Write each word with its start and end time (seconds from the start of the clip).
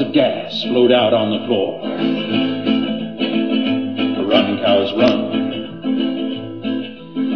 of 0.00 0.12
gas 0.12 0.62
flowed 0.64 0.92
out 0.92 1.14
on 1.14 1.30
the 1.30 1.46
floor. 1.46 1.80
Run, 4.28 4.58
cows, 4.58 4.92
run. 4.96 5.32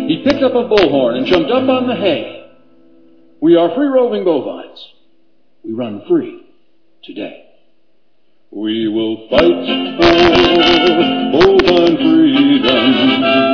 He 0.09 0.23
picked 0.25 0.43
up 0.43 0.53
a 0.53 0.69
bullhorn 0.69 1.17
and 1.17 1.27
jumped 1.27 1.51
up 1.51 1.69
on 1.69 1.87
the 1.87 1.95
hay. 1.95 2.51
We 3.41 3.57
are 3.57 3.75
free 3.75 3.87
roving 3.87 4.25
bovines. 4.25 4.93
We 5.65 5.73
run 5.73 6.03
free 6.09 6.47
today. 7.05 7.47
We 8.51 8.89
will 8.89 9.29
fight 9.31 9.67
for 10.01 10.13
bovine 11.33 11.97
freedom 11.97 13.50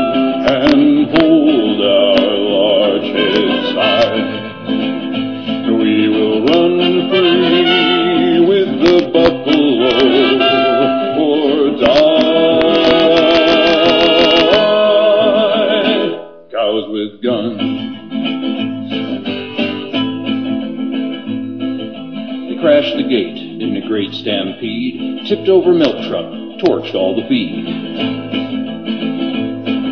stampede, 24.26 25.24
tipped 25.28 25.48
over 25.48 25.72
milk 25.72 25.94
truck, 26.08 26.26
torched 26.58 26.96
all 26.96 27.14
the 27.14 27.22
feed. 27.28 27.64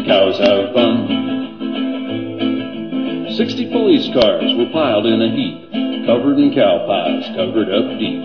Cows 0.09 0.39
have 0.39 0.75
fun. 0.75 1.07
Sixty 3.37 3.71
police 3.71 4.13
cars 4.13 4.53
were 4.57 4.71
piled 4.73 5.07
in 5.07 5.23
a 5.23 5.31
heap, 5.31 5.71
covered 6.05 6.39
in 6.41 6.53
cow 6.53 6.85
pies, 6.85 7.29
covered 7.37 7.71
up 7.71 7.97
deep. 7.97 8.25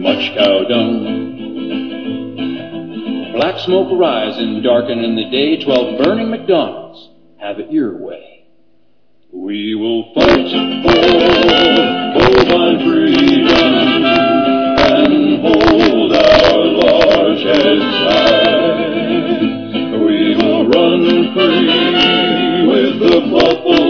Much 0.00 0.32
cow 0.38 0.62
dung. 0.68 1.32
Black 3.32 3.58
smoke 3.58 3.90
arising, 3.92 4.62
darkening 4.62 5.16
the 5.16 5.28
day. 5.30 5.56
Twelve 5.64 5.98
burning 6.00 6.30
McDonald's 6.30 7.10
have 7.38 7.58
it 7.58 7.72
your 7.72 7.96
way. 7.96 8.46
We 9.32 9.74
will 9.74 10.14
fight 10.14 10.73
with 22.66 22.98
the 23.00 23.20
buffalo. 23.30 23.84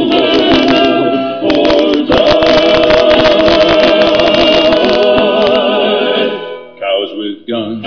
Cows 6.80 7.10
with 7.16 7.46
guns. 7.48 7.84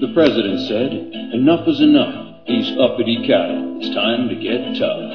The 0.00 0.08
president 0.14 0.60
said, 0.68 0.92
enough 1.34 1.66
is 1.68 1.80
enough. 1.80 2.46
These 2.46 2.78
uppity 2.78 3.26
cattle, 3.26 3.78
it's 3.80 3.90
time 3.94 4.28
to 4.28 4.34
get 4.36 4.78
tough. 4.78 5.12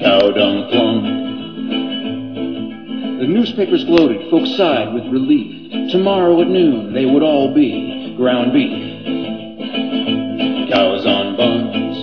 Cow 0.00 0.30
dung 0.30 0.70
flung. 0.70 1.04
The 3.18 3.26
newspapers 3.26 3.84
gloated, 3.84 4.30
folks 4.30 4.56
sighed 4.56 4.92
with 4.94 5.04
relief. 5.06 5.63
Tomorrow 5.94 6.40
at 6.40 6.48
noon 6.48 6.92
they 6.92 7.06
would 7.06 7.22
all 7.22 7.54
be 7.54 8.16
ground 8.16 8.52
beef. 8.52 9.06
Cows 10.68 11.06
on 11.06 11.36
buns. 11.36 11.96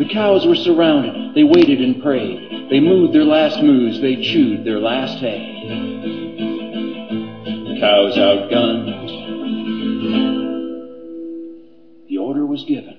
The 0.00 0.12
cows 0.12 0.44
were 0.44 0.56
surrounded, 0.56 1.36
they 1.36 1.44
waited 1.44 1.80
and 1.80 2.02
prayed. 2.02 2.68
They 2.70 2.80
moved 2.80 3.14
their 3.14 3.22
last 3.22 3.62
moos, 3.62 4.00
they 4.00 4.16
chewed 4.16 4.64
their 4.64 4.80
last 4.80 5.18
hay. 5.18 5.46
Cows 7.78 8.16
outgunned. 8.16 8.88
The 12.08 12.18
order 12.18 12.44
was 12.44 12.64
given 12.64 12.98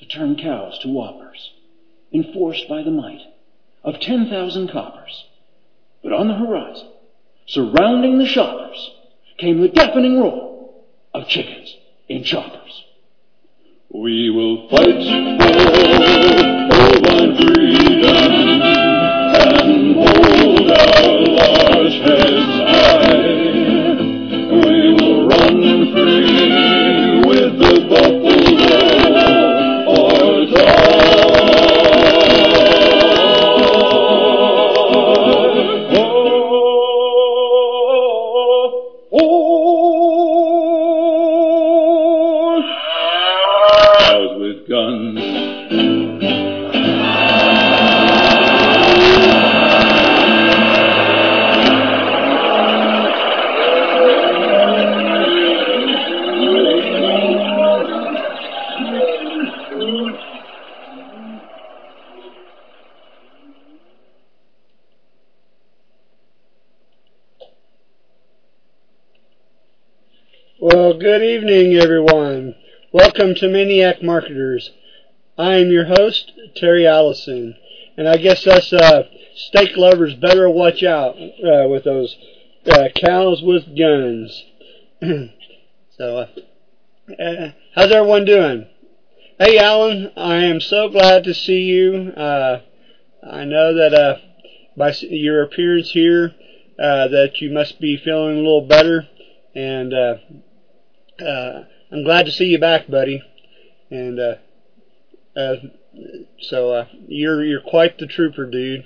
to 0.00 0.04
turn 0.06 0.34
cows 0.34 0.80
to 0.80 0.88
whoppers, 0.88 1.52
enforced 2.12 2.68
by 2.68 2.82
the 2.82 2.90
might 2.90 3.22
of 3.84 4.00
10,000 4.00 4.68
coppers. 4.68 5.26
But 6.02 6.12
on 6.12 6.26
the 6.26 6.34
horizon, 6.34 6.89
surrounding 7.50 8.18
the 8.18 8.26
shoppers, 8.26 8.90
came 9.38 9.60
the 9.60 9.68
deafening 9.68 10.20
roar 10.20 10.70
of 11.12 11.26
chickens 11.26 11.74
in 12.08 12.22
choppers. 12.22 12.84
We 13.92 14.30
will 14.30 14.68
fight 14.68 14.84
for 14.84 15.50
bovine 16.70 17.36
freedom 17.36 18.62
and 19.42 19.94
hold 19.96 20.70
our 20.70 21.20
large 21.26 21.94
heads 21.94 22.19
evening, 71.50 71.82
everyone. 71.82 72.54
Welcome 72.92 73.34
to 73.34 73.48
Maniac 73.48 74.04
Marketers. 74.04 74.70
I 75.36 75.56
am 75.56 75.72
your 75.72 75.86
host, 75.86 76.30
Terry 76.54 76.86
Allison, 76.86 77.56
and 77.96 78.08
I 78.08 78.18
guess 78.18 78.46
us 78.46 78.72
uh, 78.72 79.08
steak 79.34 79.76
lovers 79.76 80.14
better 80.14 80.48
watch 80.48 80.84
out 80.84 81.16
uh, 81.16 81.66
with 81.68 81.82
those 81.82 82.16
uh, 82.70 82.86
cows 82.94 83.42
with 83.42 83.76
guns. 83.76 84.44
so, 85.98 86.18
uh, 86.18 87.20
uh, 87.20 87.50
how's 87.74 87.90
everyone 87.90 88.26
doing? 88.26 88.68
Hey, 89.36 89.58
Alan, 89.58 90.12
I 90.16 90.36
am 90.44 90.60
so 90.60 90.88
glad 90.88 91.24
to 91.24 91.34
see 91.34 91.62
you. 91.62 92.12
Uh, 92.16 92.60
I 93.28 93.44
know 93.44 93.74
that 93.74 94.20
by 94.76 94.94
your 95.00 95.42
appearance 95.42 95.90
here, 95.90 96.32
that 96.78 97.40
you 97.40 97.50
must 97.50 97.80
be 97.80 97.96
feeling 97.96 98.36
a 98.36 98.40
little 98.40 98.68
better, 98.68 99.08
and 99.56 99.92
uh, 101.20 101.64
I'm 101.92 102.04
glad 102.04 102.26
to 102.26 102.32
see 102.32 102.46
you 102.46 102.58
back, 102.58 102.88
buddy. 102.88 103.22
And 103.90 104.20
uh, 104.20 104.34
uh, 105.36 105.56
so 106.40 106.72
uh, 106.72 106.86
you're 107.06 107.44
you're 107.44 107.60
quite 107.60 107.98
the 107.98 108.06
trooper, 108.06 108.46
dude. 108.46 108.84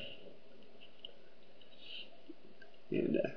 And 2.91 3.17
uh, 3.17 3.29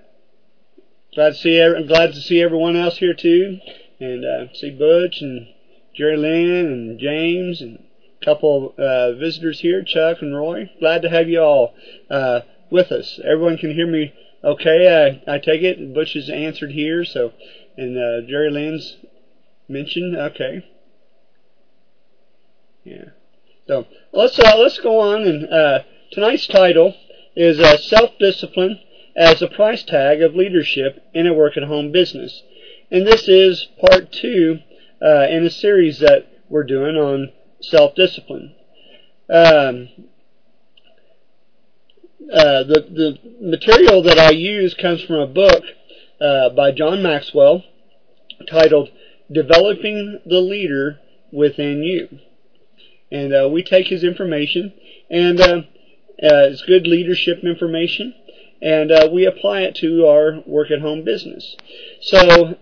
glad 1.13 1.30
to 1.30 1.36
see 1.36 1.57
ev- 1.57 1.88
glad 1.88 2.13
to 2.13 2.22
see 2.22 2.41
everyone 2.41 2.75
else 2.75 2.97
here 2.97 3.13
too, 3.13 3.59
and 4.00 4.24
uh, 4.24 4.53
see 4.53 4.72
Butch 4.72 5.22
and 5.22 5.47
Jerry 5.96 6.18
Lynn 6.18 6.68
and 6.68 7.00
James 7.00 7.62
and 7.62 7.84
a 8.22 8.25
couple 8.25 8.74
uh, 8.78 9.13
visitors 9.13 9.59
here, 9.59 9.84
Chuck 9.84 10.22
and 10.22 10.36
Roy. 10.36 10.69
Glad 10.80 11.01
to 11.01 11.10
have 11.10 11.27
you 11.27 11.42
all 11.42 11.74
uh, 12.10 12.42
with 12.69 12.92
us. 12.92 13.19
Everyone 13.24 13.57
can 13.57 13.72
hear 13.72 13.88
me 13.88 14.13
okay. 14.44 15.19
I 15.27 15.33
I 15.36 15.39
take 15.39 15.63
it. 15.63 15.94
Butch 15.94 16.13
has 16.13 16.30
answered 16.30 16.72
here, 16.72 17.04
so 17.04 17.33
and 17.77 17.97
uh, 17.97 18.21
Jerry 18.27 18.50
Lynn's 18.50 18.97
mentioned. 19.68 20.15
Okay. 20.15 20.65
Yeah. 22.83 23.09
So 23.68 23.85
let's 24.13 24.39
uh, 24.39 24.57
let's 24.57 24.79
go 24.79 25.00
on 25.00 25.24
and 25.24 25.50
uh, 25.50 25.79
tonight's 26.12 26.47
title 26.47 26.95
is 27.35 27.59
uh, 27.59 27.77
self-discipline 27.77 28.79
as 29.15 29.41
a 29.41 29.47
price 29.47 29.83
tag 29.83 30.21
of 30.21 30.35
leadership 30.35 31.03
in 31.13 31.27
a 31.27 31.33
work-at-home 31.33 31.91
business, 31.91 32.44
and 32.89 33.06
this 33.06 33.27
is 33.27 33.68
part 33.79 34.12
two 34.12 34.59
uh, 35.01 35.27
in 35.29 35.44
a 35.44 35.50
series 35.50 36.00
that 36.00 36.25
we're 36.50 36.63
doing 36.63 36.95
on 36.95 37.31
self-discipline. 37.62 38.53
Um, 39.29 39.89
uh, 42.33 42.63
the 42.63 42.85
the 42.89 43.18
material 43.41 44.01
that 44.03 44.18
I 44.18 44.31
use 44.31 44.74
comes 44.74 45.01
from 45.01 45.18
a 45.18 45.27
book 45.27 45.63
uh, 46.22 46.50
by 46.50 46.72
John 46.72 47.02
Maxwell 47.02 47.64
titled 48.50 48.90
"Developing 49.31 50.19
the 50.25 50.42
Leader 50.42 51.00
Within 51.31 51.84
You." 51.84 52.19
and 53.12 53.34
uh, 53.34 53.48
we 53.52 53.64
take 53.64 53.88
his 53.88 54.04
information, 54.04 54.74
and 55.10 55.40
uh, 55.40 55.62
uh, 56.24 56.50
it's 56.50 56.62
good 56.62 56.88
leadership 56.88 57.44
information, 57.44 58.14
and 58.62 58.92
uh, 58.92 59.10
we 59.12 59.25
apply 59.25 59.62
it 59.62 59.75
to 59.75 60.06
our 60.06 60.44
work 60.46 60.72
at 60.72 60.81
home 60.81 61.04
business. 61.04 61.56
So 62.02 62.56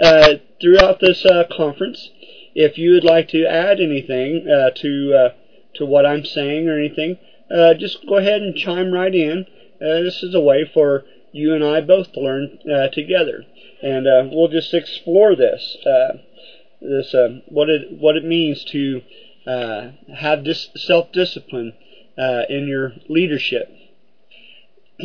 throughout 0.62 1.00
this 1.00 1.26
conference, 1.56 2.10
if 2.54 2.78
you 2.78 2.94
would 2.94 3.04
like 3.04 3.30
to 3.30 3.46
add 3.46 3.80
anything 3.80 4.46
to 4.46 5.32
to 5.76 5.86
what 5.86 6.06
I'm 6.06 6.24
saying 6.24 6.70
or 6.70 6.78
anything, 6.78 7.18
just 7.80 8.06
go 8.08 8.18
ahead 8.18 8.42
and 8.42 8.56
chime 8.56 8.92
right 8.92 9.14
in. 9.14 9.46
This 9.80 10.24
is 10.24 10.36
a 10.36 10.40
way 10.40 10.70
for 10.74 11.06
you 11.36 11.54
and 11.54 11.64
I 11.64 11.82
both 11.82 12.16
learn 12.16 12.60
uh, 12.72 12.88
together, 12.88 13.44
and 13.82 14.08
uh, 14.08 14.24
we'll 14.32 14.48
just 14.48 14.74
explore 14.74 15.36
this 15.36 15.76
uh, 15.86 16.14
this 16.82 17.14
uh, 17.14 17.42
what 17.48 17.70
it 17.70 17.92
what 17.92 18.16
it 18.16 18.24
means 18.24 18.64
to 18.66 19.02
uh, 19.46 19.90
have 20.14 20.46
dis- 20.46 20.70
self 20.78 21.12
discipline 21.12 21.74
uh, 22.18 22.44
in 22.48 22.68
your 22.68 22.94
leadership. 23.10 23.70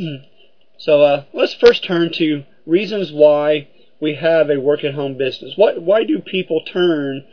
so 0.79 1.25
let's 1.33 1.55
first 1.55 1.83
turn 1.83 2.13
to 2.13 2.45
reasons 2.65 3.11
why 3.11 3.67
we 3.99 4.15
have 4.15 4.51
a 4.51 4.61
work 4.61 4.85
at 4.85 4.95
home 4.95 5.17
business. 5.17 5.55
What 5.57 5.83
why 5.83 6.05
do 6.05 6.21
people 6.21 6.61
turn 6.61 7.25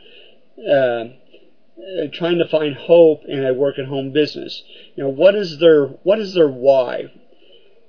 trying 2.12 2.38
to 2.38 2.48
find 2.50 2.74
hope 2.74 3.22
in 3.26 3.46
a 3.46 3.54
work 3.54 3.78
at 3.78 3.86
home 3.86 4.10
business? 4.10 4.64
You 4.96 5.04
know 5.04 5.10
what 5.10 5.36
is 5.36 5.58
their 5.58 5.86
what 5.86 6.18
is 6.18 6.34
their 6.34 6.48
why? 6.48 7.12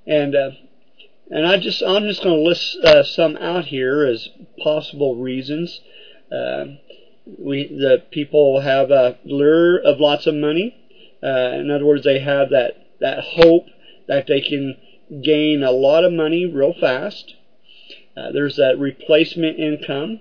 And 0.06 0.36
and 1.30 1.46
I 1.46 1.56
just 1.58 1.82
I'm 1.82 2.02
just 2.02 2.22
going 2.22 2.36
to 2.36 2.42
list 2.42 2.76
uh, 2.84 3.04
some 3.04 3.36
out 3.36 3.66
here 3.66 4.04
as 4.04 4.28
possible 4.62 5.14
reasons. 5.16 5.80
Uh, 6.30 6.64
we 7.38 7.68
the 7.68 8.02
people 8.10 8.60
have 8.60 8.90
a 8.90 9.16
lure 9.24 9.78
of 9.78 10.00
lots 10.00 10.26
of 10.26 10.34
money. 10.34 10.76
Uh, 11.22 11.52
in 11.54 11.70
other 11.70 11.86
words, 11.86 12.04
they 12.04 12.18
have 12.18 12.50
that 12.50 12.72
that 13.00 13.20
hope 13.20 13.66
that 14.08 14.26
they 14.26 14.40
can 14.40 14.76
gain 15.22 15.62
a 15.62 15.70
lot 15.70 16.02
of 16.04 16.12
money 16.12 16.46
real 16.46 16.74
fast. 16.78 17.34
Uh, 18.16 18.32
there's 18.32 18.56
that 18.56 18.78
replacement 18.78 19.58
income. 19.58 20.20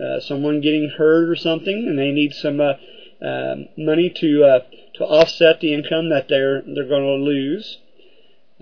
Uh, 0.00 0.20
someone 0.20 0.60
getting 0.60 0.90
hurt 0.98 1.28
or 1.28 1.36
something, 1.36 1.86
and 1.88 1.98
they 1.98 2.12
need 2.12 2.34
some 2.34 2.60
uh, 2.60 2.74
um, 3.22 3.66
money 3.78 4.10
to 4.10 4.44
uh, 4.44 4.60
to 4.94 5.04
offset 5.04 5.60
the 5.60 5.72
income 5.72 6.10
that 6.10 6.28
they're 6.28 6.62
they're 6.62 6.86
going 6.86 7.02
to 7.02 7.24
lose. 7.24 7.78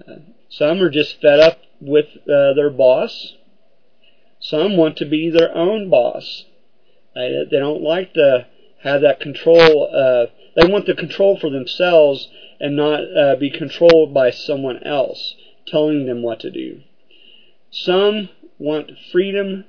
Uh, 0.06 0.16
some 0.48 0.80
are 0.80 0.90
just 0.90 1.20
fed 1.20 1.40
up 1.40 1.58
with 1.80 2.06
uh, 2.28 2.52
their 2.54 2.70
boss. 2.70 3.34
Some 4.40 4.76
want 4.76 4.96
to 4.98 5.04
be 5.04 5.30
their 5.30 5.54
own 5.54 5.90
boss. 5.90 6.44
They, 7.14 7.44
they 7.50 7.58
don't 7.58 7.82
like 7.82 8.14
to 8.14 8.46
have 8.82 9.00
that 9.00 9.20
control. 9.20 9.88
Uh, 9.92 10.26
they 10.56 10.70
want 10.70 10.86
the 10.86 10.94
control 10.94 11.38
for 11.38 11.50
themselves 11.50 12.28
and 12.60 12.76
not 12.76 13.00
uh, 13.16 13.36
be 13.36 13.50
controlled 13.50 14.12
by 14.14 14.30
someone 14.30 14.82
else 14.82 15.34
telling 15.66 16.06
them 16.06 16.22
what 16.22 16.40
to 16.40 16.50
do. 16.50 16.80
Some 17.70 18.30
want 18.58 18.92
freedom 19.12 19.64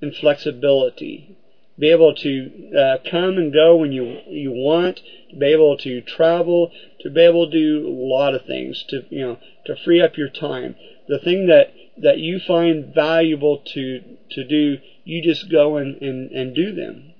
and 0.00 0.14
flexibility. 0.14 1.36
Be 1.78 1.88
able 1.88 2.14
to 2.14 2.72
uh, 2.78 3.10
come 3.10 3.38
and 3.38 3.52
go 3.52 3.76
when 3.76 3.92
you 3.92 4.20
you 4.28 4.52
want. 4.52 5.00
To 5.30 5.36
be 5.36 5.46
able 5.46 5.76
to 5.78 6.00
travel. 6.02 6.70
To 7.00 7.10
be 7.10 7.20
able 7.22 7.50
to 7.50 7.58
do 7.58 7.88
a 7.88 7.90
lot 7.90 8.34
of 8.34 8.44
things. 8.44 8.84
To 8.88 9.04
you 9.08 9.20
know 9.20 9.38
to 9.66 9.76
free 9.76 10.00
up 10.00 10.16
your 10.16 10.28
time. 10.28 10.76
The 11.10 11.18
thing 11.18 11.46
that 11.46 11.72
that 11.98 12.18
you 12.18 12.38
find 12.38 12.94
valuable 12.94 13.58
to 13.74 14.00
to 14.30 14.44
do, 14.44 14.78
you 15.04 15.20
just 15.20 15.50
go 15.50 15.76
and 15.76 16.00
and, 16.00 16.30
and 16.30 16.54
do 16.54 16.72
them. 16.72 17.14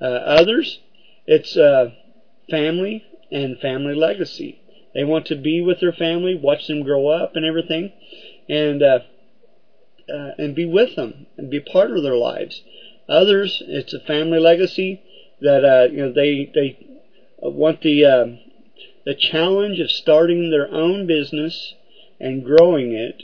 Uh, 0.00 0.04
others, 0.04 0.78
it's 1.26 1.54
uh, 1.54 1.90
family 2.48 3.04
and 3.30 3.58
family 3.58 3.94
legacy. 3.94 4.58
They 4.94 5.04
want 5.04 5.26
to 5.26 5.36
be 5.36 5.60
with 5.60 5.80
their 5.80 5.92
family, 5.92 6.34
watch 6.34 6.66
them 6.66 6.82
grow 6.82 7.08
up 7.08 7.36
and 7.36 7.44
everything, 7.44 7.92
and 8.48 8.82
uh, 8.82 9.00
uh, 10.08 10.30
and 10.38 10.54
be 10.54 10.64
with 10.64 10.96
them 10.96 11.26
and 11.36 11.50
be 11.50 11.60
part 11.60 11.90
of 11.90 12.02
their 12.02 12.16
lives. 12.16 12.62
Others, 13.06 13.62
it's 13.66 13.92
a 13.92 14.00
family 14.00 14.38
legacy 14.38 15.02
that 15.42 15.62
uh, 15.62 15.88
you 15.92 15.98
know 15.98 16.10
they 16.10 16.50
they 16.54 16.78
want 17.42 17.82
the 17.82 18.02
uh, 18.02 18.26
the 19.04 19.12
challenge 19.14 19.78
of 19.78 19.90
starting 19.90 20.48
their 20.48 20.72
own 20.72 21.06
business 21.06 21.74
and 22.20 22.44
growing 22.44 22.92
it. 22.92 23.22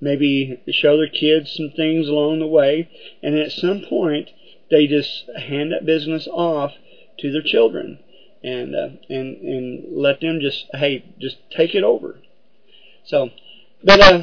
Maybe 0.00 0.60
show 0.70 0.96
their 0.96 1.08
kids 1.08 1.52
some 1.52 1.70
things 1.70 2.08
along 2.08 2.38
the 2.38 2.46
way, 2.46 2.88
and 3.22 3.34
at 3.36 3.50
some 3.52 3.80
point 3.80 4.30
they 4.70 4.86
just 4.86 5.24
hand 5.36 5.72
that 5.72 5.84
business 5.86 6.28
off 6.30 6.72
to 7.18 7.32
their 7.32 7.42
children 7.42 7.98
and 8.42 8.74
uh, 8.74 8.88
and 9.08 9.36
and 9.38 9.96
let 9.96 10.20
them 10.20 10.40
just 10.40 10.66
hey 10.72 11.04
just 11.18 11.36
take 11.50 11.74
it 11.74 11.82
over. 11.82 12.20
So, 13.04 13.30
but 13.82 14.00
uh, 14.00 14.22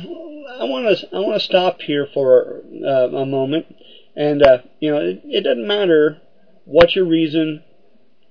I 0.59 0.63
want 0.65 0.97
to 0.97 1.15
I 1.15 1.19
want 1.19 1.39
to 1.39 1.45
stop 1.45 1.81
here 1.81 2.07
for 2.13 2.61
uh, 2.83 3.09
a 3.09 3.25
moment, 3.25 3.65
and 4.15 4.41
uh, 4.43 4.59
you 4.79 4.91
know 4.91 4.97
it, 4.97 5.21
it 5.25 5.41
doesn't 5.41 5.67
matter 5.67 6.17
what 6.65 6.95
your 6.95 7.05
reason 7.05 7.63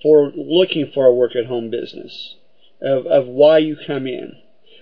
for 0.02 0.30
looking 0.34 0.90
for 0.92 1.06
a 1.06 1.12
work 1.14 1.36
at 1.36 1.46
home 1.46 1.70
business 1.70 2.36
of 2.80 3.06
of 3.06 3.26
why 3.26 3.58
you 3.58 3.76
come 3.76 4.06
in. 4.06 4.36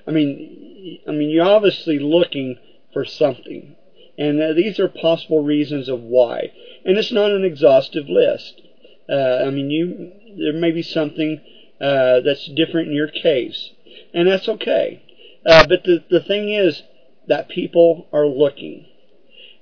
I 0.06 0.10
mean, 0.10 0.98
I 1.06 1.12
mean 1.12 1.30
you're 1.30 1.44
obviously 1.44 1.98
looking 1.98 2.56
for 2.92 3.04
something, 3.04 3.76
and 4.18 4.40
uh, 4.40 4.52
these 4.52 4.78
are 4.78 4.88
possible 4.88 5.42
reasons 5.42 5.88
of 5.88 6.00
why. 6.00 6.52
And 6.84 6.98
it's 6.98 7.12
not 7.12 7.30
an 7.30 7.44
exhaustive 7.44 8.08
list. 8.08 8.60
Uh, 9.08 9.42
I 9.46 9.50
mean, 9.50 9.70
you 9.70 10.12
there 10.38 10.52
may 10.52 10.70
be 10.70 10.82
something 10.82 11.40
uh, 11.80 12.20
that's 12.20 12.46
different 12.46 12.88
in 12.88 12.94
your 12.94 13.08
case, 13.08 13.70
and 14.14 14.28
that's 14.28 14.48
okay. 14.48 15.02
Uh, 15.46 15.64
but 15.66 15.84
the 15.84 16.02
the 16.10 16.20
thing 16.20 16.50
is 16.50 16.82
that 17.28 17.48
people 17.48 18.06
are 18.12 18.26
looking, 18.26 18.86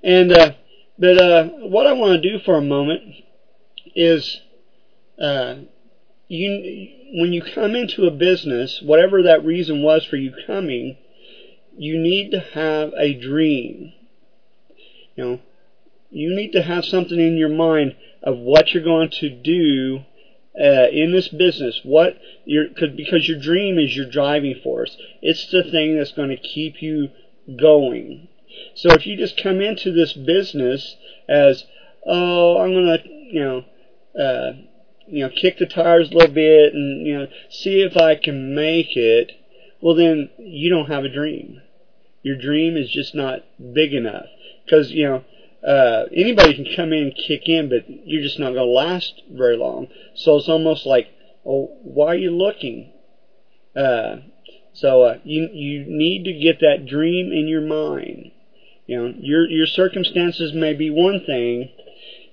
and 0.02 0.32
uh, 0.32 0.52
but 0.98 1.19
uh, 1.19 1.44
what 1.44 1.87
I 1.87 1.92
want 1.92 2.22
to 2.22 2.31
do 2.31 2.42
for 2.44 2.56
a 2.56 2.62
moment 2.62 3.02
is 3.94 4.40
you 6.28 6.88
when 7.12 7.32
you 7.32 7.42
come 7.42 7.74
into 7.74 8.06
a 8.06 8.10
business, 8.10 8.80
whatever 8.82 9.22
that 9.22 9.44
reason 9.44 9.82
was 9.82 10.04
for 10.04 10.16
you 10.16 10.32
coming, 10.46 10.96
you 11.76 11.98
need 11.98 12.30
to 12.30 12.40
have 12.40 12.92
a 12.96 13.14
dream. 13.14 13.92
You 15.16 15.24
know, 15.24 15.40
you 16.10 16.34
need 16.34 16.52
to 16.52 16.62
have 16.62 16.84
something 16.84 17.18
in 17.18 17.36
your 17.36 17.48
mind 17.48 17.96
of 18.22 18.36
what 18.36 18.72
you're 18.72 18.82
going 18.82 19.10
to 19.20 19.30
do 19.30 20.00
uh, 20.60 20.88
in 20.92 21.12
this 21.12 21.28
business. 21.28 21.80
What 21.84 22.18
your 22.44 22.66
because 22.68 23.28
your 23.28 23.38
dream 23.38 23.78
is 23.78 23.96
your 23.96 24.10
driving 24.10 24.60
force. 24.62 24.96
It's 25.22 25.50
the 25.50 25.62
thing 25.62 25.96
that's 25.96 26.12
going 26.12 26.30
to 26.30 26.37
keep 26.37 26.82
you 26.82 27.08
going. 27.58 28.28
So 28.75 28.90
if 28.90 29.06
you 29.06 29.16
just 29.16 29.40
come 29.42 29.61
into 29.61 29.92
this 29.92 30.12
business 30.12 30.96
as, 31.28 31.64
oh, 32.06 32.58
I'm 32.58 32.73
going 32.73 32.99
to, 32.99 33.08
you 33.08 33.40
know, 33.44 33.64
uh, 34.20 34.52
you 35.11 35.25
know, 35.25 35.31
kick 35.31 35.59
the 35.59 35.67
tires 35.67 36.11
a 36.11 36.14
little 36.14 36.35
bit 36.35 36.73
and 36.75 37.07
you 37.07 37.19
know, 37.19 37.26
see 37.49 37.83
if 37.83 37.97
I 37.97 38.14
can 38.14 38.55
make 38.55 38.97
it. 38.97 39.33
Well, 39.81 39.95
then 39.95 40.31
you 40.38 40.71
don't 40.71 40.90
have 40.90 41.05
a 41.05 41.09
dream. 41.09 41.62
Your 42.23 42.37
dream 42.37 42.76
is 42.76 42.90
just 42.90 43.14
not 43.14 43.45
big 43.73 43.95
enough 43.95 44.26
because 44.64 44.90
you 44.90 45.05
know 45.05 45.25
uh, 45.67 46.07
anybody 46.14 46.55
can 46.55 46.67
come 46.76 46.93
in 46.93 47.05
and 47.05 47.14
kick 47.14 47.49
in, 47.49 47.69
but 47.69 47.85
you're 47.88 48.23
just 48.23 48.38
not 48.38 48.55
going 48.55 48.67
to 48.67 48.73
last 48.73 49.23
very 49.31 49.57
long. 49.57 49.88
So 50.14 50.37
it's 50.37 50.49
almost 50.49 50.87
like, 50.87 51.09
oh, 51.45 51.76
why 51.83 52.07
are 52.09 52.17
you 52.17 52.31
looking? 52.31 52.93
Uh, 53.76 54.17
so 54.73 55.02
uh, 55.02 55.19
you 55.25 55.49
you 55.52 55.85
need 55.87 56.25
to 56.25 56.33
get 56.33 56.61
that 56.61 56.87
dream 56.87 57.33
in 57.33 57.49
your 57.49 57.61
mind. 57.61 58.31
You 58.87 58.97
know, 58.97 59.14
your 59.19 59.49
your 59.49 59.67
circumstances 59.67 60.52
may 60.52 60.73
be 60.73 60.90
one 60.90 61.25
thing, 61.25 61.71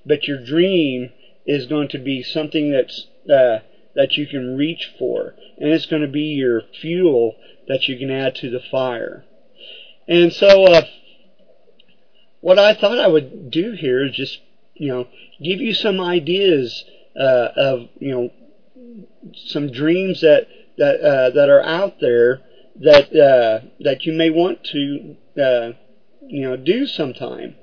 but 0.06 0.28
your 0.28 0.44
dream 0.44 1.12
is 1.48 1.66
going 1.66 1.88
to 1.90 1.98
be 1.98 2.22
something 2.22 2.72
that's 2.72 3.08
uh, 3.28 3.60
that 3.96 4.18
you 4.18 4.28
can 4.28 4.56
reach 4.56 4.94
for, 5.00 5.34
and 5.58 5.72
it's 5.72 5.88
going 5.88 6.04
to 6.04 6.08
be 6.08 6.36
your 6.36 6.62
fuel 6.82 7.36
that 7.68 7.88
you 7.88 7.98
can 7.98 8.12
add 8.12 8.36
to 8.36 8.50
the 8.52 8.62
fire. 8.72 9.26
And 10.08 10.32
so. 10.32 10.66
Uh, 10.66 10.84
what 12.42 12.60
I 12.60 12.74
thought 12.74 13.00
I 13.00 13.08
would 13.08 13.52
do 13.52 13.74
here 13.74 14.06
is 14.06 14.16
just, 14.16 14.40
you 14.76 14.90
know, 14.90 15.08
give 15.42 15.60
you 15.60 15.74
some 15.74 16.00
ideas 16.00 16.86
uh, 17.20 17.50
of, 17.56 17.90
you 18.00 18.12
know, 18.12 18.30
some 19.48 19.72
dreams 19.72 20.22
that 20.22 20.48
that 20.78 21.02
uh, 21.02 21.30
that 21.32 21.50
are 21.50 21.64
out 21.64 22.00
there 22.00 22.42
that 22.82 23.14
uh, 23.14 23.68
that 23.82 24.06
you 24.06 24.14
may 24.14 24.30
want 24.30 24.64
to, 24.66 25.16
uh, 25.42 25.72
you 26.28 26.48
know, 26.48 26.56
do 26.56 26.86
sometime. 26.86 27.56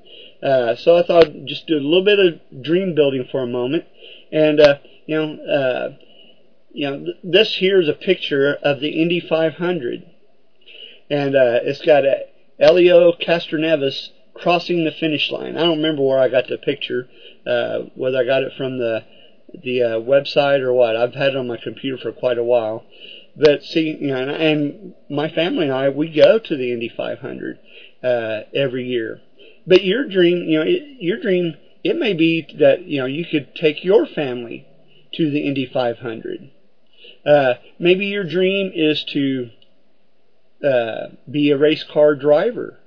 Uh, 0.45 0.75
so 0.77 0.95
I 0.95 1.03
thought 1.03 1.25
I'd 1.27 1.47
just 1.47 1.67
do 1.67 1.77
a 1.77 1.81
little 1.81 2.05
bit 2.05 2.19
of 2.19 2.63
dream 2.63 2.95
building 2.95 3.27
for 3.31 3.43
a 3.43 3.47
moment, 3.47 3.85
and 4.31 4.61
uh, 4.61 4.77
you 5.07 5.17
know, 5.17 5.43
uh, 5.45 5.89
you 6.73 6.91
know, 6.91 6.99
th- 6.99 7.17
this 7.25 7.55
here 7.55 7.81
is 7.81 7.89
a 7.89 7.95
picture 7.95 8.55
of 8.63 8.81
the 8.81 8.91
Indy 8.91 9.21
500, 9.21 10.05
and 11.09 11.35
uh, 11.35 11.61
it's 11.63 11.81
got 11.81 12.05
a 12.05 12.27
Helio 12.59 13.13
Castroneves 13.13 14.11
crossing 14.35 14.85
the 14.85 14.91
finish 14.93 15.31
line. 15.31 15.57
I 15.57 15.61
don't 15.61 15.79
remember 15.79 16.03
where 16.03 16.19
I 16.19 16.29
got 16.29 16.47
the 16.49 16.59
picture, 16.59 17.09
uh, 17.47 17.85
whether 17.95 18.19
I 18.19 18.25
got 18.25 18.43
it 18.43 18.53
from 18.55 18.79
the 18.79 19.03
the 19.63 19.83
uh, 19.83 20.01
website 20.01 20.61
or 20.61 20.73
what. 20.75 20.97
I've 20.97 21.15
had 21.15 21.33
it 21.33 21.37
on 21.37 21.47
my 21.47 21.57
computer 21.57 21.97
for 21.97 22.13
quite 22.13 22.39
a 22.39 22.45
while. 22.45 22.85
But 23.37 23.65
see, 23.65 23.97
you 24.01 24.09
know, 24.09 24.17
and, 24.17 24.31
and 24.31 24.95
my 25.09 25.29
family 25.29 25.65
and 25.65 25.73
I, 25.73 25.89
we 25.89 26.09
go 26.09 26.39
to 26.39 26.57
the 26.57 26.73
Indy 26.73 26.89
500 26.89 27.59
uh, 28.03 28.41
every 28.53 28.87
year. 28.87 29.21
But 29.67 29.83
your 29.83 30.05
dream, 30.05 30.49
you 30.49 30.59
know, 30.59 30.65
it, 30.67 30.83
your 30.99 31.17
dream, 31.19 31.57
it 31.83 31.97
may 31.97 32.13
be 32.13 32.47
that 32.59 32.87
you 32.87 32.99
know 32.99 33.07
you 33.07 33.25
could 33.25 33.55
take 33.55 33.85
your 33.85 34.07
family 34.07 34.67
to 35.15 35.31
the 35.31 35.47
Indy 35.47 35.67
500. 35.67 36.51
Uh, 37.25 37.55
maybe 37.79 38.07
your 38.07 38.25
dream 38.25 38.71
is 38.75 39.03
to 39.05 39.51
uh, 40.63 41.09
be 41.31 41.51
a 41.51 41.57
race 41.57 41.85
car 41.85 42.15
driver. 42.15 42.79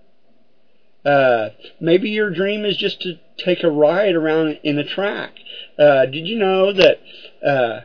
Uh, 1.05 1.49
maybe 1.79 2.09
your 2.09 2.29
dream 2.29 2.65
is 2.65 2.75
just 2.75 3.01
to 3.01 3.17
take 3.37 3.63
a 3.63 3.69
ride 3.69 4.13
around 4.13 4.59
in 4.63 4.75
the 4.75 4.83
track. 4.83 5.35
Uh, 5.79 6.05
did 6.05 6.27
you 6.27 6.37
know 6.37 6.73
that 6.73 6.97
uh, 7.45 7.81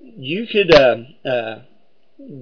you 0.00 0.46
could 0.46 0.72
uh, 0.74 0.96
uh, 1.24 1.60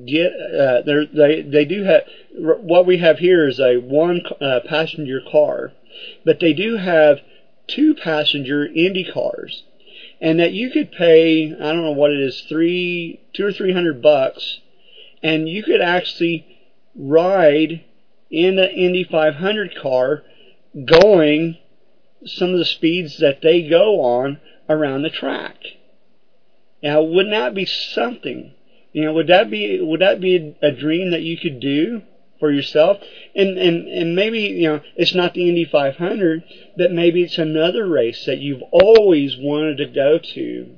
get 0.06 0.32
uh, 0.32 0.82
they 0.82 1.42
they 1.42 1.64
do 1.64 1.82
have 1.84 2.02
what 2.34 2.86
we 2.86 2.98
have 2.98 3.18
here 3.18 3.46
is 3.46 3.58
a 3.60 3.76
one 3.76 4.22
uh, 4.40 4.60
passenger 4.64 5.20
car, 5.20 5.72
but 6.24 6.40
they 6.40 6.52
do 6.52 6.76
have 6.76 7.20
two 7.66 7.94
passenger 7.94 8.66
Indy 8.66 9.04
cars, 9.04 9.62
and 10.20 10.38
that 10.38 10.52
you 10.52 10.70
could 10.70 10.92
pay 10.92 11.52
I 11.52 11.72
don't 11.72 11.82
know 11.82 11.92
what 11.92 12.12
it 12.12 12.20
is 12.20 12.42
three 12.42 13.20
two 13.32 13.46
or 13.46 13.52
three 13.52 13.72
hundred 13.72 14.02
bucks, 14.02 14.60
and 15.22 15.48
you 15.48 15.62
could 15.62 15.80
actually 15.80 16.46
ride 16.94 17.84
in 18.30 18.56
the 18.56 18.72
Indy 18.72 19.04
500 19.04 19.74
car 19.74 20.22
going 20.84 21.56
some 22.24 22.52
of 22.52 22.58
the 22.58 22.64
speeds 22.64 23.18
that 23.18 23.42
they 23.42 23.68
go 23.68 24.00
on 24.00 24.38
around 24.68 25.02
the 25.02 25.10
track. 25.10 25.56
Now, 26.82 27.02
wouldn't 27.02 27.34
that 27.34 27.54
be 27.54 27.66
something? 27.66 28.54
You 28.92 29.04
know, 29.04 29.12
would 29.12 29.28
that 29.28 29.50
be 29.50 29.80
would 29.80 30.00
that 30.00 30.20
be 30.20 30.56
a 30.60 30.70
dream 30.72 31.10
that 31.10 31.22
you 31.22 31.36
could 31.36 31.60
do 31.60 32.02
for 32.38 32.50
yourself? 32.50 32.98
And 33.34 33.56
and 33.56 33.86
and 33.88 34.16
maybe 34.16 34.40
you 34.40 34.68
know 34.68 34.80
it's 34.96 35.14
not 35.14 35.34
the 35.34 35.48
Indy 35.48 35.64
500, 35.64 36.42
but 36.76 36.90
maybe 36.90 37.22
it's 37.22 37.38
another 37.38 37.86
race 37.86 38.24
that 38.26 38.38
you've 38.38 38.62
always 38.72 39.36
wanted 39.36 39.76
to 39.78 39.86
go 39.86 40.18
to. 40.18 40.70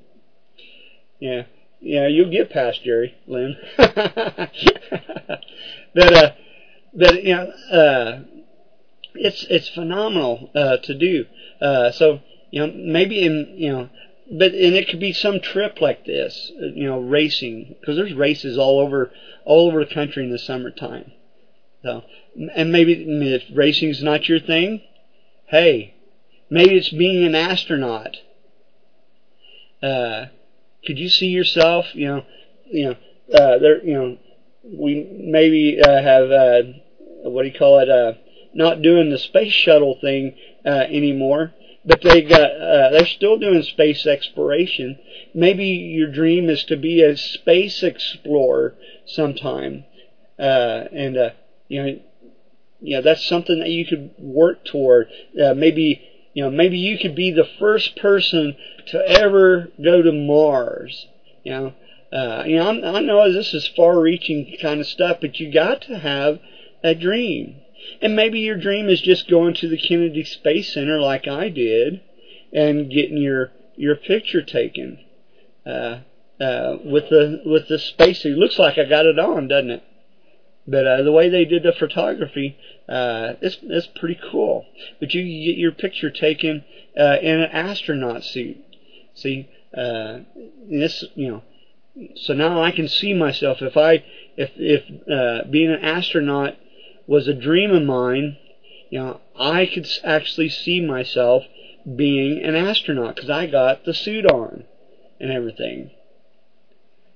Yeah, 1.20 1.44
yeah, 1.80 2.06
you'll 2.06 2.30
get 2.30 2.50
past 2.50 2.82
Jerry 2.84 3.14
Lynn. 3.26 3.56
but 3.76 3.92
uh, 5.96 6.32
but 6.94 7.22
you 7.24 7.34
know, 7.34 7.50
uh, 7.70 8.20
it's 9.14 9.44
it's 9.48 9.68
phenomenal 9.68 10.50
uh, 10.54 10.76
to 10.78 10.94
do. 10.94 11.26
Uh, 11.60 11.90
so 11.92 12.20
you 12.50 12.66
know, 12.66 12.72
maybe 12.74 13.22
in 13.22 13.54
you 13.56 13.72
know, 13.72 13.88
but 14.30 14.52
and 14.52 14.74
it 14.74 14.88
could 14.88 15.00
be 15.00 15.12
some 15.12 15.40
trip 15.40 15.80
like 15.80 16.04
this, 16.04 16.50
you 16.58 16.86
know, 16.86 17.00
racing 17.00 17.76
because 17.80 17.96
there's 17.96 18.14
races 18.14 18.58
all 18.58 18.78
over 18.78 19.10
all 19.44 19.68
over 19.68 19.84
the 19.84 19.94
country 19.94 20.24
in 20.24 20.30
the 20.30 20.38
summertime. 20.38 21.12
So, 21.82 22.04
and 22.54 22.70
maybe 22.70 22.92
if 23.34 23.42
racing's 23.52 24.02
not 24.02 24.28
your 24.28 24.38
thing, 24.38 24.82
hey, 25.46 25.94
maybe 26.48 26.76
it's 26.76 26.90
being 26.90 27.24
an 27.24 27.34
astronaut. 27.34 28.18
Uh, 29.82 30.26
could 30.86 30.98
you 30.98 31.08
see 31.08 31.26
yourself, 31.26 31.86
you 31.94 32.06
know, 32.06 32.24
you 32.66 32.84
know, 32.84 32.96
uh, 33.34 33.58
there, 33.58 33.84
you 33.84 33.94
know, 33.94 34.18
we 34.64 35.04
maybe 35.10 35.80
uh, 35.80 36.00
have 36.00 36.30
uh, 36.30 36.62
what 37.22 37.42
do 37.42 37.48
you 37.48 37.58
call 37.58 37.80
it? 37.80 37.88
Uh, 37.90 38.12
not 38.54 38.82
doing 38.82 39.10
the 39.10 39.18
space 39.18 39.52
shuttle 39.52 39.98
thing 40.00 40.36
uh, 40.64 40.68
anymore, 40.68 41.52
but 41.84 42.00
they 42.02 42.22
got 42.22 42.50
uh, 42.50 42.90
they're 42.90 43.06
still 43.06 43.36
doing 43.38 43.62
space 43.62 44.06
exploration. 44.06 44.98
Maybe 45.34 45.66
your 45.66 46.10
dream 46.10 46.48
is 46.48 46.64
to 46.64 46.76
be 46.76 47.02
a 47.02 47.16
space 47.16 47.82
explorer 47.82 48.74
sometime, 49.06 49.84
uh, 50.38 50.84
and 50.92 51.16
uh, 51.16 51.30
you 51.68 51.82
know, 51.82 52.00
you 52.80 52.96
know 52.96 53.02
that's 53.02 53.26
something 53.26 53.58
that 53.58 53.70
you 53.70 53.84
could 53.84 54.10
work 54.18 54.64
toward. 54.64 55.08
Uh, 55.40 55.54
maybe 55.54 56.02
you 56.34 56.44
know 56.44 56.50
maybe 56.50 56.78
you 56.78 56.98
could 56.98 57.14
be 57.14 57.30
the 57.30 57.48
first 57.58 57.96
person 57.96 58.56
to 58.86 58.98
ever 59.08 59.68
go 59.82 60.02
to 60.02 60.12
Mars. 60.12 61.06
You 61.42 61.52
know. 61.52 61.72
Uh, 62.12 62.44
you 62.46 62.56
know, 62.56 62.68
I'm, 62.68 62.84
I 62.84 63.00
know 63.00 63.32
this 63.32 63.54
is 63.54 63.66
far-reaching 63.68 64.58
kind 64.60 64.80
of 64.80 64.86
stuff, 64.86 65.16
but 65.22 65.40
you 65.40 65.50
got 65.50 65.80
to 65.80 65.98
have 65.98 66.40
a 66.84 66.94
dream. 66.94 67.61
And 68.00 68.16
maybe 68.16 68.40
your 68.40 68.56
dream 68.56 68.88
is 68.88 69.00
just 69.00 69.28
going 69.28 69.54
to 69.54 69.68
the 69.68 69.78
Kennedy 69.78 70.24
Space 70.24 70.72
Center 70.72 70.98
like 71.00 71.26
I 71.26 71.48
did 71.48 72.00
and 72.52 72.90
getting 72.90 73.16
your 73.16 73.50
your 73.76 73.96
picture 73.96 74.42
taken 74.42 74.98
uh, 75.64 75.98
uh, 76.40 76.76
with 76.84 77.08
the 77.08 77.42
with 77.44 77.68
the 77.68 77.78
spacesuit. 77.78 78.38
Looks 78.38 78.58
like 78.58 78.78
I 78.78 78.84
got 78.84 79.06
it 79.06 79.18
on, 79.18 79.48
doesn't 79.48 79.70
it? 79.70 79.82
But 80.66 80.86
uh, 80.86 81.02
the 81.02 81.12
way 81.12 81.28
they 81.28 81.44
did 81.44 81.64
the 81.64 81.72
photography, 81.72 82.56
uh, 82.88 83.34
it's 83.40 83.58
it's 83.62 83.88
pretty 83.98 84.18
cool. 84.30 84.66
But 85.00 85.12
you 85.14 85.22
get 85.22 85.58
your 85.58 85.72
picture 85.72 86.10
taken 86.10 86.64
uh, 86.98 87.16
in 87.20 87.40
an 87.40 87.50
astronaut 87.50 88.24
suit. 88.24 88.58
See, 89.14 89.48
uh, 89.76 90.20
this 90.70 91.04
you 91.14 91.28
know. 91.28 91.42
So 92.16 92.32
now 92.32 92.62
I 92.62 92.70
can 92.70 92.88
see 92.88 93.12
myself 93.12 93.60
if 93.60 93.76
I 93.76 94.04
if 94.36 94.50
if 94.56 94.84
uh, 95.10 95.48
being 95.50 95.70
an 95.70 95.80
astronaut 95.80 96.56
was 97.12 97.28
a 97.28 97.34
dream 97.34 97.70
of 97.70 97.82
mine. 97.82 98.38
You 98.88 98.98
know, 98.98 99.20
I 99.38 99.66
could 99.66 99.86
actually 100.02 100.48
see 100.48 100.80
myself 100.80 101.44
being 101.84 102.42
an 102.42 102.54
astronaut 102.54 103.16
because 103.16 103.28
I 103.28 103.46
got 103.46 103.84
the 103.84 103.92
suit 103.92 104.24
on 104.24 104.64
and 105.20 105.30
everything. 105.30 105.90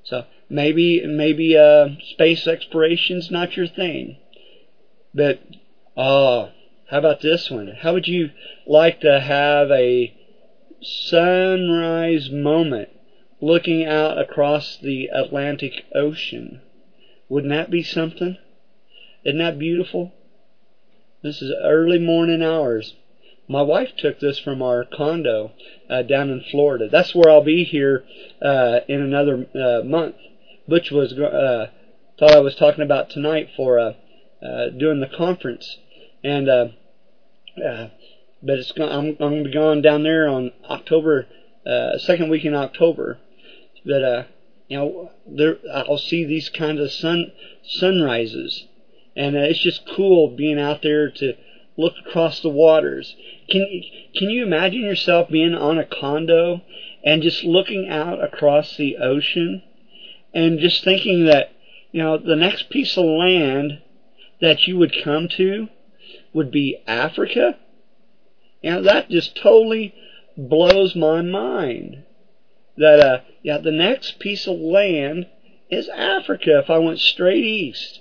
So 0.04 0.26
maybe 0.50 1.06
maybe 1.06 1.56
uh, 1.56 1.88
space 2.10 2.46
exploration's 2.46 3.30
not 3.30 3.56
your 3.56 3.66
thing, 3.66 4.18
but 5.14 5.40
oh, 5.96 6.50
how 6.90 6.98
about 6.98 7.22
this 7.22 7.50
one? 7.50 7.68
How 7.68 7.94
would 7.94 8.06
you 8.06 8.32
like 8.66 9.00
to 9.00 9.18
have 9.18 9.70
a 9.70 10.14
sunrise 10.82 12.28
moment 12.28 12.90
looking 13.40 13.86
out 13.86 14.18
across 14.18 14.76
the 14.76 15.06
Atlantic 15.06 15.86
Ocean? 15.94 16.60
Wouldn't 17.30 17.50
that 17.50 17.70
be 17.70 17.82
something? 17.82 18.36
Isn't 19.26 19.38
that 19.38 19.58
beautiful? 19.58 20.12
This 21.20 21.42
is 21.42 21.52
early 21.60 21.98
morning 21.98 22.42
hours. 22.42 22.94
My 23.48 23.60
wife 23.60 23.96
took 23.96 24.20
this 24.20 24.38
from 24.38 24.62
our 24.62 24.84
condo 24.84 25.50
uh, 25.90 26.02
down 26.02 26.30
in 26.30 26.44
Florida. 26.48 26.88
That's 26.88 27.12
where 27.12 27.28
I'll 27.28 27.42
be 27.42 27.64
here 27.64 28.04
uh, 28.40 28.80
in 28.86 29.00
another 29.00 29.48
uh, 29.52 29.82
month. 29.84 30.14
Butch 30.68 30.92
was 30.92 31.12
uh, 31.14 31.70
thought 32.16 32.36
I 32.36 32.38
was 32.38 32.54
talking 32.54 32.84
about 32.84 33.10
tonight 33.10 33.48
for 33.56 33.80
uh, 33.80 33.94
uh, 34.40 34.68
doing 34.68 35.00
the 35.00 35.08
conference, 35.08 35.76
and 36.22 36.48
uh, 36.48 36.68
uh, 37.60 37.88
but 38.44 38.60
it's 38.60 38.72
I'm, 38.78 39.08
I'm 39.08 39.16
going 39.16 39.42
to 39.42 39.48
be 39.48 39.52
going 39.52 39.82
down 39.82 40.04
there 40.04 40.28
on 40.28 40.52
October 40.70 41.26
uh, 41.66 41.98
second 41.98 42.28
week 42.28 42.44
in 42.44 42.54
October. 42.54 43.18
But 43.84 44.04
uh, 44.04 44.24
you 44.68 44.78
know, 44.78 45.10
there 45.26 45.56
I'll 45.74 45.98
see 45.98 46.24
these 46.24 46.48
kinds 46.48 46.80
of 46.80 46.92
sun 46.92 47.32
sunrises 47.64 48.66
and 49.16 49.34
uh, 49.34 49.40
it's 49.40 49.58
just 49.58 49.88
cool 49.88 50.28
being 50.28 50.60
out 50.60 50.82
there 50.82 51.10
to 51.10 51.34
look 51.76 51.94
across 52.06 52.40
the 52.40 52.50
waters. 52.50 53.16
Can 53.48 53.82
can 54.14 54.30
you 54.30 54.42
imagine 54.42 54.82
yourself 54.82 55.28
being 55.30 55.54
on 55.54 55.78
a 55.78 55.84
condo 55.84 56.62
and 57.02 57.22
just 57.22 57.42
looking 57.42 57.88
out 57.88 58.22
across 58.22 58.76
the 58.76 58.96
ocean 58.98 59.62
and 60.34 60.58
just 60.58 60.84
thinking 60.84 61.24
that 61.24 61.50
you 61.92 62.02
know 62.02 62.18
the 62.18 62.36
next 62.36 62.68
piece 62.68 62.96
of 62.96 63.04
land 63.06 63.78
that 64.40 64.66
you 64.66 64.76
would 64.76 64.94
come 65.02 65.28
to 65.28 65.68
would 66.32 66.50
be 66.50 66.78
Africa? 66.86 67.56
You 68.62 68.70
know 68.70 68.82
that 68.82 69.10
just 69.10 69.34
totally 69.34 69.94
blows 70.36 70.94
my 70.94 71.22
mind. 71.22 72.02
That 72.76 73.00
uh 73.00 73.18
yeah 73.42 73.56
the 73.56 73.72
next 73.72 74.18
piece 74.18 74.46
of 74.46 74.58
land 74.58 75.26
is 75.70 75.88
Africa 75.88 76.58
if 76.58 76.68
I 76.68 76.78
went 76.78 76.98
straight 76.98 77.44
east. 77.44 78.00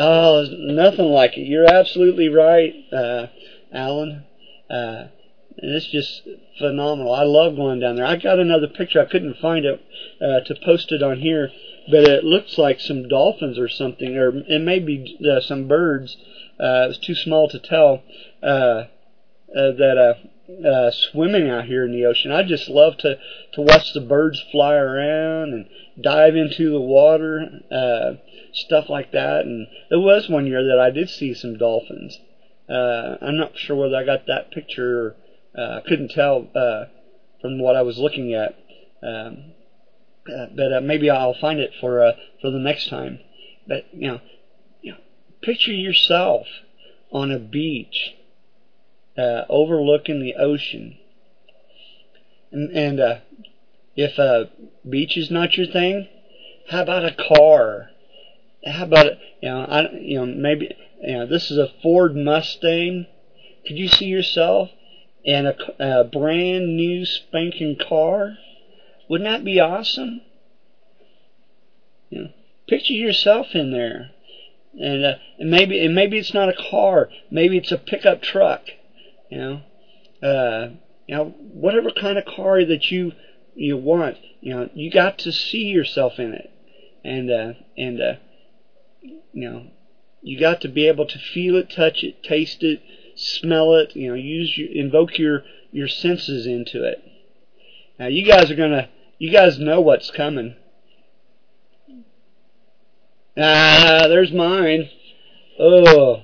Oh, 0.00 0.46
nothing 0.52 1.06
like 1.06 1.36
it. 1.36 1.48
You're 1.48 1.66
absolutely 1.72 2.28
right, 2.28 2.72
uh, 2.92 3.26
Alan. 3.72 4.24
Uh, 4.70 5.08
it's 5.56 5.88
just 5.88 6.22
phenomenal. 6.56 7.12
I 7.12 7.24
love 7.24 7.56
going 7.56 7.80
down 7.80 7.96
there. 7.96 8.04
I 8.04 8.14
got 8.14 8.38
another 8.38 8.68
picture. 8.68 9.00
I 9.00 9.06
couldn't 9.06 9.38
find 9.38 9.64
it 9.64 9.80
uh, 10.22 10.40
to 10.40 10.54
post 10.64 10.92
it 10.92 11.02
on 11.02 11.18
here, 11.18 11.50
but 11.90 12.08
it 12.08 12.22
looks 12.22 12.56
like 12.56 12.78
some 12.78 13.08
dolphins 13.08 13.58
or 13.58 13.68
something, 13.68 14.16
or 14.16 14.28
it 14.46 14.60
may 14.60 14.78
be 14.78 15.18
uh, 15.28 15.40
some 15.40 15.66
birds. 15.66 16.16
Uh, 16.60 16.86
it's 16.90 16.98
too 16.98 17.16
small 17.16 17.48
to 17.48 17.58
tell 17.58 18.02
uh, 18.40 18.46
uh, 18.46 18.86
that 19.52 19.98
uh, 19.98 20.14
uh, 20.66 20.90
swimming 20.90 21.48
out 21.48 21.66
here 21.66 21.84
in 21.84 21.92
the 21.92 22.06
ocean. 22.06 22.32
I 22.32 22.42
just 22.42 22.68
love 22.68 22.96
to 22.98 23.18
to 23.54 23.60
watch 23.60 23.92
the 23.92 24.00
birds 24.00 24.42
fly 24.50 24.74
around 24.74 25.52
and 25.52 25.66
dive 26.00 26.36
into 26.36 26.70
the 26.70 26.80
water. 26.80 27.62
Uh, 27.70 28.14
stuff 28.52 28.88
like 28.88 29.12
that. 29.12 29.44
And 29.44 29.66
there 29.90 30.00
was 30.00 30.28
one 30.28 30.46
year 30.46 30.64
that 30.64 30.78
I 30.78 30.90
did 30.90 31.08
see 31.08 31.34
some 31.34 31.56
dolphins. 31.56 32.18
Uh, 32.68 33.16
I'm 33.20 33.36
not 33.36 33.56
sure 33.56 33.76
whether 33.76 33.96
I 33.96 34.04
got 34.04 34.26
that 34.26 34.50
picture 34.50 35.16
uh, 35.56 35.80
I 35.84 35.88
couldn't 35.88 36.10
tell 36.10 36.46
uh, 36.54 36.84
from 37.40 37.58
what 37.58 37.76
I 37.76 37.82
was 37.82 37.98
looking 37.98 38.34
at. 38.34 38.54
Um, 39.02 39.52
uh, 40.28 40.46
but 40.54 40.72
uh, 40.72 40.80
maybe 40.82 41.08
I'll 41.08 41.34
find 41.34 41.58
it 41.58 41.72
for 41.80 42.04
uh, 42.04 42.12
for 42.40 42.50
the 42.50 42.58
next 42.58 42.88
time. 42.88 43.20
But 43.66 43.86
you 43.92 44.08
know, 44.08 44.20
you 44.82 44.92
know, 44.92 44.98
picture 45.42 45.72
yourself 45.72 46.46
on 47.10 47.30
a 47.30 47.38
beach, 47.38 48.14
uh, 49.18 49.44
overlooking 49.48 50.20
the 50.20 50.36
ocean. 50.36 50.96
And, 52.52 52.70
and 52.70 53.00
uh, 53.00 53.16
if 53.96 54.16
a 54.18 54.48
beach 54.88 55.16
is 55.16 55.30
not 55.30 55.56
your 55.56 55.66
thing, 55.66 56.06
how 56.68 56.82
about 56.82 57.04
a 57.04 57.14
car? 57.14 57.90
How 58.64 58.84
about 58.84 59.06
it? 59.06 59.18
You 59.42 59.48
know, 59.48 59.60
I, 59.60 59.90
you 59.92 60.18
know, 60.18 60.26
maybe 60.26 60.74
you 61.02 61.14
know 61.14 61.26
this 61.26 61.50
is 61.50 61.58
a 61.58 61.72
Ford 61.82 62.14
Mustang. 62.14 63.06
Could 63.66 63.78
you 63.78 63.88
see 63.88 64.06
yourself 64.06 64.70
in 65.24 65.46
a, 65.46 65.54
a 65.78 66.04
brand 66.04 66.76
new 66.76 67.04
spanking 67.04 67.76
car? 67.76 68.36
Wouldn't 69.08 69.28
that 69.28 69.44
be 69.44 69.58
awesome? 69.58 70.20
You 72.10 72.22
know, 72.22 72.30
picture 72.66 72.94
yourself 72.94 73.54
in 73.54 73.72
there, 73.72 74.10
and 74.78 75.04
uh, 75.04 75.14
and 75.38 75.50
maybe 75.50 75.84
and 75.84 75.94
maybe 75.94 76.18
it's 76.18 76.34
not 76.34 76.48
a 76.48 76.70
car, 76.70 77.08
maybe 77.30 77.56
it's 77.56 77.72
a 77.72 77.78
pickup 77.78 78.22
truck. 78.22 78.62
You 79.30 79.38
know, 79.38 79.60
uh, 80.22 80.68
you 81.06 81.14
know 81.14 81.24
whatever 81.52 81.90
kind 81.90 82.18
of 82.18 82.24
car 82.24 82.64
that 82.64 82.90
you 82.90 83.12
you 83.54 83.76
want, 83.76 84.16
you 84.40 84.54
know, 84.54 84.70
you 84.74 84.90
got 84.90 85.18
to 85.18 85.32
see 85.32 85.64
yourself 85.64 86.18
in 86.18 86.32
it, 86.32 86.50
and 87.04 87.30
uh, 87.30 87.52
and 87.76 88.00
uh, 88.00 88.14
you 89.32 89.50
know, 89.50 89.66
you 90.22 90.38
got 90.38 90.60
to 90.62 90.68
be 90.68 90.86
able 90.86 91.06
to 91.06 91.18
feel 91.18 91.56
it, 91.56 91.70
touch 91.70 92.02
it, 92.02 92.22
taste 92.22 92.62
it, 92.62 92.80
smell 93.14 93.74
it. 93.74 93.94
You 93.94 94.08
know, 94.08 94.14
use 94.14 94.56
your, 94.56 94.70
invoke 94.72 95.18
your 95.18 95.42
your 95.70 95.88
senses 95.88 96.46
into 96.46 96.84
it. 96.84 97.02
Now, 97.98 98.06
you 98.06 98.24
guys 98.24 98.50
are 98.50 98.54
gonna, 98.56 98.88
you 99.18 99.30
guys 99.30 99.58
know 99.58 99.80
what's 99.80 100.10
coming. 100.10 100.54
Ah, 103.36 104.06
there's 104.08 104.32
mine. 104.32 104.88
Oh, 105.58 106.22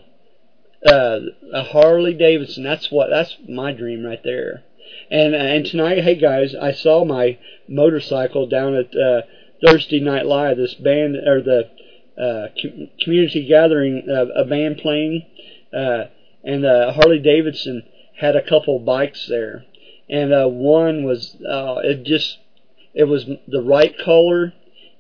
uh, 0.85 1.21
a 1.53 1.63
Harley 1.63 2.15
Davidson. 2.15 2.65
That's 2.65 2.91
what. 2.91 3.11
That's 3.11 3.37
my 3.49 3.73
dream 3.73 4.05
right 4.05 4.23
there. 4.23 4.65
And 5.11 5.35
uh, 5.35 5.39
and 5.39 5.67
tonight, 5.67 6.05
hey 6.05 6.15
guys, 6.17 6.55
I 6.55 6.73
saw 6.73 7.05
my 7.05 7.39
motorcycle 7.69 8.47
down 8.47 8.75
at 8.75 8.97
uh, 8.97 9.23
Thursday 9.65 10.01
Night 10.01 10.27
Live. 10.27 10.57
This 10.57 10.75
band 10.75 11.17
or 11.17 11.43
the 11.43 11.71
uh, 12.21 12.49
com- 12.61 12.89
community 13.03 13.47
gathering, 13.47 14.07
uh, 14.09 14.27
a 14.35 14.45
band 14.45 14.79
playing, 14.79 15.27
uh, 15.73 16.05
and 16.45 16.65
uh, 16.65 16.93
Harley 16.93 17.19
Davidson 17.19 17.83
had 18.19 18.37
a 18.37 18.47
couple 18.47 18.79
bikes 18.79 19.27
there, 19.29 19.65
and 20.09 20.33
uh, 20.33 20.47
one 20.47 21.05
was 21.05 21.37
uh, 21.49 21.81
it 21.83 22.05
just 22.05 22.39
it 22.93 23.05
was 23.05 23.27
the 23.49 23.63
right 23.63 23.97
color 23.99 24.53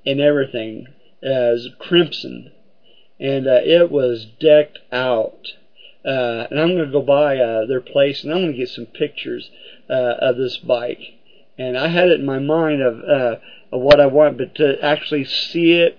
and 0.04 0.20
everything 0.20 0.86
as 1.22 1.68
crimson, 1.78 2.50
and 3.20 3.46
uh, 3.46 3.60
it 3.62 3.90
was 3.90 4.26
decked 4.40 4.78
out. 4.90 5.52
Uh, 6.04 6.46
and 6.50 6.60
I'm 6.60 6.74
going 6.74 6.86
to 6.86 6.92
go 6.92 7.02
by 7.02 7.38
uh, 7.38 7.66
their 7.66 7.80
place 7.80 8.22
and 8.22 8.32
I'm 8.32 8.40
going 8.40 8.52
to 8.52 8.58
get 8.58 8.68
some 8.68 8.86
pictures 8.86 9.50
uh, 9.88 10.16
of 10.20 10.36
this 10.36 10.58
bike. 10.58 11.00
And 11.56 11.78
I 11.78 11.88
had 11.88 12.08
it 12.08 12.20
in 12.20 12.26
my 12.26 12.38
mind 12.38 12.82
of, 12.82 13.00
uh, 13.00 13.36
of 13.72 13.80
what 13.80 14.00
I 14.00 14.06
want, 14.06 14.38
but 14.38 14.54
to 14.56 14.84
actually 14.84 15.24
see 15.24 15.72
it 15.72 15.98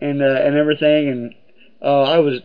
and 0.00 0.22
uh, 0.22 0.26
and 0.26 0.56
everything, 0.56 1.08
and 1.08 1.34
uh, 1.82 2.02
I 2.02 2.18
was 2.18 2.40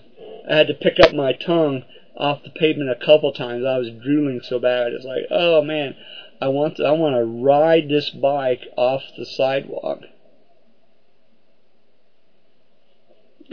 I 0.50 0.56
had 0.56 0.68
to 0.68 0.74
pick 0.74 1.00
up 1.00 1.14
my 1.14 1.34
tongue 1.34 1.84
off 2.18 2.44
the 2.44 2.50
pavement 2.50 2.90
a 2.90 3.06
couple 3.06 3.32
times. 3.32 3.66
I 3.66 3.78
was 3.78 3.90
drooling 3.90 4.42
so 4.44 4.60
bad. 4.60 4.94
It's 4.94 5.06
like, 5.06 5.26
oh 5.32 5.62
man, 5.62 5.96
I 6.42 6.48
want 6.50 6.78
to, 6.78 6.86
I 6.86 6.92
want 6.92 7.16
to 7.16 7.24
ride 7.24 7.90
this 7.90 8.10
bike 8.10 8.68
off 8.76 9.04
the 9.18 9.26
sidewalk. 9.26 10.02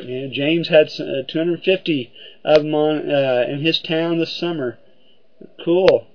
And 0.05 0.33
James 0.33 0.69
had 0.69 0.89
uh, 1.01 1.23
250 1.29 2.13
of 2.45 2.63
them 2.63 2.75
on 2.75 3.11
uh, 3.11 3.45
in 3.49 3.61
his 3.61 3.81
town 3.81 4.19
this 4.19 4.37
summer. 4.37 4.79
Cool. 5.65 6.07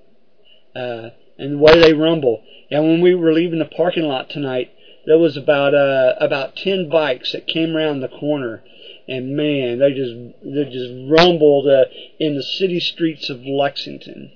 Uh, 0.76 1.10
and 1.38 1.54
the 1.54 1.58
way 1.58 1.80
they 1.80 1.94
rumble. 1.94 2.44
And 2.72 2.84
when 2.84 3.02
we 3.02 3.14
were 3.16 3.34
leaving 3.34 3.60
the 3.60 3.66
parking 3.66 4.04
lot 4.04 4.30
tonight, 4.30 4.72
there 5.06 5.18
was 5.18 5.38
about 5.38 5.74
uh, 5.76 6.16
about 6.20 6.56
ten 6.56 6.90
bikes 6.90 7.32
that 7.32 7.48
came 7.48 7.76
around 7.76 8.00
the 8.00 8.08
corner, 8.08 8.64
and 9.08 9.36
man, 9.36 9.80
they 9.80 9.94
just 9.94 10.14
they 10.44 10.66
just 10.66 10.92
rumbled 11.10 11.68
uh, 11.68 11.86
in 12.20 12.36
the 12.36 12.44
city 12.44 12.80
streets 12.80 13.30
of 13.30 13.46
Lexington. 13.46 14.32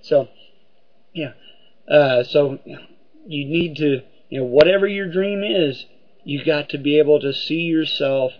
So, 0.00 0.28
yeah, 1.12 1.32
uh, 1.88 2.22
so 2.22 2.60
you 3.26 3.44
need 3.44 3.76
to 3.76 4.02
you 4.28 4.40
know 4.40 4.46
whatever 4.46 4.86
your 4.86 5.10
dream 5.10 5.42
is, 5.42 5.86
you've 6.24 6.46
got 6.46 6.68
to 6.70 6.78
be 6.78 6.98
able 6.98 7.20
to 7.20 7.32
see 7.32 7.62
yourself 7.62 8.32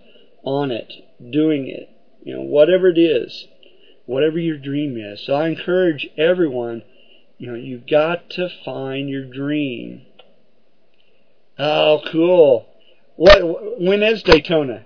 on 0.43 0.71
it, 0.71 0.91
doing 1.31 1.67
it. 1.67 1.89
You 2.23 2.35
know, 2.35 2.41
whatever 2.41 2.87
it 2.87 2.97
is, 2.97 3.47
whatever 4.05 4.39
your 4.39 4.57
dream 4.57 4.97
is. 4.97 5.21
So 5.21 5.33
I 5.33 5.47
encourage 5.47 6.07
everyone, 6.17 6.83
you 7.37 7.47
know, 7.47 7.55
you've 7.55 7.87
got 7.87 8.29
to 8.31 8.49
find 8.63 9.09
your 9.09 9.25
dream. 9.25 10.03
Oh, 11.59 12.01
cool. 12.11 12.65
What? 13.15 13.79
When 13.79 14.01
is 14.03 14.23
Daytona? 14.23 14.85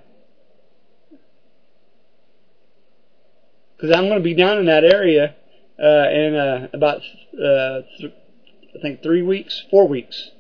Because 3.76 3.96
I'm 3.96 4.08
going 4.08 4.18
to 4.18 4.24
be 4.24 4.34
down 4.34 4.58
in 4.58 4.66
that 4.66 4.84
area 4.84 5.36
uh, 5.82 6.10
in 6.10 6.36
uh, 6.36 6.68
about, 6.74 7.02
uh, 7.36 7.82
th- 8.00 8.12
I 8.76 8.82
think, 8.82 9.04
three 9.04 9.22
weeks, 9.22 9.64
four 9.70 9.88
weeks. 9.88 10.32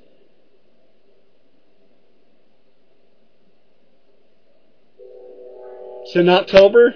It's 6.07 6.15
in 6.15 6.29
October. 6.29 6.95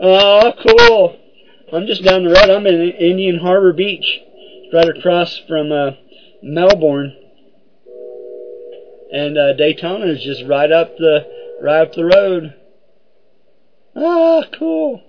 Oh, 0.00 0.52
cool. 0.66 1.16
I'm 1.72 1.86
just 1.86 2.02
down 2.02 2.24
the 2.24 2.30
road. 2.30 2.50
I'm 2.50 2.66
in 2.66 2.80
Indian 2.80 3.38
Harbour 3.38 3.72
Beach, 3.72 4.20
right 4.72 4.88
across 4.88 5.38
from 5.46 5.70
uh, 5.70 5.90
Melbourne 6.42 7.14
and 9.10 9.38
uh, 9.38 9.52
Daytona 9.54 10.06
is 10.06 10.22
just 10.22 10.44
right 10.44 10.70
up 10.70 10.96
the 10.98 11.26
right 11.60 11.82
up 11.82 11.94
the 11.94 12.04
road. 12.04 12.54
Ah, 13.96 14.44
cool. 14.56 15.02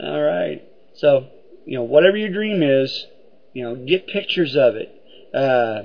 All 0.00 0.22
right. 0.22 0.64
So, 0.94 1.26
you 1.66 1.76
know, 1.78 1.82
whatever 1.82 2.16
your 2.16 2.30
dream 2.30 2.62
is, 2.62 3.06
you 3.52 3.64
know, 3.64 3.74
get 3.74 4.06
pictures 4.06 4.56
of 4.56 4.76
it. 4.76 4.94
Uh, 5.34 5.82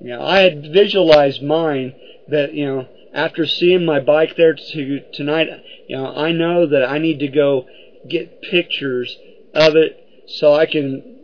you 0.00 0.10
know, 0.10 0.22
I 0.22 0.40
had 0.40 0.72
visualized 0.72 1.42
mine 1.42 1.94
that, 2.28 2.54
you 2.54 2.64
know, 2.64 2.88
after 3.12 3.46
seeing 3.46 3.84
my 3.84 4.00
bike 4.00 4.36
there 4.36 4.54
to, 4.54 5.00
tonight, 5.12 5.48
you 5.86 5.96
know, 5.96 6.06
I 6.06 6.32
know 6.32 6.66
that 6.66 6.84
I 6.84 6.98
need 6.98 7.20
to 7.20 7.28
go 7.28 7.66
get 8.08 8.42
pictures 8.42 9.16
of 9.54 9.76
it 9.76 10.04
so 10.28 10.52
I 10.52 10.66
can 10.66 11.16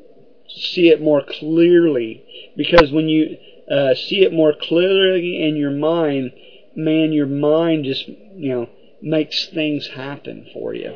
see 0.49 0.89
it 0.89 1.01
more 1.01 1.23
clearly. 1.23 2.23
Because 2.57 2.91
when 2.91 3.09
you, 3.09 3.37
uh, 3.71 3.95
see 3.95 4.23
it 4.23 4.33
more 4.33 4.53
clearly 4.53 5.43
in 5.43 5.57
your 5.57 5.71
mind, 5.71 6.33
man, 6.75 7.13
your 7.13 7.27
mind 7.27 7.85
just, 7.85 8.07
you 8.07 8.49
know, 8.51 8.69
makes 9.01 9.47
things 9.47 9.87
happen 9.89 10.47
for 10.53 10.75
you. 10.75 10.95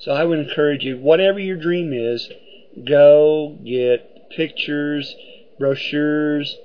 So 0.00 0.12
I 0.12 0.24
would 0.24 0.38
encourage 0.38 0.84
you, 0.84 0.98
whatever 0.98 1.38
your 1.38 1.56
dream 1.56 1.92
is, 1.92 2.30
go 2.86 3.56
get 3.64 4.30
pictures, 4.30 5.14
brochures, 5.58 6.56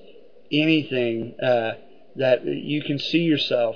anything 0.52 1.34
uh, 1.42 1.74
that 2.16 2.46
you 2.46 2.82
can 2.82 3.00
see 3.00 3.20
yourself, 3.20 3.76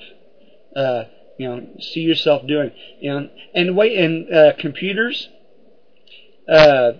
uh, 0.76 1.04
you 1.38 1.48
know, 1.48 1.68
see 1.80 2.02
yourself 2.02 2.46
doing. 2.48 2.72
You 3.00 3.12
know, 3.12 3.30
and 3.54 3.76
wait, 3.76 3.98
and 3.98 4.34
uh, 4.34 4.54
computers. 4.58 5.30
Uh, 6.48 6.94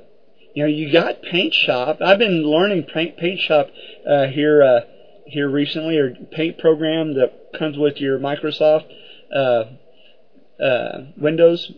you 0.54 0.64
know, 0.64 0.70
you 0.70 0.92
got 0.92 1.22
Paint 1.22 1.54
Shop. 1.54 1.98
I've 2.02 2.18
been 2.18 2.44
learning 2.44 2.84
Paint, 2.84 3.18
Paint 3.18 3.40
Shop 3.40 3.70
uh, 4.10 4.26
here 4.26 4.64
uh, 4.64 4.82
here 5.28 5.48
recently, 5.50 5.98
or 5.98 6.16
Paint 6.32 6.58
program 6.58 7.14
that 7.14 7.54
comes 7.58 7.78
with 7.78 7.98
your 7.98 8.18
Microsoft 8.18 8.86
uh, 9.34 9.66
uh, 10.62 11.06
Windows, 11.16 11.72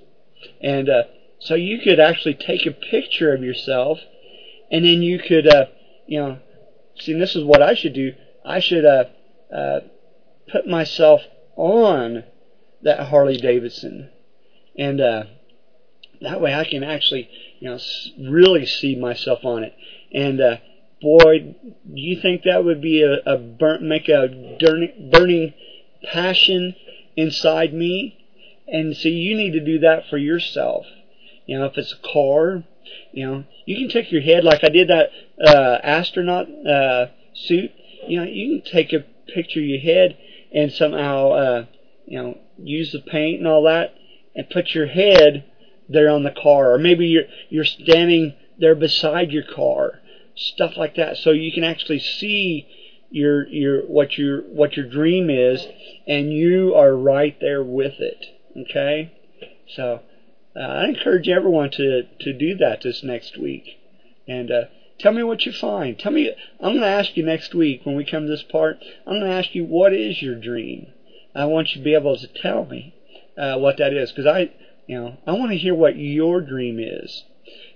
and 0.62 0.90
uh, 0.90 1.04
so 1.40 1.56
you 1.56 1.80
could 1.80 2.00
actually 2.00 2.36
take 2.36 2.66
a 2.66 2.72
picture 2.72 3.34
of 3.34 3.44
yourself, 3.44 4.00
and 4.72 4.86
then 4.86 5.02
you 5.02 5.20
could, 5.20 5.48
uh, 5.48 5.66
you 6.08 6.20
know, 6.20 6.40
see. 7.00 7.14
This 7.14 7.36
is 7.36 7.44
what 7.44 7.62
I 7.62 7.74
should 7.74 7.94
do. 7.94 8.14
I 8.46 8.60
should 8.60 8.86
uh, 8.86 9.06
uh, 9.54 9.82
put 10.52 10.68
myself 10.68 11.22
on 11.56 12.24
that 12.82 13.08
Harley 13.08 13.38
Davidson, 13.38 14.10
and 14.78 15.02
uh, 15.02 15.24
that 16.22 16.42
way 16.42 16.54
I 16.54 16.66
can 16.66 16.84
actually 16.84 17.30
you 17.60 17.70
know, 17.70 17.80
really 18.18 18.66
see 18.66 18.96
myself 18.96 19.44
on 19.44 19.64
it. 19.64 19.74
And 20.14 20.42
uh, 20.42 20.58
boy, 21.02 21.40
do 21.40 22.02
you 22.02 22.20
think 22.22 22.44
that 22.44 22.64
would 22.64 22.82
be 22.82 23.04
a, 23.04 23.20
a 23.26 23.38
burn, 23.38 23.88
make 23.88 24.10
a 24.10 24.28
burning, 24.60 25.10
burning 25.12 25.54
passion 26.04 26.76
inside 27.16 27.74
me? 27.74 28.16
And 28.68 28.96
see, 28.96 29.10
you 29.10 29.36
need 29.36 29.52
to 29.52 29.60
do 29.60 29.80
that 29.80 30.06
for 30.10 30.18
yourself. 30.18 30.86
You 31.46 31.60
know, 31.60 31.66
if 31.66 31.78
it's 31.78 31.94
a 31.94 32.14
car, 32.14 32.64
You 33.12 33.26
know, 33.26 33.44
you 33.66 33.76
can 33.78 33.90
take 33.90 34.12
your 34.12 34.22
head 34.22 34.44
like 34.44 34.64
I 34.64 34.70
did 34.70 34.90
that 34.90 35.10
uh, 35.44 35.80
astronaut 35.84 36.48
uh, 36.66 37.08
suit. 37.34 37.72
You 38.08 38.20
know, 38.20 38.24
you 38.26 38.62
can 38.62 38.72
take 38.72 38.94
a 38.94 39.04
picture 39.34 39.62
your 39.62 39.80
head 39.80 40.18
and 40.52 40.72
somehow, 40.72 41.30
uh, 41.32 41.66
you 42.06 42.18
know, 42.18 42.38
use 42.58 42.92
the 42.92 43.00
paint 43.00 43.40
and 43.40 43.48
all 43.48 43.64
that, 43.64 43.94
and 44.36 44.50
put 44.50 44.74
your 44.74 44.88
head 44.88 45.44
there 45.88 46.10
on 46.10 46.24
the 46.24 46.32
car, 46.32 46.74
or 46.74 46.78
maybe 46.78 47.08
you're 47.08 47.26
you're 47.50 47.66
standing 47.66 48.34
there 48.60 48.76
beside 48.76 49.32
your 49.32 49.44
car, 49.44 50.00
stuff 50.36 50.78
like 50.78 50.96
that, 50.96 51.18
so 51.18 51.32
you 51.32 51.52
can 51.52 51.64
actually 51.64 52.00
see 52.00 52.68
your 53.10 53.48
your 53.48 53.82
what 53.88 54.18
your 54.18 54.42
what 54.42 54.76
your 54.76 54.86
dream 54.86 55.30
is, 55.30 55.68
and 56.08 56.34
you 56.34 56.74
are 56.76 56.96
right 56.96 57.40
there 57.40 57.64
with 57.64 58.00
it. 58.00 58.26
Okay, 58.58 59.12
so 59.68 60.02
uh, 60.56 60.60
I 60.60 60.88
encourage 60.88 61.28
everyone 61.28 61.70
to 61.72 62.04
to 62.04 62.34
do 62.34 62.56
that 62.56 62.82
this 62.82 63.04
next 63.04 63.38
week, 63.38 63.80
and 64.28 64.52
uh, 64.52 64.66
tell 65.00 65.12
me 65.12 65.24
what 65.24 65.46
you 65.46 65.52
find. 65.52 65.98
Tell 65.98 66.12
me. 66.12 66.32
I'm 66.60 66.74
going 66.74 66.82
to 66.82 66.88
ask 66.88 67.18
you 67.18 67.24
next 67.24 67.56
week 67.56 67.86
when 67.86 67.96
we 67.96 68.06
come 68.06 68.24
to 68.24 68.30
this 68.30 68.44
part. 68.44 68.78
I'm 69.08 69.20
going 69.20 69.32
to 69.32 69.38
ask 69.38 69.56
you 69.56 69.66
what 69.66 69.94
is 69.94 70.22
your 70.22 70.36
dream. 70.36 70.88
I 71.34 71.46
want 71.46 71.70
you 71.70 71.82
to 71.82 71.84
be 71.84 71.94
able 71.94 72.18
to 72.18 72.28
tell 72.28 72.66
me 72.66 72.94
uh, 73.38 73.58
what 73.58 73.78
that 73.78 73.94
is 73.94 74.12
because 74.12 74.26
I, 74.26 74.52
you 74.88 75.00
know, 75.00 75.18
I 75.26 75.34
want 75.34 75.52
to 75.52 75.58
hear 75.58 75.74
what 75.74 75.98
your 75.98 76.42
dream 76.42 76.80
is. 76.80 77.24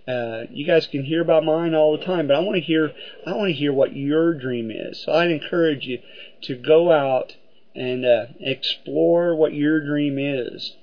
Uh, 0.07 0.43
you 0.51 0.65
guys 0.65 0.85
can 0.85 1.05
hear 1.05 1.21
about 1.21 1.45
mine 1.45 1.73
all 1.73 1.97
the 1.97 2.03
time, 2.03 2.27
but 2.27 2.35
I 2.35 2.39
want 2.39 2.55
to 2.55 2.61
hear 2.61 2.91
I 3.25 3.33
want 3.33 3.49
to 3.49 3.53
hear 3.53 3.71
what 3.71 3.95
your 3.95 4.33
dream 4.33 4.69
is. 4.69 5.01
So 5.01 5.13
I'd 5.13 5.31
encourage 5.31 5.85
you 5.85 5.99
to 6.41 6.55
go 6.55 6.91
out 6.91 7.35
and 7.73 8.05
uh, 8.05 8.25
explore 8.39 9.35
what 9.35 9.53
your 9.53 9.83
dream 9.83 10.17
is. 10.19 10.75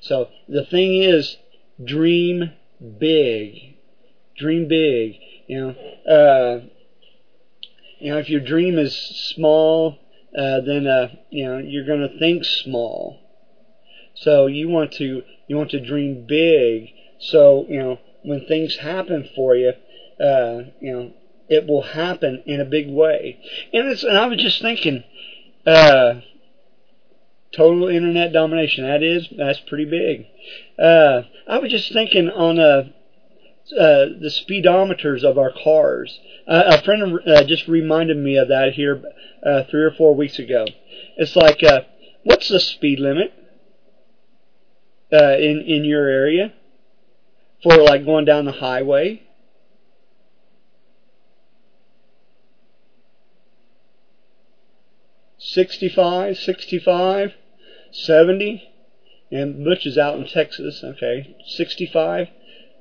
So 0.00 0.28
the 0.48 0.64
thing 0.64 1.02
is, 1.02 1.38
dream 1.82 2.52
big, 2.98 3.75
dream 4.38 4.68
big. 4.68 5.16
You 5.46 5.60
know, 5.60 6.12
uh, 6.12 6.60
you 7.98 8.10
know 8.10 8.18
if 8.18 8.28
your 8.28 8.40
dream 8.40 8.78
is 8.78 8.94
small, 8.94 9.98
uh, 10.36 10.60
then 10.60 10.86
uh, 10.86 11.08
you 11.30 11.44
know 11.44 11.58
you're 11.58 11.86
going 11.86 12.08
to 12.08 12.18
think 12.18 12.44
small. 12.44 13.18
So 14.14 14.46
you 14.46 14.68
want 14.68 14.92
to 14.92 15.22
you 15.46 15.56
want 15.56 15.70
to 15.70 15.80
dream 15.80 16.26
big 16.26 16.92
so, 17.18 17.66
you 17.68 17.78
know, 17.78 17.98
when 18.22 18.46
things 18.46 18.76
happen 18.76 19.28
for 19.34 19.56
you, 19.56 19.72
uh, 20.20 20.62
you 20.80 20.92
know, 20.92 21.10
it 21.48 21.66
will 21.66 21.82
happen 21.82 22.42
in 22.46 22.60
a 22.60 22.64
big 22.64 22.88
way. 22.88 23.38
And 23.72 23.88
it's, 23.88 24.02
and 24.02 24.16
I 24.16 24.26
was 24.26 24.38
just 24.38 24.60
thinking, 24.60 25.04
uh, 25.64 26.20
total 27.52 27.88
internet 27.88 28.32
domination. 28.32 28.84
That 28.84 29.02
is, 29.02 29.28
that's 29.36 29.60
pretty 29.60 29.84
big. 29.84 30.26
Uh, 30.78 31.22
I 31.46 31.58
was 31.58 31.70
just 31.70 31.92
thinking 31.92 32.28
on, 32.28 32.58
uh, 32.58 32.88
uh, 33.72 34.06
the 34.20 34.30
speedometers 34.30 35.24
of 35.24 35.38
our 35.38 35.50
cars. 35.50 36.18
Uh, 36.46 36.62
a 36.66 36.82
friend 36.82 37.18
uh, 37.26 37.44
just 37.44 37.66
reminded 37.68 38.16
me 38.16 38.36
of 38.36 38.48
that 38.48 38.72
here 38.74 39.02
uh, 39.44 39.62
three 39.70 39.82
or 39.82 39.90
four 39.90 40.14
weeks 40.14 40.38
ago. 40.38 40.66
It's 41.16 41.36
like, 41.36 41.62
uh, 41.62 41.80
what's 42.24 42.48
the 42.48 42.60
speed 42.60 43.00
limit 43.00 43.32
uh, 45.12 45.36
in 45.36 45.62
in 45.62 45.84
your 45.84 46.06
area? 46.06 46.52
for 47.62 47.82
like 47.82 48.04
going 48.04 48.24
down 48.24 48.44
the 48.44 48.52
highway. 48.52 49.22
Sixty-five, 55.38 56.36
sixty-five, 56.36 57.32
seventy, 57.92 58.68
and 59.30 59.64
Butch 59.64 59.86
is 59.86 59.96
out 59.96 60.18
in 60.18 60.26
Texas. 60.26 60.82
Okay, 60.82 61.36
sixty-five, 61.46 62.28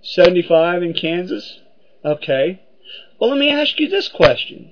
seventy-five 0.06 0.82
in 0.82 0.94
Kansas. 0.94 1.60
Okay. 2.04 2.62
Well, 3.20 3.32
let 3.32 3.40
me 3.40 3.50
ask 3.50 3.80
you 3.80 3.88
this 3.88 4.08
question. 4.08 4.72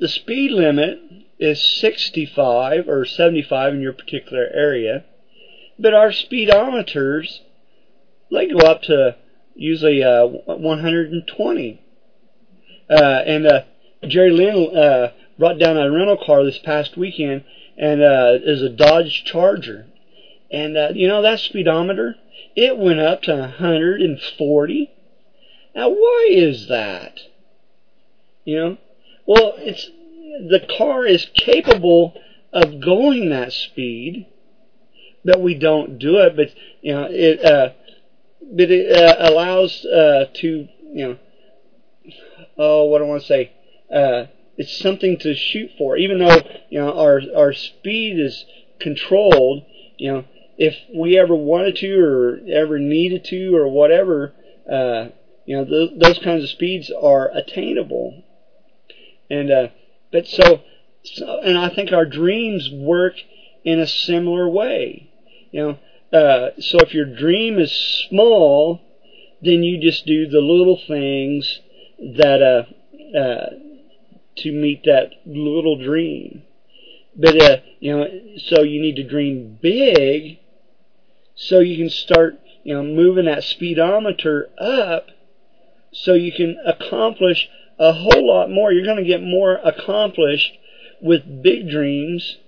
The 0.00 0.08
speed 0.08 0.52
limit 0.52 1.00
is 1.38 1.60
65 1.60 2.88
or 2.88 3.04
75 3.04 3.74
in 3.74 3.80
your 3.80 3.92
particular 3.92 4.48
area, 4.52 5.04
but 5.78 5.92
our 5.92 6.10
speedometers 6.10 7.40
they 8.30 8.46
go 8.46 8.58
up 8.58 8.82
to 8.82 9.16
usually 9.54 10.02
uh, 10.02 10.24
120. 10.24 11.80
Uh, 12.90 12.94
and 12.94 13.46
uh, 13.46 13.60
Jerry 14.06 14.30
Lynn 14.30 14.76
uh, 14.76 15.12
brought 15.38 15.58
down 15.58 15.76
a 15.76 15.90
rental 15.90 16.16
car 16.16 16.44
this 16.44 16.58
past 16.58 16.96
weekend, 16.96 17.44
and 17.76 18.02
uh, 18.02 18.38
is 18.42 18.62
a 18.62 18.68
Dodge 18.68 19.24
Charger. 19.24 19.86
And 20.50 20.76
uh, 20.76 20.88
you 20.94 21.08
know 21.08 21.22
that 21.22 21.40
speedometer? 21.40 22.16
It 22.60 22.76
went 22.76 22.98
up 22.98 23.22
to 23.22 23.36
140. 23.36 24.90
Now, 25.76 25.88
why 25.90 26.26
is 26.28 26.66
that? 26.66 27.20
You 28.44 28.56
know, 28.56 28.78
well, 29.26 29.54
it's 29.58 29.86
the 29.86 30.66
car 30.76 31.06
is 31.06 31.28
capable 31.34 32.20
of 32.52 32.80
going 32.80 33.28
that 33.28 33.52
speed, 33.52 34.26
but 35.24 35.40
we 35.40 35.54
don't 35.54 36.00
do 36.00 36.18
it. 36.18 36.34
But 36.34 36.52
you 36.80 36.94
know, 36.94 37.06
it 37.08 37.44
uh, 37.44 37.70
but 38.42 38.72
it 38.72 38.90
uh, 38.90 39.14
allows 39.20 39.84
uh, 39.84 40.24
to 40.34 40.66
you 40.92 41.06
know 41.06 41.16
oh 42.56 42.86
what 42.86 42.98
do 42.98 43.04
I 43.04 43.06
want 43.06 43.22
to 43.22 43.28
say 43.28 43.52
uh, 43.94 44.24
it's 44.56 44.76
something 44.76 45.16
to 45.18 45.32
shoot 45.36 45.70
for 45.78 45.96
even 45.96 46.18
though 46.18 46.42
you 46.70 46.80
know 46.80 46.92
our 46.92 47.22
our 47.36 47.52
speed 47.52 48.18
is 48.18 48.44
controlled 48.80 49.62
you 49.96 50.10
know 50.10 50.24
if 50.58 50.76
we 50.94 51.18
ever 51.18 51.34
wanted 51.34 51.76
to 51.76 51.98
or 51.98 52.40
ever 52.48 52.78
needed 52.78 53.24
to 53.24 53.54
or 53.56 53.68
whatever 53.68 54.32
uh, 54.70 55.08
you 55.46 55.56
know 55.56 55.64
th- 55.64 55.92
those 55.96 56.18
kinds 56.18 56.42
of 56.42 56.50
speeds 56.50 56.90
are 56.90 57.30
attainable 57.34 58.22
and 59.30 59.50
uh, 59.50 59.68
but 60.12 60.26
so, 60.26 60.62
so 61.04 61.40
and 61.40 61.56
I 61.56 61.68
think 61.68 61.92
our 61.92 62.06
dreams 62.06 62.68
work 62.70 63.14
in 63.64 63.78
a 63.78 63.86
similar 63.86 64.48
way 64.48 65.08
you 65.50 65.60
know 65.62 65.78
uh, 66.12 66.50
so 66.58 66.78
if 66.78 66.94
your 66.94 67.04
dream 67.04 67.58
is 67.58 67.70
small, 68.08 68.80
then 69.42 69.62
you 69.62 69.78
just 69.78 70.06
do 70.06 70.26
the 70.26 70.40
little 70.40 70.76
things 70.76 71.60
that 71.98 72.40
uh, 72.40 73.16
uh, 73.16 73.50
to 74.36 74.52
meet 74.52 74.84
that 74.84 75.10
little 75.26 75.76
dream. 75.76 76.42
But 77.14 77.42
uh, 77.42 77.56
you 77.80 77.94
know, 77.94 78.06
so 78.38 78.62
you 78.62 78.80
need 78.80 78.96
to 78.96 79.02
dream 79.02 79.58
big, 79.60 80.38
so 81.40 81.60
you 81.60 81.76
can 81.76 81.88
start 81.88 82.40
you 82.64 82.74
know 82.74 82.82
moving 82.82 83.26
that 83.26 83.44
speedometer 83.44 84.50
up, 84.58 85.06
so 85.92 86.12
you 86.14 86.32
can 86.32 86.56
accomplish 86.66 87.48
a 87.78 87.92
whole 87.92 88.26
lot 88.26 88.50
more. 88.50 88.72
You're 88.72 88.84
going 88.84 89.02
to 89.02 89.08
get 89.08 89.22
more 89.22 89.54
accomplished 89.54 90.52
with 91.00 91.42
big 91.42 91.70
dreams 91.70 92.38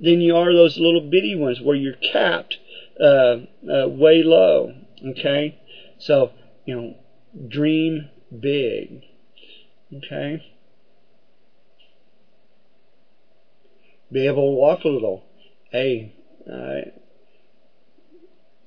than 0.00 0.20
you 0.20 0.34
are 0.34 0.52
those 0.52 0.78
little 0.78 1.00
bitty 1.00 1.36
ones 1.36 1.60
where 1.60 1.76
you're 1.76 1.94
capped 1.94 2.58
uh, 3.00 3.36
uh, 3.72 3.88
way 3.88 4.24
low. 4.24 4.74
Okay, 5.10 5.56
so 5.98 6.32
you 6.66 6.74
know, 6.74 6.94
dream 7.48 8.08
big. 8.40 9.04
Okay, 9.94 10.42
be 14.10 14.26
able 14.26 14.50
to 14.50 14.56
walk 14.56 14.82
a 14.82 14.88
little. 14.88 15.22
Hey, 15.70 16.12
uh, 16.52 16.90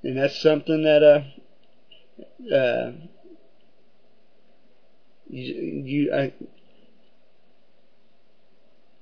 and 0.07 0.17
that's 0.17 0.41
something 0.41 0.83
that 0.83 1.03
uh, 1.03 1.21
uh, 2.55 2.91
you, 5.29 5.53
you 5.85 6.13
I, 6.13 6.31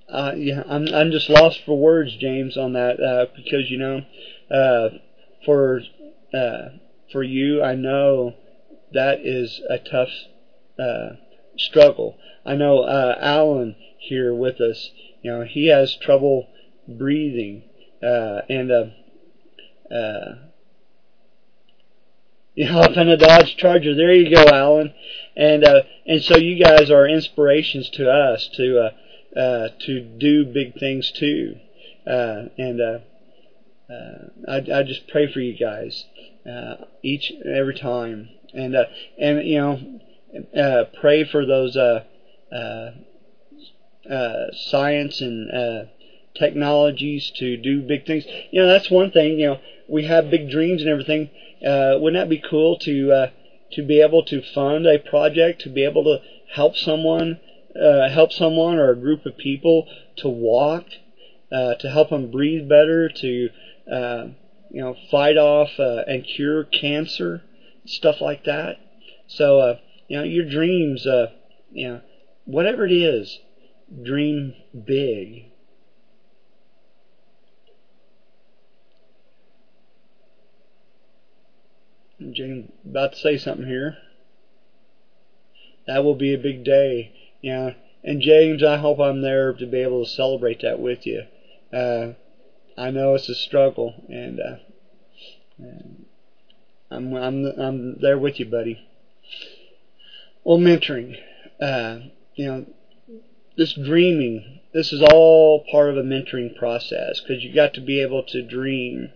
uh, 0.10 0.34
yeah, 0.36 0.64
I'm 0.68 0.88
I'm 0.94 1.12
just 1.12 1.30
lost 1.30 1.62
for 1.64 1.78
words, 1.78 2.16
James, 2.16 2.58
on 2.58 2.74
that 2.74 3.00
uh, 3.00 3.28
because 3.36 3.70
you 3.70 3.78
know, 3.78 4.02
uh, 4.50 4.90
for 5.46 5.82
uh, 6.34 6.70
for 7.12 7.22
you, 7.22 7.62
I 7.62 7.76
know 7.76 8.34
that 8.92 9.20
is 9.20 9.62
a 9.70 9.78
tough 9.78 10.10
uh, 10.80 11.10
struggle. 11.56 12.18
I 12.44 12.56
know 12.56 12.80
uh, 12.80 13.16
Alan 13.20 13.76
here 14.00 14.34
with 14.34 14.60
us. 14.60 14.90
You 15.22 15.32
know 15.34 15.44
he 15.44 15.68
has 15.68 15.96
trouble 15.96 16.48
breathing, 16.88 17.62
uh, 18.02 18.42
and 18.50 18.72
uh, 18.72 18.86
uh, 19.92 20.36
you 22.56 22.66
know, 22.66 22.80
up 22.80 22.98
in 22.98 23.10
a 23.10 23.18
Dodge 23.18 23.56
Charger. 23.58 23.96
There 23.96 24.14
you 24.14 24.34
go, 24.34 24.46
Alan. 24.48 24.94
And 25.36 25.64
uh, 25.66 25.82
and 26.06 26.22
so 26.24 26.38
you 26.38 26.64
guys 26.64 26.90
are 26.90 27.08
inspirations 27.08 27.90
to 27.92 28.10
us 28.10 28.48
to 28.56 28.80
uh, 29.36 29.40
uh, 29.40 29.70
to 29.80 30.00
do 30.02 30.46
big 30.46 30.76
things 30.80 31.12
too. 31.12 31.56
Uh, 32.08 32.46
and 32.58 32.82
uh, 32.82 33.00
uh, 33.90 34.28
I, 34.48 34.56
I 34.74 34.84
just 34.84 35.08
pray 35.08 35.28
for 35.28 35.40
you 35.42 35.56
guys 35.58 36.06
uh, 36.50 36.76
each 37.04 37.32
every 37.46 37.76
time, 37.76 38.30
and 38.54 38.76
uh, 38.76 38.86
and 39.20 39.44
you 39.46 39.58
know, 39.58 39.80
uh, 40.58 40.84
pray 41.00 41.24
for 41.24 41.46
those 41.46 41.76
uh, 41.78 42.02
uh, 42.52 42.92
uh, 44.10 44.46
science 44.54 45.22
and 45.22 45.52
uh, 45.52 45.84
technologies 46.36 47.32
to 47.32 47.58
do 47.58 47.82
big 47.82 48.06
things. 48.06 48.26
You 48.52 48.62
know, 48.62 48.68
that's 48.68 48.90
one 48.90 49.10
thing. 49.12 49.40
You 49.40 49.48
know, 49.48 49.58
we 49.88 50.04
have 50.04 50.30
big 50.30 50.50
dreams 50.50 50.82
and 50.82 50.90
everything. 50.90 51.30
Uh, 51.66 51.98
wouldn't 52.00 52.22
that 52.22 52.30
be 52.30 52.38
cool 52.38 52.76
to 52.78 53.12
uh, 53.12 53.28
to 53.72 53.82
be 53.82 54.00
able 54.00 54.24
to 54.24 54.42
fund 54.54 54.86
a 54.86 55.00
project, 55.00 55.62
to 55.62 55.70
be 55.70 55.84
able 55.84 56.04
to 56.04 56.22
help 56.54 56.76
someone, 56.76 57.40
uh, 57.80 58.08
help 58.10 58.32
someone 58.32 58.78
or 58.78 58.92
a 58.92 58.96
group 58.96 59.26
of 59.26 59.36
people 59.36 59.88
to 60.16 60.30
walk, 60.30 60.86
uh, 61.52 61.74
to 61.76 61.90
help 61.90 62.10
them 62.10 62.30
breathe 62.30 62.68
better, 62.70 63.10
to 63.10 63.50
uh, 63.92 64.26
you 64.70 64.82
know 64.82 64.96
fight 65.10 65.38
off 65.38 65.80
uh, 65.80 66.04
and 66.08 66.24
cure 66.24 66.64
cancer, 66.64 67.42
stuff 67.86 68.22
like 68.22 68.44
that. 68.46 68.78
So 69.28 69.78
you 70.08 70.18
know 70.18 70.24
your 70.24 70.46
dreams, 70.46 71.06
you 71.06 71.88
know 71.88 72.02
whatever 72.46 72.86
it 72.86 72.92
is, 72.92 73.40
dream 74.04 74.54
big. 74.86 75.46
James 82.34 82.72
about 82.90 83.14
to 83.14 83.20
say 83.20 83.38
something 83.38 83.68
here. 83.68 83.98
That 85.88 86.04
will 86.04 86.16
be 86.16 86.34
a 86.34 86.38
big 86.38 86.64
day, 86.64 87.12
know. 87.52 87.76
And 88.04 88.22
James, 88.22 88.64
I 88.64 88.78
hope 88.78 89.00
I'm 89.00 89.22
there 89.22 89.52
to 89.54 89.66
be 89.66 89.80
able 89.80 90.06
to 90.06 90.10
celebrate 90.10 90.62
that 90.62 90.80
with 90.80 91.08
you. 91.08 91.24
Uh, 91.74 92.14
I 92.78 92.92
know 92.92 93.16
it's 93.16 93.30
a 93.30 93.36
struggle, 93.36 93.96
and 94.08 94.40
uh, 94.40 94.56
I'm 96.92 97.14
I'm 97.14 97.46
I'm 97.46 98.00
there 98.00 98.18
with 98.18 98.40
you, 98.40 98.46
buddy. 98.46 98.80
Well, 100.44 100.60
mentoring, 100.60 101.18
uh, 101.60 102.00
you 102.36 102.46
know, 102.46 102.66
this 103.58 103.74
dreaming, 103.74 104.60
this 104.74 104.94
is 104.94 105.02
all 105.02 105.66
part 105.72 105.90
of 105.90 105.98
a 105.98 106.04
mentoring 106.04 106.56
process 106.56 107.20
because 107.20 107.44
you 107.44 107.54
got 107.54 107.74
to 107.74 107.82
be 107.82 108.02
able 108.02 108.22
to 108.24 108.42
dream. 108.42 109.12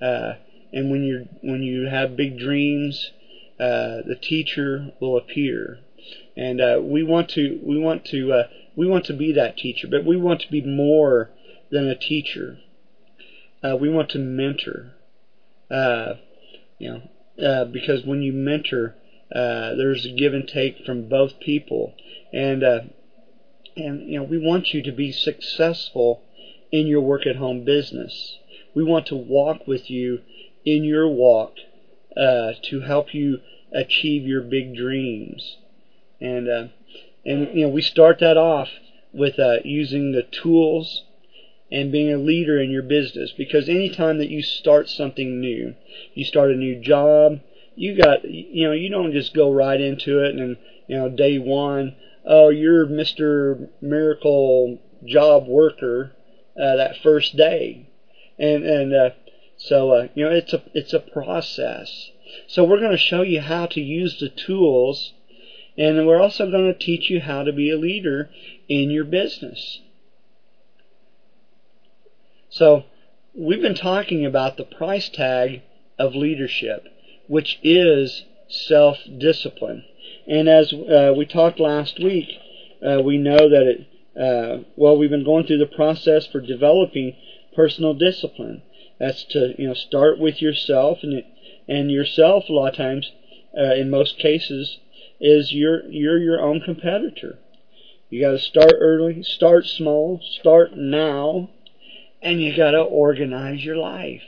Uh, 0.00 0.34
and 0.72 0.90
when 0.90 1.02
you 1.02 1.28
when 1.42 1.62
you 1.62 1.86
have 1.86 2.16
big 2.16 2.38
dreams, 2.38 3.10
uh, 3.58 4.02
the 4.06 4.16
teacher 4.20 4.92
will 5.00 5.16
appear, 5.16 5.78
and 6.36 6.60
uh, 6.60 6.80
we 6.82 7.02
want 7.02 7.28
to 7.30 7.58
we 7.62 7.78
want 7.78 8.04
to 8.06 8.32
uh, 8.32 8.44
we 8.76 8.86
want 8.86 9.04
to 9.06 9.12
be 9.12 9.32
that 9.32 9.56
teacher, 9.56 9.88
but 9.88 10.04
we 10.04 10.16
want 10.16 10.40
to 10.40 10.50
be 10.50 10.60
more 10.60 11.30
than 11.70 11.86
a 11.86 11.94
teacher. 11.94 12.58
Uh, 13.62 13.76
we 13.76 13.88
want 13.88 14.08
to 14.10 14.18
mentor, 14.18 14.92
uh, 15.70 16.14
you 16.78 16.88
know, 16.88 17.44
uh, 17.44 17.64
because 17.64 18.04
when 18.04 18.22
you 18.22 18.32
mentor, 18.32 18.94
there's 19.32 20.06
a 20.06 20.12
give 20.12 20.32
and 20.32 20.46
take 20.46 20.84
from 20.86 21.08
both 21.08 21.40
people, 21.40 21.94
and 22.32 22.62
and 22.62 24.08
you 24.08 24.18
know 24.18 24.22
we 24.22 24.38
want 24.38 24.72
you 24.72 24.82
to 24.82 24.92
be 24.92 25.10
successful 25.10 26.20
in 26.70 26.86
your 26.86 27.00
work 27.00 27.26
at 27.26 27.36
home 27.36 27.64
business. 27.64 28.38
We 28.74 28.84
want 28.84 29.06
to 29.06 29.16
walk 29.16 29.66
with 29.66 29.90
you 29.90 30.20
in 30.74 30.84
your 30.84 31.08
walk 31.08 31.54
uh, 32.16 32.52
to 32.62 32.80
help 32.80 33.14
you 33.14 33.40
achieve 33.72 34.26
your 34.26 34.40
big 34.42 34.74
dreams. 34.74 35.56
And 36.20 36.48
uh, 36.48 36.68
and 37.26 37.48
you 37.54 37.62
know 37.62 37.68
we 37.68 37.82
start 37.82 38.18
that 38.20 38.36
off 38.36 38.68
with 39.12 39.38
uh, 39.38 39.58
using 39.64 40.12
the 40.12 40.22
tools 40.22 41.02
and 41.70 41.92
being 41.92 42.12
a 42.12 42.18
leader 42.18 42.60
in 42.60 42.70
your 42.70 42.82
business 42.82 43.32
because 43.36 43.68
anytime 43.68 44.18
that 44.18 44.30
you 44.30 44.42
start 44.42 44.88
something 44.88 45.40
new, 45.40 45.74
you 46.14 46.24
start 46.24 46.50
a 46.50 46.56
new 46.56 46.74
job, 46.74 47.40
you 47.74 47.94
got 48.00 48.24
you 48.24 48.66
know 48.66 48.72
you 48.72 48.88
don't 48.88 49.12
just 49.12 49.34
go 49.34 49.50
right 49.52 49.80
into 49.80 50.22
it 50.22 50.34
and 50.34 50.56
you 50.86 50.96
know 50.96 51.08
day 51.08 51.38
one 51.38 51.94
oh 52.24 52.48
you're 52.48 52.86
Mr. 52.86 53.68
Miracle 53.80 54.78
job 55.04 55.46
worker 55.46 56.12
uh, 56.60 56.76
that 56.76 56.96
first 56.96 57.36
day 57.36 57.86
and 58.38 58.64
and 58.64 58.92
uh, 58.92 59.10
so 59.58 59.90
uh, 59.90 60.06
you 60.14 60.24
know 60.24 60.30
it's 60.30 60.52
a 60.52 60.62
it's 60.72 60.94
a 60.94 61.00
process. 61.00 62.10
So 62.46 62.64
we're 62.64 62.78
going 62.80 62.92
to 62.92 62.96
show 62.96 63.22
you 63.22 63.40
how 63.40 63.66
to 63.66 63.80
use 63.80 64.18
the 64.18 64.28
tools, 64.28 65.12
and 65.76 66.06
we're 66.06 66.20
also 66.20 66.50
going 66.50 66.72
to 66.72 66.78
teach 66.78 67.10
you 67.10 67.20
how 67.20 67.42
to 67.42 67.52
be 67.52 67.70
a 67.70 67.76
leader 67.76 68.30
in 68.68 68.90
your 68.90 69.04
business. 69.04 69.80
So 72.50 72.84
we've 73.34 73.60
been 73.60 73.74
talking 73.74 74.24
about 74.24 74.56
the 74.56 74.64
price 74.64 75.08
tag 75.08 75.62
of 75.98 76.14
leadership, 76.14 76.86
which 77.26 77.58
is 77.62 78.24
self-discipline. 78.48 79.84
And 80.26 80.48
as 80.48 80.72
uh, 80.72 81.12
we 81.16 81.26
talked 81.26 81.58
last 81.58 81.98
week, 81.98 82.28
uh, 82.86 83.00
we 83.02 83.18
know 83.18 83.48
that 83.48 83.66
it. 83.66 83.86
Uh, 84.18 84.64
well, 84.76 84.96
we've 84.96 85.10
been 85.10 85.24
going 85.24 85.46
through 85.46 85.58
the 85.58 85.66
process 85.66 86.26
for 86.26 86.40
developing 86.40 87.14
personal 87.54 87.94
discipline. 87.94 88.62
That's 88.98 89.24
to 89.24 89.54
you 89.58 89.68
know 89.68 89.74
start 89.74 90.18
with 90.18 90.42
yourself, 90.42 90.98
and 91.02 91.22
and 91.68 91.90
yourself 91.90 92.48
a 92.48 92.52
lot 92.52 92.72
of 92.72 92.76
times, 92.76 93.12
uh, 93.56 93.74
in 93.74 93.90
most 93.90 94.18
cases, 94.18 94.78
is 95.20 95.52
you're 95.52 95.84
you're 95.88 96.18
your 96.18 96.40
own 96.40 96.60
competitor. 96.60 97.38
You 98.10 98.20
got 98.20 98.32
to 98.32 98.38
start 98.38 98.72
early, 98.78 99.22
start 99.22 99.66
small, 99.66 100.20
start 100.22 100.76
now, 100.76 101.50
and 102.22 102.42
you 102.42 102.56
got 102.56 102.70
to 102.70 102.80
organize 102.80 103.64
your 103.64 103.76
life. 103.76 104.22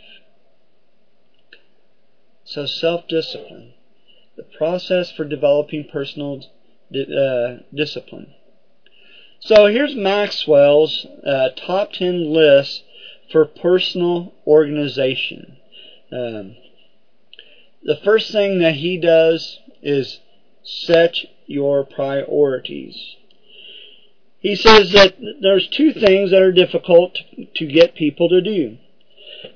So 2.45 2.67
self-discipline, 2.67 3.73
the 4.37 4.43
process 4.43 5.11
for 5.13 5.25
developing 5.25 5.85
personal 5.85 6.45
uh, 6.95 7.63
discipline. 7.73 8.35
So 9.39 9.67
here's 9.67 9.95
Maxwell's 9.95 11.07
uh, 11.25 11.51
top 11.57 11.93
10 11.93 12.31
list 12.31 12.83
for 13.31 13.45
personal 13.45 14.35
organization. 14.47 15.57
Um, 16.13 16.57
the 17.83 17.99
first 18.05 18.33
thing 18.33 18.59
that 18.59 18.75
he 18.75 18.99
does 18.99 19.59
is 19.83 20.21
set 20.63 21.17
your 21.47 21.85
priorities. 21.85 23.17
He 24.41 24.55
says 24.55 24.93
that 24.93 25.17
there's 25.41 25.69
two 25.69 25.93
things 25.93 26.31
that 26.31 26.43
are 26.43 26.53
difficult 26.53 27.19
to 27.57 27.67
get 27.67 27.95
people 27.95 28.29
to 28.29 28.41
do. 28.41 28.79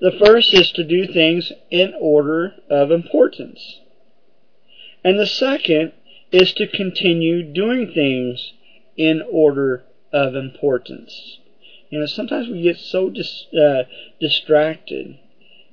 The 0.01 0.13
first 0.13 0.55
is 0.55 0.71
to 0.73 0.85
do 0.85 1.07
things 1.07 1.53
in 1.71 1.95
order 1.99 2.55
of 2.71 2.91
importance. 2.91 3.81
And 5.03 5.19
the 5.19 5.27
second 5.27 5.93
is 6.33 6.53
to 6.55 6.67
continue 6.67 7.43
doing 7.43 7.93
things 7.93 8.53
in 8.97 9.23
order 9.31 9.85
of 10.13 10.35
importance. 10.35 11.39
You 11.94 12.00
know, 12.00 12.07
sometimes 12.07 12.48
we 12.48 12.62
get 12.62 12.78
so 12.78 13.09
dis, 13.09 13.46
uh, 13.54 13.85
distracted. 14.20 15.16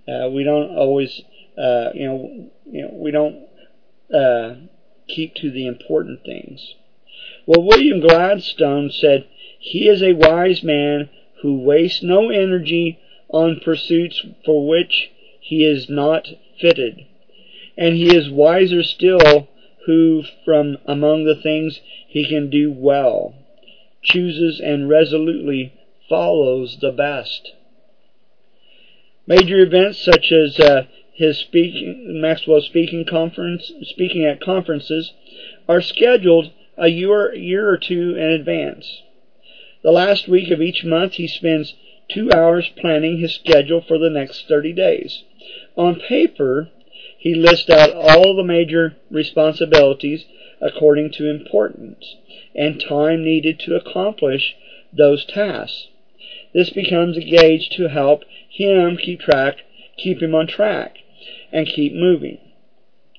Uh, 0.08 0.30
we 0.30 0.44
don't 0.44 0.78
always, 0.78 1.20
uh, 1.58 1.90
you 1.96 2.06
know, 2.06 2.50
you 2.70 2.82
know, 2.84 2.92
we 2.94 3.10
don't 3.10 3.48
uh, 4.14 4.54
keep 5.08 5.34
to 5.34 5.50
the 5.50 5.66
important 5.66 6.24
things. 6.24 6.76
Well, 7.48 7.66
William 7.66 8.02
Gladstone 8.02 8.92
said, 8.92 9.26
"He 9.58 9.88
is 9.88 10.04
a 10.04 10.14
wise 10.14 10.62
man 10.62 11.10
who 11.42 11.56
wastes 11.56 12.04
no 12.04 12.30
energy 12.30 13.00
on 13.30 13.60
pursuits 13.60 14.24
for 14.46 14.68
which 14.68 15.10
he 15.40 15.66
is 15.66 15.90
not 15.90 16.28
fitted, 16.60 17.04
and 17.76 17.96
he 17.96 18.16
is 18.16 18.30
wiser 18.30 18.84
still 18.84 19.48
who, 19.88 20.24
from 20.46 20.78
among 20.86 21.24
the 21.24 21.42
things 21.42 21.82
he 22.08 22.28
can 22.28 22.52
do 22.52 22.72
well, 22.72 23.34
chooses 24.04 24.60
and 24.60 24.88
resolutely 24.88 25.74
follows 26.12 26.78
the 26.82 26.92
best. 26.92 27.54
Major 29.26 29.60
events 29.60 29.98
such 29.98 30.30
as 30.34 30.60
uh, 30.60 30.84
his 31.14 31.38
speaking, 31.38 32.20
Maxwell 32.20 32.60
speaking 32.60 33.06
conference, 33.06 33.72
speaking 33.84 34.26
at 34.26 34.42
conferences, 34.42 35.14
are 35.70 35.80
scheduled 35.80 36.52
a 36.78 36.90
year, 36.90 37.34
year 37.34 37.70
or 37.70 37.78
two 37.78 38.18
in 38.18 38.30
advance. 38.30 39.04
The 39.84 39.92
last 39.92 40.28
week 40.28 40.52
of 40.52 40.62
each 40.62 40.84
month, 40.84 41.14
he 41.14 41.28
spends 41.28 41.76
two 42.10 42.30
hours 42.30 42.70
planning 42.76 43.20
his 43.20 43.34
schedule 43.34 43.80
for 43.80 43.98
the 43.98 44.10
next 44.10 44.50
30 44.50 44.74
days. 44.74 45.24
On 45.78 45.96
paper, 45.96 46.68
he 47.18 47.36
lists 47.36 47.70
out 47.70 47.94
all 47.94 48.36
the 48.36 48.44
major 48.44 48.98
responsibilities 49.10 50.26
according 50.60 51.12
to 51.12 51.30
importance 51.30 52.16
and 52.54 52.82
time 52.82 53.24
needed 53.24 53.60
to 53.60 53.76
accomplish 53.76 54.56
those 54.92 55.24
tasks. 55.24 55.88
This 56.54 56.70
becomes 56.70 57.18
a 57.18 57.22
gauge 57.22 57.70
to 57.78 57.90
help 57.90 58.24
him 58.50 58.98
keep 58.98 59.22
track, 59.22 59.58
keep 59.98 60.22
him 60.22 60.36
on 60.36 60.48
track, 60.48 60.98
and 61.52 61.68
keep 61.68 61.94
moving. 61.94 62.40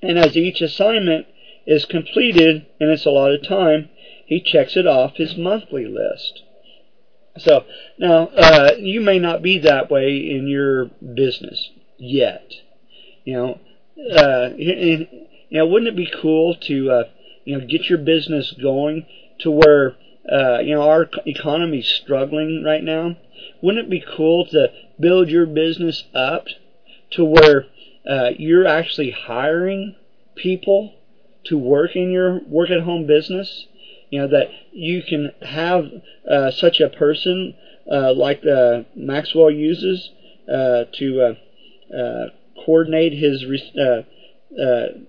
And 0.02 0.18
as 0.18 0.36
each 0.36 0.60
assignment 0.60 1.26
is 1.66 1.84
completed 1.84 2.66
and 2.80 2.90
it's 2.90 3.06
a 3.06 3.10
lot 3.10 3.32
of 3.32 3.46
time, 3.46 3.88
he 4.26 4.40
checks 4.40 4.76
it 4.76 4.86
off 4.86 5.16
his 5.16 5.36
monthly 5.36 5.86
list. 5.86 6.42
So 7.38 7.64
now 7.98 8.26
uh, 8.28 8.72
you 8.78 9.00
may 9.00 9.18
not 9.18 9.42
be 9.42 9.58
that 9.58 9.90
way 9.90 10.16
in 10.16 10.48
your 10.48 10.86
business 11.14 11.70
yet. 11.98 12.52
You 13.24 13.34
know, 13.34 13.60
uh, 14.14 14.50
and, 14.50 15.08
you 15.48 15.58
know, 15.58 15.66
wouldn't 15.66 15.88
it 15.88 15.96
be 15.96 16.10
cool 16.20 16.54
to 16.54 16.90
uh, 16.90 17.04
you 17.44 17.58
know 17.58 17.66
get 17.66 17.88
your 17.88 17.98
business 17.98 18.52
going 18.52 19.06
to 19.40 19.50
where 19.50 19.96
uh, 20.30 20.58
you 20.60 20.74
know, 20.74 20.82
our 20.82 21.08
economy's 21.26 21.88
struggling 21.88 22.62
right 22.62 22.82
now. 22.82 23.16
Wouldn't 23.60 23.86
it 23.86 23.90
be 23.90 24.04
cool 24.16 24.44
to 24.46 24.70
build 25.00 25.28
your 25.28 25.46
business 25.46 26.04
up 26.14 26.46
to 27.10 27.24
where 27.24 27.66
uh, 28.08 28.30
you're 28.38 28.66
actually 28.66 29.10
hiring 29.10 29.96
people 30.36 30.94
to 31.44 31.58
work 31.58 31.96
in 31.96 32.10
your 32.10 32.40
work 32.46 32.70
at 32.70 32.80
home 32.80 33.06
business? 33.06 33.66
You 34.10 34.20
know 34.20 34.26
that 34.28 34.48
you 34.72 35.02
can 35.02 35.32
have 35.40 35.90
uh, 36.30 36.50
such 36.50 36.80
a 36.80 36.88
person 36.88 37.54
uh, 37.90 38.12
like 38.12 38.44
uh, 38.46 38.82
Maxwell 38.94 39.50
uses 39.50 40.10
uh, 40.48 40.84
to 40.92 41.36
coordinate 42.64 43.14
his 43.14 43.44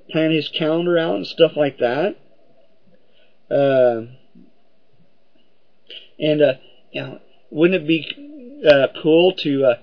plan 0.10 0.32
his 0.32 0.47
calendar 0.49 0.97
out 0.97 1.15
and 1.17 1.28
stuff 1.28 1.52
like 1.56 1.78
that. 1.80 2.15
And 6.19 6.60
you 6.91 7.02
know, 7.02 7.19
wouldn't 7.49 7.84
it 7.84 7.88
be 7.88 8.89
cool 9.02 9.34
to 9.34 9.76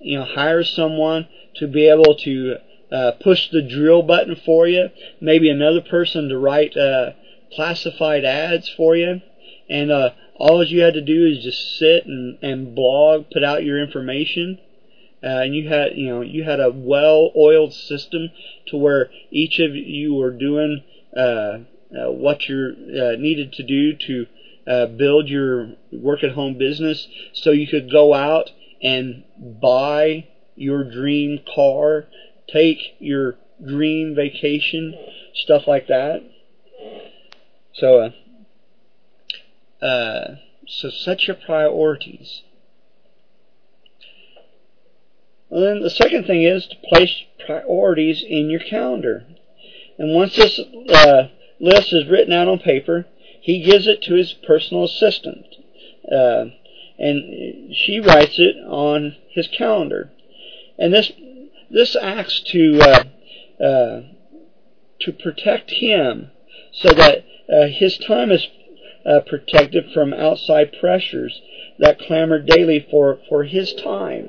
you 0.00 0.18
know 0.18 0.24
hire 0.24 0.62
someone 0.62 1.26
to 1.56 1.66
be 1.66 1.88
able 1.88 2.14
to 2.14 2.56
uh, 2.90 3.12
push 3.20 3.50
the 3.50 3.62
drill 3.62 4.02
button 4.02 4.36
for 4.36 4.66
you, 4.66 4.88
maybe 5.20 5.50
another 5.50 5.80
person 5.80 6.28
to 6.28 6.38
write 6.38 6.76
uh, 6.76 7.12
classified 7.54 8.24
ads 8.24 8.68
for 8.68 8.96
you, 8.96 9.20
and 9.68 9.90
uh, 9.90 10.10
all 10.36 10.64
you 10.64 10.80
had 10.80 10.94
to 10.94 11.00
do 11.00 11.26
is 11.26 11.42
just 11.42 11.78
sit 11.78 12.06
and, 12.06 12.38
and 12.42 12.74
blog, 12.74 13.26
put 13.30 13.44
out 13.44 13.64
your 13.64 13.80
information, 13.82 14.58
uh, 15.22 15.26
and 15.26 15.54
you 15.54 15.68
had 15.68 15.96
you 15.96 16.08
know 16.08 16.20
you 16.20 16.44
had 16.44 16.60
a 16.60 16.70
well-oiled 16.70 17.74
system 17.74 18.30
to 18.66 18.76
where 18.76 19.10
each 19.30 19.58
of 19.58 19.74
you 19.74 20.14
were 20.14 20.30
doing 20.30 20.82
uh, 21.16 21.58
uh, 21.98 22.10
what 22.10 22.48
you 22.48 22.74
uh, 22.90 23.16
needed 23.18 23.52
to 23.52 23.62
do 23.62 23.94
to 23.94 24.26
uh, 24.68 24.86
build 24.86 25.28
your 25.28 25.72
work-at-home 25.92 26.58
business, 26.58 27.08
so 27.32 27.50
you 27.50 27.66
could 27.66 27.90
go 27.90 28.12
out 28.14 28.50
and 28.82 29.24
buy 29.60 30.26
your 30.54 30.84
dream 30.84 31.40
car, 31.54 32.06
take 32.48 32.78
your 32.98 33.36
dream 33.64 34.14
vacation, 34.14 34.94
stuff 35.34 35.66
like 35.66 35.86
that. 35.88 36.22
So, 37.72 38.12
uh, 39.80 39.84
uh, 39.84 40.36
so 40.66 40.90
set 40.90 41.26
your 41.26 41.36
priorities. 41.36 42.42
And 45.50 45.62
then 45.62 45.80
the 45.80 45.90
second 45.90 46.26
thing 46.26 46.42
is 46.42 46.66
to 46.66 46.76
place 46.88 47.22
priorities 47.46 48.22
in 48.22 48.50
your 48.50 48.60
calendar. 48.60 49.24
And 49.98 50.14
once 50.14 50.36
this 50.36 50.60
uh, 50.90 51.28
list 51.58 51.92
is 51.92 52.06
written 52.06 52.32
out 52.32 52.48
on 52.48 52.58
paper, 52.58 53.06
he 53.40 53.62
gives 53.62 53.86
it 53.86 54.02
to 54.02 54.14
his 54.14 54.32
personal 54.32 54.84
assistant. 54.84 55.46
Uh, 56.10 56.46
and 56.98 57.74
she 57.74 58.00
writes 58.00 58.38
it 58.38 58.56
on 58.66 59.16
his 59.30 59.46
calendar. 59.48 60.10
And 60.78 60.92
this 60.92 61.12
this 61.70 61.96
acts 61.96 62.40
to 62.40 62.80
uh, 62.80 63.64
uh, 63.64 64.02
to 65.00 65.12
protect 65.12 65.70
him 65.70 66.30
so 66.72 66.90
that 66.90 67.24
uh, 67.52 67.66
his 67.66 67.98
time 67.98 68.30
is 68.30 68.46
uh, 69.06 69.20
protected 69.20 69.90
from 69.92 70.12
outside 70.12 70.72
pressures 70.80 71.40
that 71.78 71.98
clamor 71.98 72.38
daily 72.40 72.86
for, 72.90 73.18
for 73.28 73.44
his 73.44 73.72
time. 73.74 74.28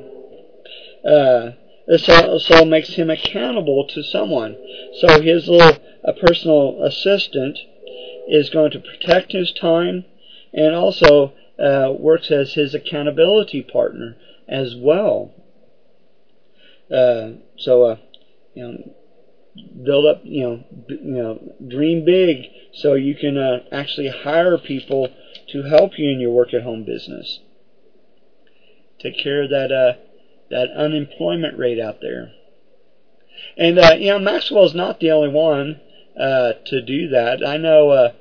Uh, 1.05 1.51
this 1.87 2.07
also 2.07 2.63
makes 2.65 2.93
him 2.93 3.09
accountable 3.09 3.85
to 3.87 4.03
someone. 4.03 4.55
So 4.99 5.21
his 5.21 5.47
little 5.47 5.77
personal 6.21 6.83
assistant 6.83 7.57
is 8.29 8.49
going 8.49 8.71
to 8.71 8.79
protect 8.79 9.31
his 9.31 9.51
time 9.51 10.05
and 10.53 10.73
also 10.73 11.33
uh, 11.59 11.91
works 11.97 12.31
as 12.31 12.53
his 12.53 12.73
accountability 12.73 13.61
partner 13.61 14.15
as 14.47 14.75
well. 14.75 15.31
Uh, 16.91 17.31
so, 17.57 17.83
uh, 17.83 17.95
you 18.53 18.63
know, 18.63 18.91
build 19.83 20.05
up, 20.05 20.21
you 20.23 20.43
know, 20.43 20.63
b- 20.87 20.99
you 21.01 21.11
know, 21.11 21.53
dream 21.67 22.05
big 22.05 22.47
so 22.71 22.93
you 22.93 23.15
can 23.15 23.37
uh, 23.37 23.59
actually 23.71 24.07
hire 24.07 24.57
people 24.57 25.09
to 25.47 25.63
help 25.63 25.97
you 25.97 26.09
in 26.09 26.19
your 26.19 26.31
work 26.31 26.53
at 26.53 26.61
home 26.63 26.83
business. 26.83 27.39
Take 28.99 29.17
care 29.17 29.43
of 29.43 29.49
that 29.49 29.71
uh, 29.71 29.93
that 30.49 30.69
unemployment 30.71 31.57
rate 31.57 31.79
out 31.79 32.01
there. 32.01 32.31
And 33.57 33.79
uh, 33.79 33.95
you 33.97 34.07
know, 34.07 34.19
Maxwell's 34.19 34.73
not 34.73 34.99
the 34.99 35.11
only 35.11 35.29
one 35.29 35.79
to 36.17 36.81
do 36.81 37.07
that. 37.09 37.45
I 37.45 37.57
know 37.57 38.11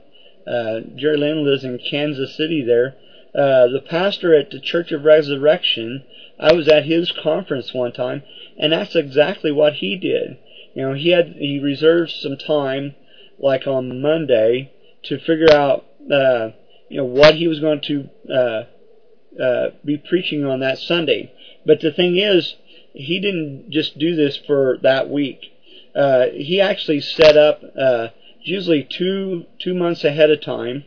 uh, 0.49 0.81
Jerry 0.97 1.17
Lynn 1.17 1.45
lives 1.45 1.65
in 1.65 1.79
Kansas 1.79 2.35
City. 2.37 2.63
There, 2.63 2.95
uh, 3.35 3.69
the 3.69 3.83
pastor 3.85 4.35
at 4.35 4.51
the 4.51 4.61
Church 4.61 4.93
of 4.93 5.05
Resurrection. 5.05 6.05
I 6.41 6.53
was 6.53 6.69
at 6.69 6.85
his 6.85 7.13
conference 7.13 7.75
one 7.75 7.93
time, 7.93 8.23
and 8.59 8.73
that's 8.73 8.95
exactly 8.95 9.51
what 9.51 9.75
he 9.75 9.97
did. 9.97 10.39
You 10.75 10.83
know, 10.83 10.95
he 10.95 11.11
had 11.11 11.35
he 11.37 11.59
reserved 11.59 12.11
some 12.13 12.37
time, 12.37 12.95
like 13.39 13.67
on 13.67 14.01
Monday, 14.01 14.73
to 15.05 15.19
figure 15.19 15.53
out 15.53 15.85
uh, 16.11 16.51
you 16.89 16.97
know 16.97 17.05
what 17.05 17.35
he 17.35 17.49
was 17.49 17.61
going 17.61 17.81
to 17.83 18.09
uh, 18.33 18.65
uh, 19.43 19.71
be 19.85 19.99
preaching 19.99 20.45
on 20.45 20.61
that 20.61 20.79
Sunday. 20.79 21.33
But 21.67 21.81
the 21.81 21.91
thing 21.91 22.17
is, 22.17 22.55
he 22.93 23.21
didn't 23.21 23.71
just 23.71 23.99
do 23.99 24.17
this 24.17 24.37
for 24.37 24.79
that 24.83 25.11
week. 25.11 25.53
Uh, 25.95 26.27
he 26.33 26.61
actually 26.61 27.01
set 27.01 27.37
up 27.37 27.63
uh, 27.79 28.09
usually 28.43 28.83
two 28.83 29.45
two 29.59 29.75
months 29.75 30.05
ahead 30.05 30.31
of 30.31 30.41
time. 30.41 30.85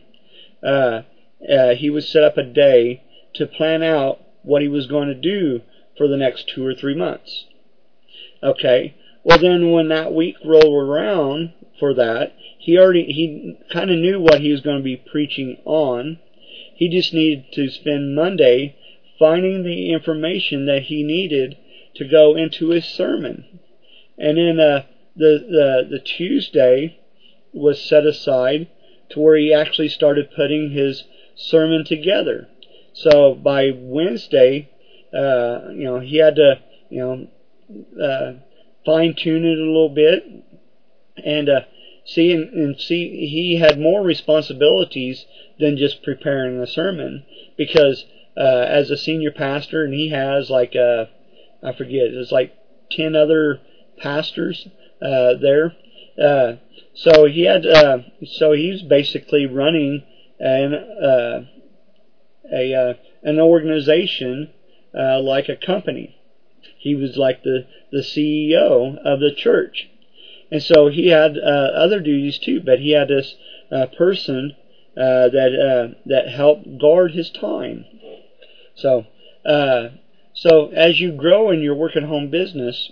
Uh, 0.62 1.02
uh, 1.48 1.74
he 1.74 1.90
would 1.90 2.04
set 2.04 2.22
up 2.22 2.36
a 2.36 2.42
day 2.42 3.02
to 3.34 3.46
plan 3.46 3.82
out 3.82 4.20
what 4.42 4.62
he 4.62 4.68
was 4.68 4.86
going 4.86 5.08
to 5.08 5.14
do 5.14 5.60
for 5.96 6.06
the 6.08 6.16
next 6.16 6.48
two 6.48 6.64
or 6.64 6.74
three 6.74 6.94
months. 6.94 7.46
Okay, 8.42 8.94
well, 9.24 9.38
then 9.38 9.70
when 9.70 9.88
that 9.88 10.12
week 10.12 10.36
rolled 10.44 10.88
around 10.88 11.52
for 11.78 11.94
that, 11.94 12.34
he 12.58 12.78
already 12.78 13.04
he 13.04 13.56
kind 13.72 13.90
of 13.90 13.98
knew 13.98 14.20
what 14.20 14.40
he 14.40 14.50
was 14.50 14.60
going 14.60 14.78
to 14.78 14.82
be 14.82 14.96
preaching 14.96 15.58
on. 15.64 16.18
He 16.74 16.88
just 16.88 17.12
needed 17.12 17.52
to 17.52 17.68
spend 17.68 18.14
Monday 18.14 18.76
finding 19.18 19.62
the 19.62 19.92
information 19.92 20.66
that 20.66 20.82
he 20.82 21.02
needed 21.02 21.56
to 21.94 22.04
go 22.04 22.34
into 22.34 22.70
his 22.70 22.84
sermon, 22.84 23.44
and 24.18 24.38
then 24.38 24.58
uh, 24.58 24.84
the 25.14 25.38
the 25.48 25.86
the 25.90 25.98
Tuesday 25.98 26.98
was 27.52 27.80
set 27.80 28.04
aside 28.04 28.68
to 29.10 29.20
where 29.20 29.36
he 29.36 29.52
actually 29.52 29.88
started 29.88 30.30
putting 30.34 30.70
his 30.70 31.04
sermon 31.34 31.84
together. 31.84 32.48
So 32.92 33.34
by 33.34 33.70
Wednesday, 33.74 34.68
uh, 35.12 35.68
you 35.70 35.84
know, 35.84 36.00
he 36.00 36.16
had 36.16 36.36
to, 36.36 36.60
you 36.88 36.98
know, 36.98 38.02
uh, 38.02 38.32
fine 38.84 39.14
tune 39.14 39.44
it 39.44 39.58
a 39.58 39.64
little 39.64 39.88
bit, 39.88 40.24
and 41.22 41.48
uh, 41.48 41.60
see 42.04 42.32
and, 42.32 42.52
and 42.52 42.80
see 42.80 43.26
he 43.26 43.56
had 43.56 43.78
more 43.78 44.02
responsibilities 44.02 45.26
than 45.58 45.76
just 45.76 46.02
preparing 46.02 46.60
a 46.60 46.66
sermon 46.66 47.24
because 47.56 48.04
uh, 48.36 48.40
as 48.68 48.90
a 48.90 48.96
senior 48.96 49.30
pastor, 49.30 49.84
and 49.84 49.94
he 49.94 50.08
has 50.08 50.50
like 50.50 50.74
uh, 50.74 51.06
I 51.62 51.72
forget, 51.72 52.06
it's 52.06 52.32
like 52.32 52.52
ten 52.90 53.14
other 53.14 53.60
pastors 53.98 54.66
uh, 55.00 55.34
there. 55.34 55.74
Uh, 56.20 56.56
so 56.94 57.26
he 57.26 57.42
had, 57.44 57.64
uh, 57.66 57.98
so 58.26 58.52
he's 58.52 58.82
basically 58.82 59.46
running 59.46 60.02
an 60.38 60.74
uh, 60.74 61.44
a 62.52 62.74
uh, 62.74 62.94
an 63.22 63.40
organization 63.40 64.50
uh, 64.94 65.20
like 65.20 65.48
a 65.48 65.56
company. 65.56 66.16
He 66.78 66.94
was 66.94 67.16
like 67.16 67.42
the, 67.42 67.66
the 67.90 68.00
CEO 68.00 68.98
of 68.98 69.20
the 69.20 69.32
church. 69.34 69.88
And 70.50 70.62
so 70.62 70.88
he 70.88 71.08
had 71.08 71.38
other 71.38 72.00
duties 72.00 72.38
too, 72.38 72.60
but 72.60 72.80
he 72.80 72.90
had 72.90 73.08
this 73.08 73.36
person 73.96 74.54
that 74.94 75.94
that 76.04 76.28
helped 76.28 76.78
guard 76.78 77.12
his 77.12 77.30
time. 77.30 77.86
So 78.74 79.06
so 80.34 80.68
as 80.74 81.00
you 81.00 81.12
grow 81.12 81.50
in 81.50 81.62
your 81.62 81.74
work 81.74 81.96
at 81.96 82.02
home 82.02 82.28
business, 82.28 82.90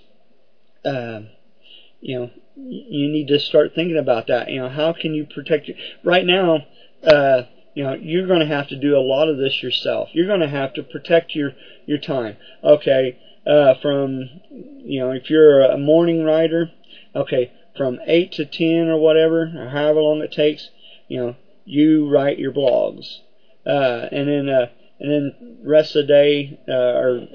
you 0.85 2.19
know 2.19 2.31
you 2.69 3.09
need 3.09 3.29
to 3.29 3.39
start 3.39 3.73
thinking 3.75 3.99
about 3.99 4.27
that. 4.29 4.51
You 4.51 4.61
know 4.61 4.69
how 4.69 4.93
can 4.93 5.15
you 5.15 5.25
protect 5.25 5.69
your 5.69 5.77
right 6.05 6.25
now. 6.25 6.65
Uh, 7.03 7.43
you 7.75 7.85
know 7.85 7.95
you're 7.95 8.27
going 8.27 8.41
to 8.41 8.47
have 8.47 8.69
to 8.69 8.77
do 8.77 8.97
a 8.97 9.01
lot 9.01 9.29
of 9.29 9.39
this 9.39 9.63
yourself. 9.63 10.09
You're 10.13 10.27
going 10.27 10.41
to 10.41 10.49
have 10.49 10.75
to 10.75 10.83
protect 10.83 11.35
your 11.35 11.53
your 11.87 11.99
time. 11.99 12.37
Okay, 12.63 13.17
uh, 13.47 13.75
from, 13.81 14.29
you 14.51 15.01
know, 15.01 15.11
if 15.11 15.31
you're 15.31 15.63
a 15.63 15.77
morning 15.77 16.23
rider, 16.25 16.71
okay, 17.15 17.51
from 17.77 17.99
8 18.07 18.33
to 18.33 18.45
10 18.45 18.89
or 18.89 18.99
whatever, 18.99 19.43
or 19.43 19.69
however 19.69 20.01
long 20.01 20.21
it 20.21 20.33
takes, 20.33 20.71
you 21.09 21.19
know, 21.19 21.37
you 21.65 22.09
write 22.09 22.39
your 22.39 22.53
blogs. 22.53 23.19
Uh, 23.67 24.09
and 24.13 24.29
then, 24.29 24.49
uh, 24.49 24.67
and 24.99 25.11
then 25.11 25.59
rest 25.63 25.97
of 25.97 26.07
the 26.07 26.13
day, 26.13 26.59
uh, 26.69 26.73
or, 26.73 27.29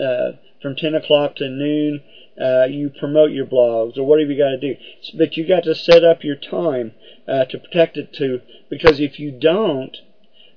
uh, 0.00 0.32
from 0.62 0.76
10 0.76 0.94
o'clock 0.94 1.36
to 1.36 1.48
noon, 1.48 2.02
uh, 2.40 2.66
you 2.68 2.90
promote 2.90 3.30
your 3.30 3.46
blogs 3.46 3.96
or 3.96 4.04
whatever 4.04 4.30
you 4.30 4.38
got 4.38 4.50
to 4.50 4.58
do. 4.58 4.76
But 5.16 5.36
you 5.36 5.46
got 5.46 5.64
to 5.64 5.74
set 5.74 6.04
up 6.04 6.24
your 6.24 6.36
time 6.36 6.92
uh, 7.26 7.44
to 7.46 7.58
protect 7.58 7.96
it 7.96 8.12
to 8.14 8.40
because 8.68 9.00
if 9.00 9.18
you 9.18 9.30
don't, 9.30 9.96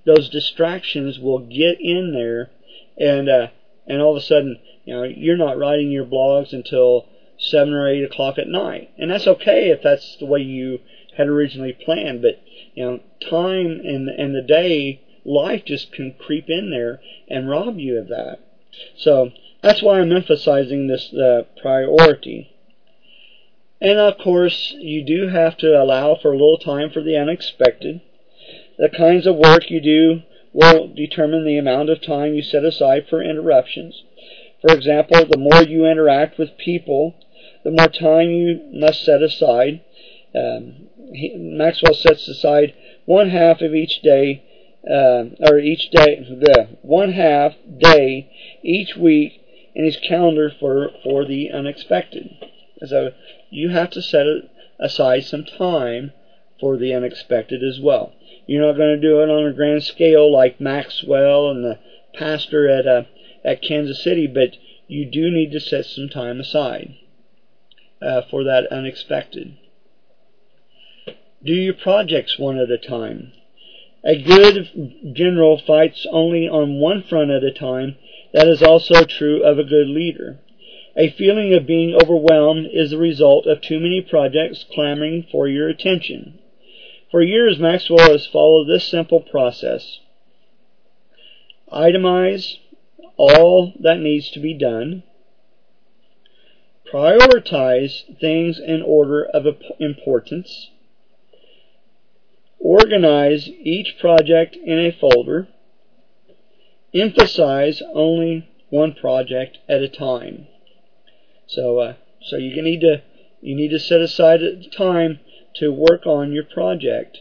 those 0.05 0.29
distractions 0.29 1.19
will 1.19 1.39
get 1.39 1.79
in 1.79 2.13
there, 2.13 2.49
and 2.97 3.29
uh, 3.29 3.47
and 3.87 4.01
all 4.01 4.15
of 4.15 4.21
a 4.21 4.25
sudden, 4.25 4.59
you 4.85 4.93
know, 4.93 5.03
you're 5.03 5.37
not 5.37 5.57
writing 5.57 5.91
your 5.91 6.05
blogs 6.05 6.53
until 6.53 7.05
seven 7.37 7.73
or 7.73 7.87
eight 7.87 8.03
o'clock 8.03 8.37
at 8.37 8.47
night, 8.47 8.89
and 8.97 9.11
that's 9.11 9.27
okay 9.27 9.69
if 9.69 9.81
that's 9.81 10.17
the 10.17 10.25
way 10.25 10.41
you 10.41 10.79
had 11.17 11.27
originally 11.27 11.73
planned. 11.73 12.21
But 12.21 12.41
you 12.73 12.83
know, 12.83 12.99
time 13.29 13.81
and 13.83 14.09
and 14.09 14.35
the 14.35 14.41
day, 14.41 15.01
life 15.25 15.63
just 15.65 15.91
can 15.91 16.13
creep 16.13 16.49
in 16.49 16.71
there 16.71 17.01
and 17.27 17.49
rob 17.49 17.77
you 17.77 17.97
of 17.97 18.07
that. 18.07 18.39
So 18.95 19.31
that's 19.61 19.81
why 19.81 19.99
I'm 19.99 20.11
emphasizing 20.11 20.87
this 20.87 21.13
uh, 21.13 21.43
priority. 21.61 22.51
And 23.81 23.97
of 23.97 24.17
course, 24.17 24.75
you 24.79 25.03
do 25.03 25.27
have 25.29 25.57
to 25.57 25.81
allow 25.81 26.15
for 26.15 26.29
a 26.29 26.37
little 26.37 26.57
time 26.57 26.89
for 26.91 27.01
the 27.01 27.17
unexpected. 27.17 28.01
The 28.77 28.89
kinds 28.89 29.25
of 29.25 29.35
work 29.35 29.69
you 29.69 29.81
do 29.81 30.21
will 30.53 30.87
determine 30.87 31.45
the 31.45 31.57
amount 31.57 31.89
of 31.89 32.01
time 32.01 32.33
you 32.33 32.41
set 32.41 32.65
aside 32.65 33.07
for 33.09 33.21
interruptions. 33.21 34.03
For 34.61 34.73
example, 34.73 35.25
the 35.25 35.37
more 35.37 35.63
you 35.63 35.85
interact 35.85 36.37
with 36.37 36.57
people, 36.57 37.15
the 37.63 37.71
more 37.71 37.87
time 37.87 38.29
you 38.29 38.61
must 38.73 39.03
set 39.03 39.21
aside. 39.21 39.81
Um, 40.35 40.87
he, 41.13 41.33
Maxwell 41.35 41.93
sets 41.93 42.27
aside 42.27 42.73
one 43.05 43.29
half 43.29 43.61
of 43.61 43.73
each 43.73 44.01
day, 44.01 44.43
uh, 44.89 45.25
or 45.49 45.59
each 45.59 45.89
day, 45.91 46.25
the 46.29 46.77
one 46.81 47.13
half 47.13 47.53
day 47.79 48.29
each 48.63 48.95
week 48.95 49.38
in 49.79 49.85
his 49.85 49.95
calendar 49.95 50.51
for, 50.59 50.91
for 51.03 51.23
the 51.23 51.49
unexpected. 51.51 52.29
So 52.85 53.13
you 53.49 53.69
have 53.69 53.89
to 53.91 54.01
set 54.01 54.25
aside 54.77 55.23
some 55.23 55.45
time 55.45 56.11
for 56.59 56.75
the 56.75 56.93
unexpected 56.93 57.63
as 57.63 57.79
well. 57.79 58.11
You're 58.45 58.65
not 58.65 58.75
going 58.75 58.99
to 58.99 59.01
do 59.01 59.21
it 59.21 59.29
on 59.29 59.47
a 59.47 59.53
grand 59.53 59.83
scale 59.83 60.29
like 60.29 60.59
Maxwell 60.59 61.49
and 61.49 61.63
the 61.63 61.79
pastor 62.13 62.67
at 62.67 62.85
uh, 62.85 63.03
at 63.45 63.61
Kansas 63.61 64.03
City, 64.03 64.27
but 64.27 64.57
you 64.89 65.05
do 65.05 65.31
need 65.31 65.53
to 65.53 65.61
set 65.61 65.85
some 65.85 66.09
time 66.09 66.41
aside 66.41 66.95
uh, 68.01 68.23
for 68.29 68.43
that 68.43 68.69
unexpected. 68.69 69.55
Do 71.41 71.53
your 71.53 71.73
projects 71.73 72.37
one 72.37 72.57
at 72.57 72.69
a 72.69 72.77
time. 72.77 73.31
A 74.03 74.21
good 74.21 75.13
general 75.13 75.57
fights 75.57 76.05
only 76.11 76.49
on 76.49 76.81
one 76.81 77.01
front 77.01 77.31
at 77.31 77.45
a 77.45 77.51
time 77.51 77.95
that 78.33 78.47
is 78.47 78.61
also 78.61 79.03
true 79.03 79.43
of 79.43 79.57
a 79.57 79.63
good 79.63 79.87
leader. 79.87 80.39
A 80.95 81.09
feeling 81.09 81.53
of 81.53 81.65
being 81.65 81.95
overwhelmed 81.95 82.67
is 82.71 82.91
the 82.91 82.97
result 82.97 83.45
of 83.45 83.61
too 83.61 83.79
many 83.79 84.01
projects 84.01 84.65
clamoring 84.73 85.27
for 85.31 85.47
your 85.47 85.69
attention. 85.69 86.39
For 87.11 87.21
years, 87.21 87.57
Maxwell 87.57 88.11
has 88.11 88.27
followed 88.27 88.65
this 88.65 88.85
simple 88.85 89.21
process. 89.21 89.99
Itemize 91.71 92.57
all 93.17 93.73
that 93.79 93.99
needs 93.99 94.29
to 94.31 94.39
be 94.39 94.53
done. 94.53 95.03
Prioritize 96.91 98.17
things 98.19 98.59
in 98.59 98.81
order 98.81 99.23
of 99.25 99.45
importance. 99.79 100.69
Organize 102.59 103.47
each 103.47 103.97
project 103.99 104.55
in 104.55 104.79
a 104.79 104.91
folder 104.91 105.47
emphasize 106.93 107.81
only 107.93 108.47
one 108.69 108.93
project 108.93 109.57
at 109.67 109.81
a 109.81 109.89
time. 109.89 110.47
So, 111.47 111.79
uh, 111.79 111.93
so 112.21 112.37
you 112.37 112.61
need 112.61 112.81
to 112.81 113.01
you 113.41 113.55
need 113.55 113.69
to 113.69 113.79
set 113.79 114.01
aside 114.01 114.41
time 114.75 115.19
to 115.55 115.71
work 115.71 116.05
on 116.05 116.31
your 116.31 116.43
project. 116.43 117.19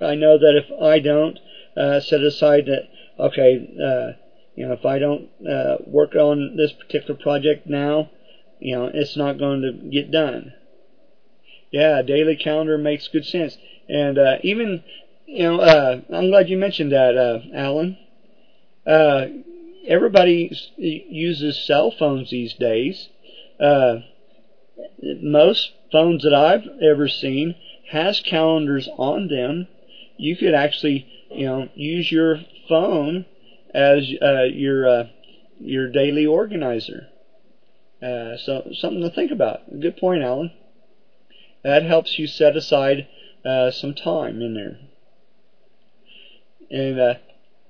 I 0.00 0.14
know 0.14 0.36
that 0.36 0.56
if 0.56 0.82
I 0.82 0.98
don't 0.98 1.38
uh, 1.76 2.00
set 2.00 2.22
aside 2.22 2.66
that, 2.66 2.88
okay, 3.18 3.68
uh, 3.82 4.18
you 4.54 4.66
know, 4.66 4.74
if 4.74 4.84
I 4.84 4.98
don't 4.98 5.28
uh, 5.48 5.76
work 5.86 6.14
on 6.14 6.56
this 6.56 6.72
particular 6.72 7.18
project 7.18 7.66
now, 7.66 8.10
you 8.58 8.74
know, 8.74 8.90
it's 8.92 9.16
not 9.16 9.38
going 9.38 9.62
to 9.62 9.72
get 9.72 10.10
done. 10.10 10.52
Yeah, 11.70 12.02
daily 12.02 12.36
calendar 12.36 12.76
makes 12.78 13.08
good 13.08 13.24
sense, 13.24 13.56
and 13.88 14.18
uh, 14.18 14.36
even, 14.42 14.82
you 15.26 15.44
know, 15.44 15.60
uh, 15.60 16.00
I'm 16.12 16.30
glad 16.30 16.48
you 16.48 16.56
mentioned 16.56 16.92
that, 16.92 17.16
Alan 17.54 17.96
uh, 18.86 19.26
everybody 19.86 20.50
uses 20.76 21.58
cell 21.58 21.90
phones 21.90 22.30
these 22.30 22.54
days. 22.54 23.08
Uh, 23.60 23.96
most 25.22 25.72
phones 25.90 26.22
that 26.22 26.34
I've 26.34 26.66
ever 26.82 27.08
seen 27.08 27.54
has 27.90 28.20
calendars 28.20 28.88
on 28.98 29.28
them. 29.28 29.66
You 30.16 30.36
could 30.36 30.54
actually, 30.54 31.06
you 31.30 31.46
know, 31.46 31.68
use 31.74 32.10
your 32.10 32.40
phone 32.68 33.24
as 33.74 34.10
uh, 34.22 34.42
your 34.44 34.86
uh, 34.88 35.04
your 35.60 35.88
daily 35.88 36.26
organizer. 36.26 37.08
Uh, 38.02 38.36
so 38.36 38.68
something 38.72 39.02
to 39.02 39.10
think 39.10 39.30
about. 39.30 39.80
Good 39.80 39.96
point, 39.96 40.22
Alan. 40.22 40.50
That 41.62 41.82
helps 41.82 42.18
you 42.18 42.26
set 42.26 42.56
aside 42.56 43.06
uh, 43.44 43.70
some 43.70 43.94
time 43.94 44.40
in 44.40 44.54
there. 44.54 44.78
And 46.70 46.98
uh, 46.98 47.14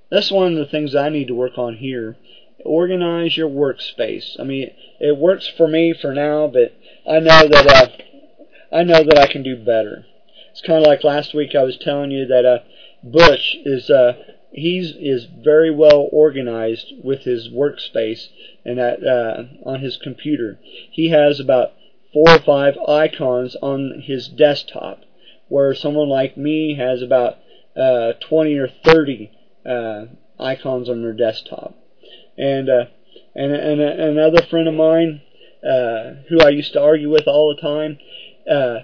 that's 0.09 0.31
one 0.31 0.53
of 0.53 0.57
the 0.57 0.65
things 0.65 0.95
I 0.95 1.09
need 1.09 1.27
to 1.27 1.35
work 1.35 1.57
on 1.57 1.77
here. 1.77 2.15
Organize 2.63 3.37
your 3.37 3.49
workspace. 3.49 4.39
I 4.39 4.43
mean, 4.43 4.71
it 4.99 5.17
works 5.17 5.47
for 5.47 5.67
me 5.67 5.93
for 5.93 6.13
now, 6.13 6.47
but 6.47 6.73
I 7.07 7.19
know 7.19 7.47
that 7.47 7.67
uh, 7.67 8.75
I 8.75 8.83
know 8.83 9.03
that 9.03 9.17
I 9.17 9.27
can 9.27 9.43
do 9.43 9.55
better. 9.55 10.05
It's 10.51 10.61
kind 10.61 10.83
of 10.83 10.87
like 10.87 11.03
last 11.03 11.33
week 11.33 11.55
I 11.55 11.63
was 11.63 11.77
telling 11.77 12.11
you 12.11 12.25
that 12.25 12.45
uh, 12.45 12.59
Butch 13.03 13.55
is 13.63 13.89
uh, 13.89 14.13
he's 14.51 14.95
is 14.95 15.25
very 15.25 15.69
well 15.69 16.09
organized 16.11 16.93
with 17.03 17.21
his 17.21 17.49
workspace 17.49 18.27
and 18.65 18.79
that 18.79 19.03
uh, 19.05 19.43
on 19.69 19.81
his 19.81 19.97
computer. 19.97 20.57
He 20.91 21.09
has 21.09 21.39
about 21.39 21.73
four 22.11 22.29
or 22.29 22.39
five 22.39 22.77
icons 22.87 23.55
on 23.61 24.01
his 24.03 24.27
desktop, 24.27 25.01
where 25.47 25.75
someone 25.75 26.09
like 26.09 26.37
me 26.37 26.75
has 26.75 27.01
about 27.01 27.37
uh, 27.75 28.13
20 28.13 28.57
or 28.57 28.67
30 28.67 29.31
uh, 29.31 29.36
icons 30.39 30.89
on 30.89 31.01
their 31.01 31.13
desktop. 31.13 31.75
And 32.37 32.69
uh, 32.69 32.85
and 33.35 33.51
and 33.51 33.81
another 33.81 34.41
friend 34.43 34.67
of 34.67 34.73
mine 34.73 35.21
uh, 35.67 36.13
who 36.29 36.39
I 36.39 36.49
used 36.49 36.73
to 36.73 36.81
argue 36.81 37.09
with 37.09 37.27
all 37.27 37.53
the 37.53 37.61
time, 37.61 37.97
uh, 38.49 38.79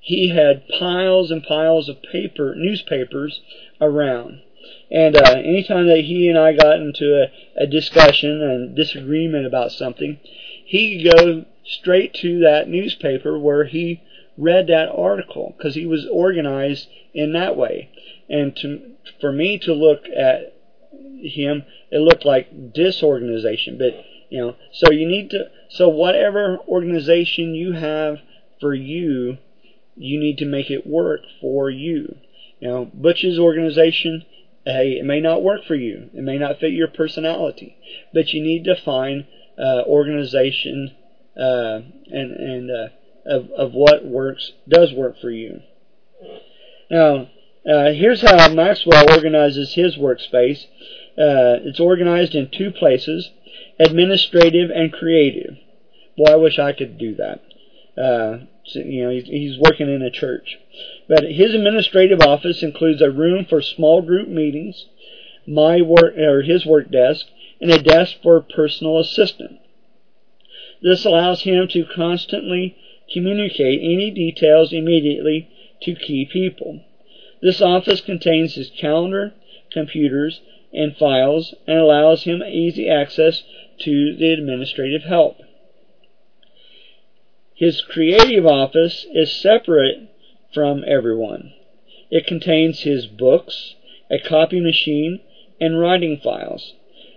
he 0.00 0.28
had 0.28 0.68
piles 0.68 1.30
and 1.30 1.42
piles 1.42 1.88
of 1.88 2.02
paper 2.02 2.54
newspapers 2.56 3.40
around. 3.80 4.42
And 4.90 5.16
uh, 5.16 5.30
anytime 5.36 5.86
that 5.86 6.04
he 6.04 6.28
and 6.28 6.38
I 6.38 6.52
got 6.52 6.80
into 6.80 7.22
a, 7.22 7.62
a 7.62 7.66
discussion 7.66 8.42
and 8.42 8.76
disagreement 8.76 9.46
about 9.46 9.72
something, 9.72 10.18
he 10.64 11.02
could 11.02 11.16
go 11.16 11.44
straight 11.64 12.14
to 12.14 12.40
that 12.40 12.68
newspaper 12.68 13.38
where 13.38 13.64
he 13.64 14.02
read 14.36 14.66
that 14.66 14.88
article 14.88 15.54
because 15.56 15.74
he 15.74 15.86
was 15.86 16.06
organized 16.06 16.88
in 17.14 17.32
that 17.32 17.56
way. 17.56 17.88
And 18.28 18.56
to 18.56 18.92
for 19.20 19.32
me 19.32 19.58
to 19.58 19.72
look 19.72 20.04
at 20.16 20.54
him, 21.20 21.64
it 21.90 21.98
looked 21.98 22.24
like 22.24 22.72
disorganization. 22.72 23.78
But 23.78 23.94
you 24.30 24.38
know, 24.38 24.56
so 24.72 24.90
you 24.90 25.06
need 25.06 25.30
to. 25.30 25.50
So 25.70 25.88
whatever 25.88 26.58
organization 26.68 27.54
you 27.54 27.72
have 27.72 28.18
for 28.60 28.74
you, 28.74 29.38
you 29.96 30.18
need 30.18 30.38
to 30.38 30.44
make 30.44 30.70
it 30.70 30.86
work 30.86 31.20
for 31.40 31.70
you. 31.70 32.16
You 32.60 32.68
know, 32.68 32.90
Butch's 32.92 33.38
organization, 33.38 34.24
hey, 34.64 34.98
it 34.98 35.04
may 35.04 35.20
not 35.20 35.42
work 35.42 35.64
for 35.64 35.74
you. 35.74 36.10
It 36.14 36.22
may 36.22 36.38
not 36.38 36.58
fit 36.58 36.72
your 36.72 36.88
personality, 36.88 37.76
but 38.12 38.32
you 38.32 38.42
need 38.42 38.64
to 38.64 38.74
find 38.74 39.26
uh, 39.58 39.82
organization 39.86 40.94
uh, 41.36 41.80
and 42.06 42.32
and 42.32 42.70
uh, 42.70 42.88
of 43.26 43.50
of 43.50 43.72
what 43.72 44.04
works 44.04 44.52
does 44.68 44.92
work 44.92 45.20
for 45.20 45.30
you. 45.30 45.60
Now, 46.90 47.28
uh, 47.68 47.92
here's 47.92 48.20
how 48.20 48.48
Maxwell 48.48 49.10
organizes 49.10 49.74
his 49.74 49.96
workspace. 49.96 50.64
Uh, 51.18 51.64
it's 51.64 51.80
organized 51.80 52.34
in 52.34 52.48
two 52.48 52.70
places, 52.70 53.30
administrative 53.78 54.70
and 54.70 54.92
creative. 54.92 55.56
Boy, 56.16 56.32
I 56.32 56.36
wish 56.36 56.58
I 56.58 56.72
could 56.72 56.98
do 56.98 57.14
that. 57.16 57.40
Uh, 58.00 58.44
so, 58.64 58.80
you 58.80 59.04
know, 59.04 59.10
he's, 59.10 59.24
he's 59.24 59.58
working 59.58 59.92
in 59.92 60.02
a 60.02 60.10
church. 60.10 60.58
But 61.08 61.24
his 61.24 61.54
administrative 61.54 62.20
office 62.20 62.62
includes 62.62 63.00
a 63.00 63.10
room 63.10 63.44
for 63.44 63.62
small 63.62 64.02
group 64.02 64.28
meetings, 64.28 64.86
my 65.46 65.80
work 65.80 66.16
or 66.16 66.42
his 66.42 66.66
work 66.66 66.90
desk, 66.90 67.26
and 67.60 67.70
a 67.70 67.82
desk 67.82 68.16
for 68.22 68.40
personal 68.40 68.98
assistant. 68.98 69.60
This 70.82 71.04
allows 71.04 71.42
him 71.42 71.68
to 71.68 71.84
constantly 71.84 72.76
communicate 73.12 73.80
any 73.80 74.10
details 74.10 74.72
immediately 74.72 75.48
to 75.82 75.94
key 75.94 76.28
people. 76.30 76.80
This 77.40 77.60
office 77.60 78.00
contains 78.00 78.54
his 78.54 78.70
calendar, 78.70 79.34
computers, 79.70 80.40
and 80.72 80.96
files 80.96 81.54
and 81.66 81.78
allows 81.78 82.24
him 82.24 82.42
easy 82.42 82.88
access 82.88 83.42
to 83.80 84.14
the 84.14 84.30
administrative 84.32 85.02
help. 85.02 85.38
His 87.54 87.80
creative 87.80 88.46
office 88.46 89.06
is 89.12 89.30
separate 89.30 89.98
from 90.52 90.84
everyone. 90.86 91.52
It 92.10 92.26
contains 92.26 92.82
his 92.82 93.06
books, 93.06 93.74
a 94.10 94.18
copy 94.18 94.60
machine, 94.60 95.20
and 95.60 95.80
writing 95.80 96.18
files. 96.18 96.74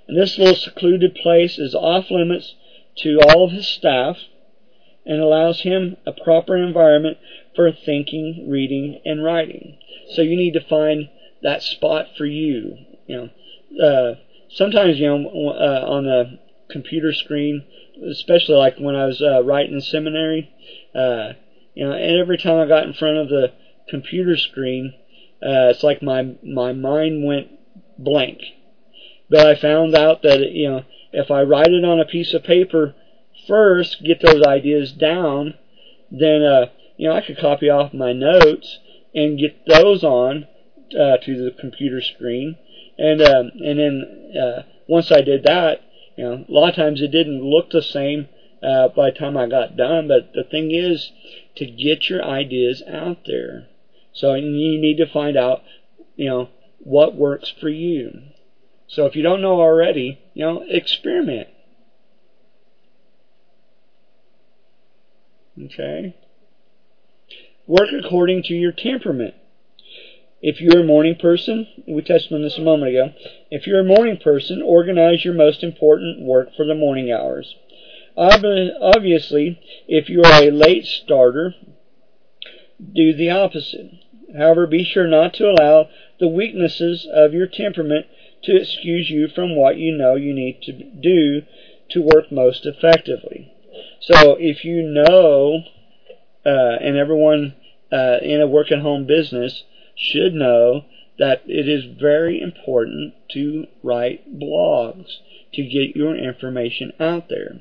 And 0.08 0.18
this 0.18 0.38
little 0.38 0.56
secluded 0.56 1.14
place 1.14 1.60
is 1.60 1.76
off 1.76 2.10
limits 2.10 2.56
to 2.98 3.20
all 3.20 3.44
of 3.44 3.52
his 3.52 3.68
staff 3.68 4.18
and 5.06 5.20
allows 5.20 5.62
him 5.62 5.98
a 6.06 6.12
proper 6.12 6.58
environment 6.58 7.18
for 7.56 7.72
thinking, 7.72 8.48
reading, 8.50 9.00
and 9.06 9.24
writing. 9.24 9.78
So 10.12 10.22
you 10.22 10.36
need 10.36 10.54
to 10.54 10.62
find 10.62 11.10
that 11.42 11.64
spot 11.64 12.08
for 12.18 12.26
you. 12.26 12.78
You 13.08 13.30
know, 13.78 13.84
uh, 13.84 14.16
sometimes 14.50 15.00
you 15.00 15.08
know 15.08 15.50
uh, 15.50 15.86
on 15.88 16.06
the 16.06 16.40
computer 16.70 17.14
screen, 17.14 17.64
especially 18.10 18.56
like 18.56 18.78
when 18.78 18.96
I 18.96 19.06
was 19.06 19.22
uh, 19.22 19.44
writing 19.44 19.76
in 19.76 19.82
seminary, 19.82 20.52
uh, 20.94 21.34
you 21.74 21.86
know, 21.86 21.94
and 21.94 22.18
every 22.18 22.38
time 22.38 22.58
I 22.58 22.68
got 22.68 22.86
in 22.86 22.94
front 22.94 23.18
of 23.18 23.30
the 23.30 23.52
computer 23.90 24.38
screen, 24.38 24.94
uh, 25.42 25.72
it's 25.72 25.84
like 25.84 26.02
my 26.02 26.36
my 26.44 26.74
mind 26.74 27.24
went 27.24 27.48
blank. 27.98 28.42
But 29.30 29.46
I 29.46 29.56
found 29.56 29.96
out 29.96 30.24
that 30.24 30.52
you 30.52 30.70
know 30.70 30.84
if 31.12 31.32
I 31.32 31.44
write 31.44 31.72
it 31.72 31.86
on 31.86 32.00
a 32.00 32.06
piece 32.06 32.34
of 32.34 32.44
paper 32.44 32.96
first, 33.50 34.02
get 34.04 34.22
those 34.22 34.44
ideas 34.44 34.94
down, 34.94 35.56
then 36.10 36.42
uh, 36.42 36.68
you 36.96 37.10
know 37.10 37.16
I 37.16 37.22
could 37.22 37.38
copy 37.38 37.70
off 37.70 37.94
my 37.94 38.14
notes 38.14 38.80
and 39.14 39.38
get 39.38 39.66
those 39.66 40.04
on 40.04 40.48
uh, 40.98 41.18
to 41.18 41.44
the 41.44 41.52
computer 41.60 42.00
screen, 42.00 42.56
and 42.98 43.22
um, 43.22 43.52
and 43.66 43.80
then 43.80 44.32
uh, 44.40 44.62
once 44.88 45.12
I 45.12 45.22
did 45.22 45.44
that, 45.44 45.82
you 46.16 46.24
know, 46.24 46.46
a 46.48 46.52
lot 46.52 46.70
of 46.70 46.76
times 46.76 47.02
it 47.02 47.12
didn't 47.12 47.44
look 47.44 47.72
the 47.72 47.82
same 47.82 48.28
uh, 48.64 48.90
by 48.90 49.10
the 49.10 49.18
time 49.18 49.36
I 49.36 49.48
got 49.48 49.76
done. 49.76 50.08
But 50.08 50.34
the 50.34 50.44
thing 50.44 50.72
is, 50.72 51.12
to 51.56 51.66
get 51.66 52.10
your 52.10 52.24
ideas 52.24 52.84
out 52.88 53.20
there, 53.26 53.68
so 54.14 54.36
you 54.36 54.80
need 54.80 54.98
to 54.98 55.06
find 55.06 55.38
out, 55.38 55.64
you 56.16 56.30
know, 56.30 56.50
what 56.80 57.16
works 57.16 57.54
for 57.60 57.70
you. 57.70 58.22
So 58.88 59.06
if 59.06 59.16
you 59.16 59.22
don't 59.22 59.42
know 59.42 59.60
already, 59.60 60.20
you 60.34 60.44
know, 60.44 60.64
experiment. 60.68 61.48
Okay. 65.66 66.16
Work 67.68 67.90
according 67.92 68.44
to 68.44 68.54
your 68.54 68.72
temperament. 68.72 69.34
If 70.42 70.62
you're 70.62 70.80
a 70.80 70.86
morning 70.86 71.16
person, 71.16 71.68
we 71.86 72.02
touched 72.02 72.32
on 72.32 72.42
this 72.42 72.58
a 72.58 72.62
moment 72.62 72.92
ago. 72.92 73.12
If 73.52 73.68
you're 73.68 73.82
a 73.82 73.84
morning 73.84 74.18
person, 74.18 74.62
organize 74.62 75.26
your 75.26 75.34
most 75.34 75.64
important 75.64 76.22
work 76.22 76.56
for 76.56 76.66
the 76.66 76.76
morning 76.76 77.12
hours. 77.12 77.56
Obviously, 78.16 79.60
if 79.88 80.08
you 80.10 80.22
are 80.24 80.44
a 80.44 80.50
late 80.50 80.86
starter, 80.86 81.56
do 82.96 83.14
the 83.14 83.30
opposite. 83.30 83.92
However, 84.36 84.66
be 84.66 84.86
sure 84.86 85.08
not 85.08 85.34
to 85.36 85.50
allow 85.50 85.90
the 86.20 86.28
weaknesses 86.28 87.06
of 87.12 87.34
your 87.34 87.48
temperament 87.48 88.06
to 88.44 88.56
excuse 88.56 89.10
you 89.10 89.28
from 89.28 89.58
what 89.58 89.78
you 89.78 89.96
know 89.96 90.16
you 90.16 90.34
need 90.34 90.62
to 90.64 90.72
do 90.72 91.42
to 91.90 92.02
work 92.02 92.32
most 92.32 92.66
effectively. 92.66 93.54
So 94.02 94.36
if 94.40 94.64
you 94.64 94.82
know, 94.82 95.64
uh, 96.46 96.78
and 96.82 96.98
everyone 96.98 97.56
uh, 97.92 98.18
in 98.22 98.42
a 98.42 98.48
work 98.48 98.72
at 98.72 98.80
home 98.80 99.06
business 99.06 99.64
should 99.96 100.34
know 100.34 100.86
that 101.18 101.44
it 101.46 101.68
is 101.68 101.84
very 102.00 102.40
important 102.42 103.14
to 103.32 103.68
write 103.84 104.40
blogs 104.40 105.18
to 105.54 105.64
get 105.64 105.96
your 105.96 106.16
information 106.16 106.94
out 107.00 107.28
there. 107.30 107.60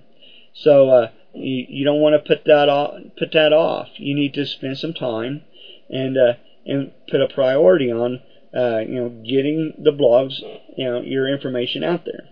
So 0.55 0.91
uh, 0.91 1.09
you, 1.35 1.67
you 1.69 1.85
don't 1.85 2.01
want 2.01 2.15
to 2.15 2.27
put 2.27 2.45
that 2.45 2.69
off. 2.69 2.95
Put 3.19 3.33
that 3.33 3.53
off. 3.53 3.89
You 3.97 4.15
need 4.15 4.35
to 4.35 4.47
spend 4.47 4.79
some 4.79 4.95
time 4.95 5.43
and 5.91 6.17
uh, 6.17 6.35
and 6.67 6.93
put 7.09 7.21
a 7.21 7.29
priority 7.29 7.91
on 7.91 8.21
uh, 8.55 8.79
you 8.79 8.95
know 8.95 9.09
getting 9.09 9.75
the 9.79 9.93
blogs, 9.93 10.41
you 10.77 10.85
know, 10.85 11.01
your 11.01 11.29
information 11.29 11.83
out 11.83 12.05
there. 12.05 12.29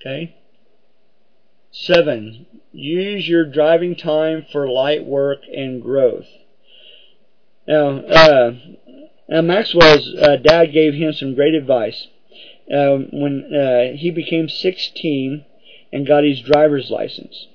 Okay. 0.00 0.36
Seven, 1.78 2.46
use 2.72 3.28
your 3.28 3.44
driving 3.44 3.96
time 3.96 4.46
for 4.50 4.66
light 4.66 5.04
work 5.04 5.40
and 5.54 5.82
growth. 5.82 6.26
Now, 7.68 7.98
uh, 7.98 8.54
now 9.28 9.42
Maxwell's 9.42 10.08
uh, 10.14 10.36
dad 10.36 10.72
gave 10.72 10.94
him 10.94 11.12
some 11.12 11.34
great 11.34 11.54
advice. 11.54 12.08
Uh, 12.72 12.96
when 13.12 13.54
uh, 13.54 13.94
he 13.94 14.10
became 14.10 14.48
16 14.48 15.44
and 15.92 16.06
got 16.06 16.24
his 16.24 16.40
driver's 16.40 16.90
license. 16.90 17.46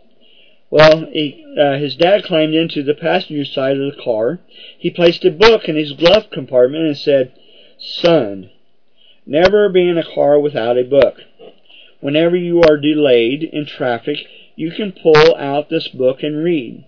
Well, 0.70 1.08
he, 1.12 1.44
uh, 1.60 1.80
his 1.80 1.96
dad 1.96 2.24
climbed 2.24 2.54
into 2.54 2.84
the 2.84 2.94
passenger 2.94 3.44
side 3.44 3.78
of 3.78 3.92
the 3.92 4.02
car. 4.04 4.40
He 4.78 4.92
placed 4.92 5.26
a 5.26 5.32
book 5.32 5.68
in 5.68 5.76
his 5.76 5.94
glove 5.94 6.30
compartment 6.32 6.86
and 6.86 6.98
said, 6.98 7.34
Son, 7.80 8.52
never 9.26 9.68
be 9.68 9.90
in 9.90 9.98
a 9.98 10.14
car 10.14 10.40
without 10.40 10.78
a 10.78 10.84
book. 10.84 11.22
Whenever 12.02 12.36
you 12.36 12.62
are 12.62 12.78
delayed 12.78 13.44
in 13.44 13.66
traffic, 13.66 14.18
you 14.56 14.72
can 14.72 14.92
pull 14.92 15.36
out 15.36 15.70
this 15.70 15.88
book 15.88 16.24
and 16.24 16.44
read. 16.44 16.84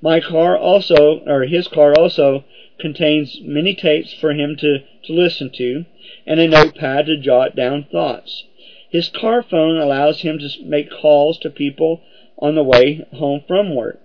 My 0.00 0.20
car 0.20 0.56
also, 0.56 1.20
or 1.26 1.44
his 1.44 1.68
car 1.68 1.94
also, 1.94 2.44
contains 2.78 3.40
many 3.42 3.74
tapes 3.74 4.12
for 4.12 4.32
him 4.32 4.56
to, 4.56 4.78
to 5.04 5.12
listen 5.12 5.50
to 5.50 5.84
and 6.26 6.40
a 6.40 6.48
notepad 6.48 7.06
to 7.06 7.16
jot 7.16 7.54
down 7.54 7.84
thoughts. 7.84 8.44
His 8.90 9.08
car 9.08 9.42
phone 9.42 9.78
allows 9.78 10.22
him 10.22 10.38
to 10.38 10.48
make 10.64 10.90
calls 10.90 11.38
to 11.38 11.50
people 11.50 12.00
on 12.38 12.54
the 12.54 12.62
way 12.62 13.04
home 13.12 13.42
from 13.46 13.74
work. 13.74 14.00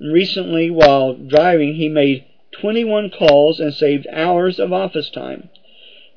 Recently, 0.00 0.70
while 0.70 1.14
driving, 1.14 1.74
he 1.74 1.88
made 1.88 2.24
21 2.52 3.10
calls 3.10 3.58
and 3.58 3.72
saved 3.72 4.06
hours 4.12 4.58
of 4.58 4.72
office 4.72 5.10
time. 5.10 5.48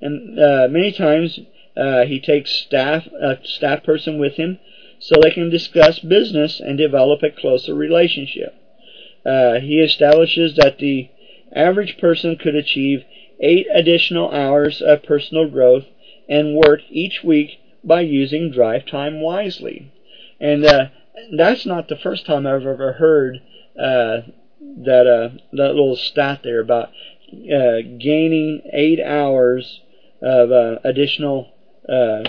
And 0.02 0.40
uh, 0.40 0.68
many 0.70 0.92
times 0.92 1.40
uh, 1.78 2.04
he 2.06 2.20
takes 2.20 2.52
staff 2.52 3.08
a 3.08 3.38
staff 3.44 3.84
person 3.84 4.18
with 4.18 4.34
him 4.36 4.60
so 5.00 5.16
they 5.22 5.32
can 5.32 5.50
discuss 5.50 6.00
business 6.00 6.60
and 6.60 6.78
develop 6.78 7.24
a 7.24 7.30
closer 7.30 7.74
relationship. 7.74 8.54
Uh, 9.26 9.60
he 9.60 9.80
establishes 9.80 10.56
that 10.56 10.78
the 10.78 11.10
average 11.54 11.98
person 11.98 12.36
could 12.36 12.56
achieve 12.56 13.04
eight 13.40 13.68
additional 13.74 14.30
hours 14.30 14.82
of 14.82 15.04
personal 15.04 15.48
growth 15.48 15.86
and 16.30 16.56
work 16.56 16.82
each 16.90 17.24
week 17.24 17.60
by 17.84 18.02
using 18.02 18.52
drive 18.52 18.86
time 18.86 19.22
wisely. 19.22 19.92
And 20.40 20.66
uh, 20.66 20.88
that's 21.36 21.66
not 21.66 21.88
the 21.88 21.96
first 21.96 22.26
time 22.26 22.46
I've 22.46 22.66
ever 22.66 22.94
heard 22.94 23.42
uh, 23.78 24.22
that 24.60 25.08
uh, 25.08 25.30
that 25.54 25.76
little 25.76 25.96
stat 25.96 26.42
there 26.44 26.60
about 26.60 26.90
uh, 27.32 27.82
gaining 28.00 28.62
eight 28.72 29.00
hours 29.00 29.82
of 30.22 30.52
uh, 30.52 30.80
additional 30.84 31.51
uh, 31.88 32.24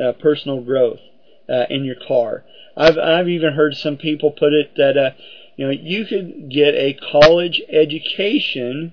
uh, 0.00 0.12
personal 0.20 0.60
growth 0.62 1.00
uh, 1.48 1.64
in 1.70 1.84
your 1.84 1.96
car. 2.06 2.44
I've 2.76 2.98
I've 2.98 3.28
even 3.28 3.54
heard 3.54 3.74
some 3.74 3.96
people 3.96 4.30
put 4.30 4.52
it 4.52 4.72
that 4.76 4.96
uh, 4.96 5.10
you 5.56 5.66
know 5.66 5.70
you 5.70 6.04
could 6.04 6.50
get 6.50 6.74
a 6.74 6.94
college 6.94 7.62
education 7.68 8.92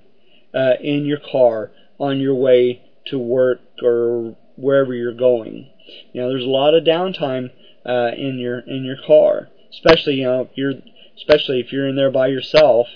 uh, 0.54 0.74
in 0.82 1.06
your 1.06 1.20
car 1.20 1.72
on 2.00 2.20
your 2.20 2.36
way 2.36 2.82
to 3.08 3.18
work 3.18 3.62
or 3.82 4.36
wherever 4.56 4.94
you're 4.94 5.14
going. 5.14 5.70
You 6.14 6.22
know, 6.22 6.30
there's 6.30 6.46
a 6.46 6.50
lot 6.50 6.76
of 6.76 6.84
downtime 6.84 7.52
uh, 7.86 8.12
in 8.16 8.38
your 8.38 8.60
in 8.60 8.84
your 8.84 8.98
car, 9.06 9.50
especially 9.72 10.16
you 10.16 10.24
know 10.24 10.42
if 10.42 10.50
you're 10.56 10.74
especially 11.18 11.60
if 11.60 11.72
you're 11.72 11.88
in 11.88 11.96
there 11.96 12.12
by 12.12 12.28
yourself. 12.28 12.88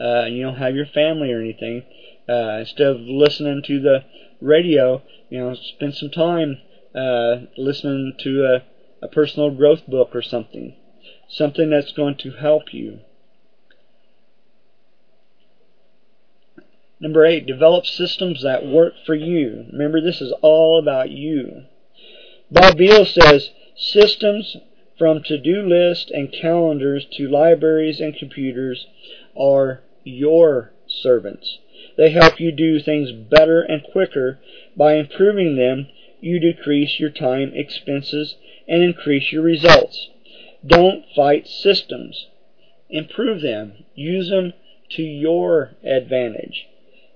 Uh, 0.00 0.24
and 0.26 0.36
you 0.36 0.42
don't 0.42 0.56
have 0.56 0.74
your 0.74 0.86
family 0.86 1.30
or 1.32 1.38
anything. 1.38 1.84
Uh, 2.28 2.58
instead 2.60 2.86
of 2.86 3.00
listening 3.00 3.62
to 3.62 3.80
the 3.80 4.04
radio, 4.40 5.02
you 5.28 5.38
know, 5.38 5.54
spend 5.54 5.94
some 5.94 6.10
time 6.10 6.58
uh, 6.94 7.38
listening 7.56 8.14
to 8.18 8.44
a, 8.44 8.62
a 9.02 9.08
personal 9.08 9.50
growth 9.50 9.86
book 9.86 10.14
or 10.14 10.22
something, 10.22 10.74
something 11.28 11.70
that's 11.70 11.92
going 11.92 12.16
to 12.16 12.30
help 12.30 12.72
you. 12.72 13.00
Number 17.00 17.24
eight, 17.24 17.46
develop 17.46 17.84
systems 17.84 18.42
that 18.42 18.64
work 18.64 18.94
for 19.04 19.14
you. 19.14 19.66
Remember, 19.72 20.00
this 20.00 20.20
is 20.20 20.32
all 20.40 20.78
about 20.78 21.10
you. 21.10 21.64
Bobb 22.48 22.76
Biehl 22.76 23.04
says 23.04 23.50
systems 23.76 24.56
from 24.96 25.22
to-do 25.22 25.66
lists 25.66 26.12
and 26.14 26.30
calendars 26.32 27.06
to 27.16 27.26
libraries 27.28 27.98
and 27.98 28.14
computers 28.14 28.86
are 29.36 29.80
your 30.04 30.70
servants. 30.86 31.58
They 31.96 32.10
help 32.10 32.40
you 32.40 32.52
do 32.52 32.80
things 32.80 33.12
better 33.12 33.62
and 33.62 33.82
quicker. 33.82 34.40
By 34.76 34.94
improving 34.94 35.56
them, 35.56 35.88
you 36.20 36.38
decrease 36.38 36.98
your 36.98 37.10
time 37.10 37.52
expenses 37.54 38.36
and 38.68 38.82
increase 38.82 39.32
your 39.32 39.42
results. 39.42 40.08
Don't 40.66 41.04
fight 41.14 41.46
systems. 41.48 42.26
Improve 42.88 43.42
them. 43.42 43.84
Use 43.94 44.30
them 44.30 44.52
to 44.90 45.02
your 45.02 45.72
advantage. 45.84 46.66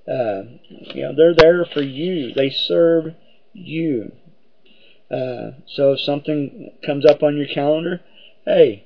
Uh, 0.08 0.42
you 0.68 1.02
know, 1.02 1.14
they're 1.14 1.34
there 1.34 1.64
for 1.64 1.82
you. 1.82 2.32
They 2.32 2.50
serve 2.50 3.14
you. 3.52 4.12
Uh, 5.10 5.52
so 5.66 5.92
if 5.92 6.00
something 6.00 6.72
comes 6.84 7.04
up 7.06 7.22
on 7.22 7.36
your 7.36 7.46
calendar, 7.46 8.00
hey, 8.44 8.84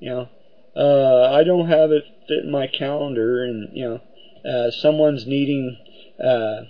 you 0.00 0.10
know, 0.10 0.28
uh, 0.76 1.30
I 1.32 1.44
don't 1.44 1.68
have 1.68 1.92
it 1.92 2.04
fit 2.28 2.44
in 2.44 2.50
my 2.50 2.66
calendar, 2.66 3.44
and 3.44 3.76
you 3.76 3.84
know, 3.84 4.00
uh, 4.44 4.70
someone's 4.70 5.26
needing, 5.26 5.76
uh, 6.22 6.62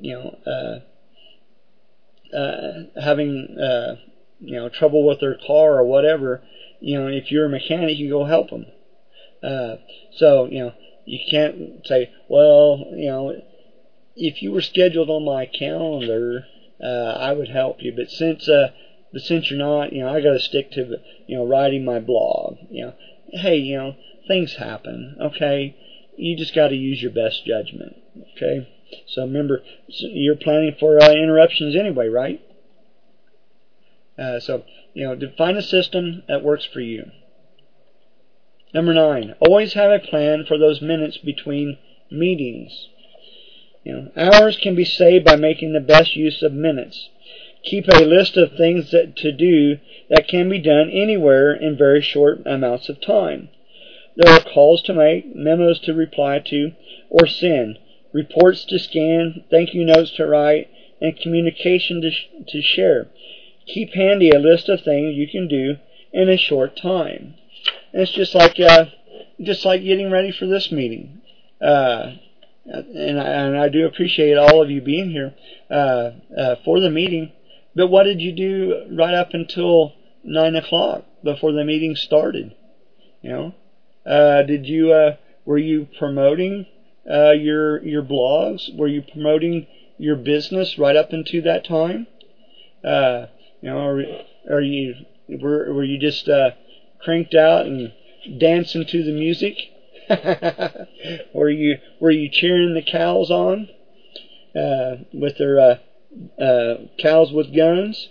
you 0.00 0.14
know, 0.14 0.38
uh, 0.46 2.36
uh, 2.36 2.84
having, 3.00 3.58
uh, 3.58 3.96
you 4.40 4.52
know, 4.52 4.68
trouble 4.68 5.04
with 5.06 5.20
their 5.20 5.34
car 5.34 5.78
or 5.78 5.84
whatever, 5.84 6.42
you 6.80 6.98
know, 6.98 7.06
if 7.06 7.30
you're 7.30 7.46
a 7.46 7.48
mechanic, 7.48 7.96
you 7.96 8.10
go 8.10 8.24
help 8.24 8.50
them. 8.50 8.66
So, 10.12 10.46
you 10.46 10.58
know, 10.58 10.72
you 11.04 11.18
can't 11.30 11.86
say, 11.86 12.10
well, 12.28 12.84
you 12.90 13.06
know, 13.06 13.40
if 14.16 14.42
you 14.42 14.50
were 14.52 14.62
scheduled 14.62 15.08
on 15.08 15.24
my 15.24 15.46
calendar, 15.46 16.46
I 16.82 17.32
would 17.32 17.48
help 17.48 17.82
you. 17.82 17.92
But 17.94 18.10
since, 18.10 18.46
but 18.46 19.22
since 19.22 19.50
you're 19.50 19.58
not, 19.58 19.92
you 19.92 20.02
know, 20.02 20.08
I 20.08 20.20
got 20.20 20.32
to 20.32 20.40
stick 20.40 20.70
to, 20.72 20.98
you 21.26 21.36
know, 21.36 21.46
writing 21.46 21.84
my 21.84 22.00
blog. 22.00 22.58
You 22.70 22.86
know, 22.86 22.94
hey, 23.28 23.56
you 23.56 23.76
know, 23.76 23.94
things 24.26 24.54
happen. 24.54 25.16
Okay, 25.20 25.76
you 26.16 26.36
just 26.36 26.54
got 26.54 26.68
to 26.68 26.76
use 26.76 27.02
your 27.02 27.10
best 27.10 27.44
judgment. 27.44 27.96
Okay, 28.36 28.68
so 29.06 29.22
remember, 29.22 29.62
you're 29.88 30.36
planning 30.36 30.74
for 30.78 31.02
uh, 31.02 31.12
interruptions 31.12 31.76
anyway, 31.76 32.08
right? 32.08 32.40
Uh, 34.18 34.40
so, 34.40 34.64
you 34.94 35.04
know, 35.04 35.14
define 35.14 35.56
a 35.56 35.62
system 35.62 36.22
that 36.28 36.42
works 36.42 36.64
for 36.64 36.80
you. 36.80 37.10
Number 38.72 38.92
nine, 38.92 39.34
always 39.40 39.74
have 39.74 39.90
a 39.90 39.98
plan 39.98 40.44
for 40.44 40.58
those 40.58 40.80
minutes 40.80 41.18
between 41.18 41.78
meetings. 42.10 42.88
You 43.84 43.92
know, 43.92 44.10
hours 44.16 44.56
can 44.56 44.74
be 44.74 44.84
saved 44.84 45.24
by 45.24 45.36
making 45.36 45.72
the 45.72 45.80
best 45.80 46.16
use 46.16 46.42
of 46.42 46.52
minutes. 46.52 47.08
Keep 47.62 47.88
a 47.88 48.04
list 48.04 48.36
of 48.36 48.52
things 48.52 48.90
that 48.90 49.16
to 49.16 49.32
do 49.32 49.78
that 50.10 50.28
can 50.28 50.48
be 50.48 50.58
done 50.58 50.90
anywhere 50.90 51.52
in 51.52 51.76
very 51.76 52.00
short 52.00 52.42
amounts 52.46 52.88
of 52.88 53.00
time. 53.00 53.48
There 54.16 54.32
are 54.32 54.40
calls 54.40 54.82
to 54.82 54.94
make, 54.94 55.34
memos 55.36 55.78
to 55.80 55.92
reply 55.92 56.38
to 56.46 56.72
or 57.10 57.26
send, 57.26 57.78
reports 58.12 58.64
to 58.66 58.78
scan, 58.78 59.44
thank 59.50 59.74
you 59.74 59.84
notes 59.84 60.10
to 60.12 60.26
write, 60.26 60.68
and 61.00 61.18
communication 61.18 62.00
to, 62.00 62.10
sh- 62.10 62.28
to 62.48 62.62
share. 62.62 63.08
Keep 63.66 63.92
handy 63.92 64.30
a 64.30 64.38
list 64.38 64.68
of 64.68 64.80
things 64.80 65.16
you 65.16 65.28
can 65.28 65.48
do 65.48 65.76
in 66.12 66.28
a 66.28 66.38
short 66.38 66.76
time. 66.76 67.34
And 67.92 68.02
it's 68.02 68.12
just 68.12 68.34
like 68.34 68.58
uh, 68.58 68.86
just 69.40 69.64
like 69.64 69.82
getting 69.82 70.10
ready 70.10 70.30
for 70.30 70.46
this 70.46 70.72
meeting. 70.72 71.20
Uh, 71.60 72.12
and, 72.64 73.20
I, 73.20 73.24
and 73.24 73.56
I 73.56 73.68
do 73.68 73.86
appreciate 73.86 74.36
all 74.36 74.62
of 74.62 74.70
you 74.70 74.80
being 74.80 75.10
here 75.10 75.34
uh, 75.70 76.10
uh, 76.36 76.56
for 76.64 76.80
the 76.80 76.90
meeting. 76.90 77.32
But 77.74 77.88
what 77.88 78.04
did 78.04 78.20
you 78.20 78.32
do 78.32 78.86
right 78.90 79.14
up 79.14 79.34
until 79.34 79.92
nine 80.24 80.56
o'clock 80.56 81.04
before 81.22 81.52
the 81.52 81.64
meeting 81.64 81.96
started? 81.96 82.54
You 83.20 83.30
know, 83.30 83.54
uh, 84.06 84.42
did 84.42 84.66
you 84.66 84.92
uh, 84.92 85.16
were 85.44 85.58
you 85.58 85.86
promoting 85.98 86.66
uh, 87.10 87.30
your 87.30 87.82
your 87.84 88.02
blogs? 88.02 88.74
Were 88.76 88.88
you 88.88 89.02
promoting 89.02 89.66
your 89.98 90.16
business 90.16 90.78
right 90.78 90.96
up 90.96 91.12
into 91.12 91.40
that 91.42 91.64
time? 91.64 92.06
Uh, 92.84 93.26
you 93.60 93.68
know, 93.68 93.78
are, 93.78 94.04
are 94.50 94.60
you 94.60 94.94
were 95.28 95.72
were 95.72 95.84
you 95.84 95.98
just 95.98 96.28
uh, 96.28 96.50
cranked 97.00 97.34
out 97.34 97.66
and 97.66 97.92
dancing 98.38 98.84
to 98.86 99.02
the 99.02 99.12
music? 99.12 99.56
were 101.34 101.50
you 101.50 101.76
were 102.00 102.10
you 102.10 102.28
cheering 102.28 102.74
the 102.74 102.82
cows 102.82 103.30
on 103.30 103.68
uh, 104.54 104.96
with 105.12 105.36
their 105.38 105.58
uh, 105.58 105.76
uh, 106.40 106.76
cows 106.98 107.32
with 107.32 107.54
guns? 107.54 108.08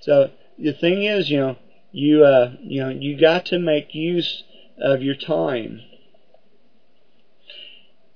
So 0.00 0.30
the 0.58 0.72
thing 0.72 1.04
is, 1.04 1.30
you 1.30 1.38
know, 1.38 1.56
you 1.92 2.24
uh, 2.24 2.54
you 2.62 2.80
know 2.82 2.88
you 2.88 3.16
got 3.18 3.46
to 3.46 3.58
make 3.58 3.94
use 3.94 4.42
of 4.78 5.02
your 5.02 5.14
time. 5.14 5.80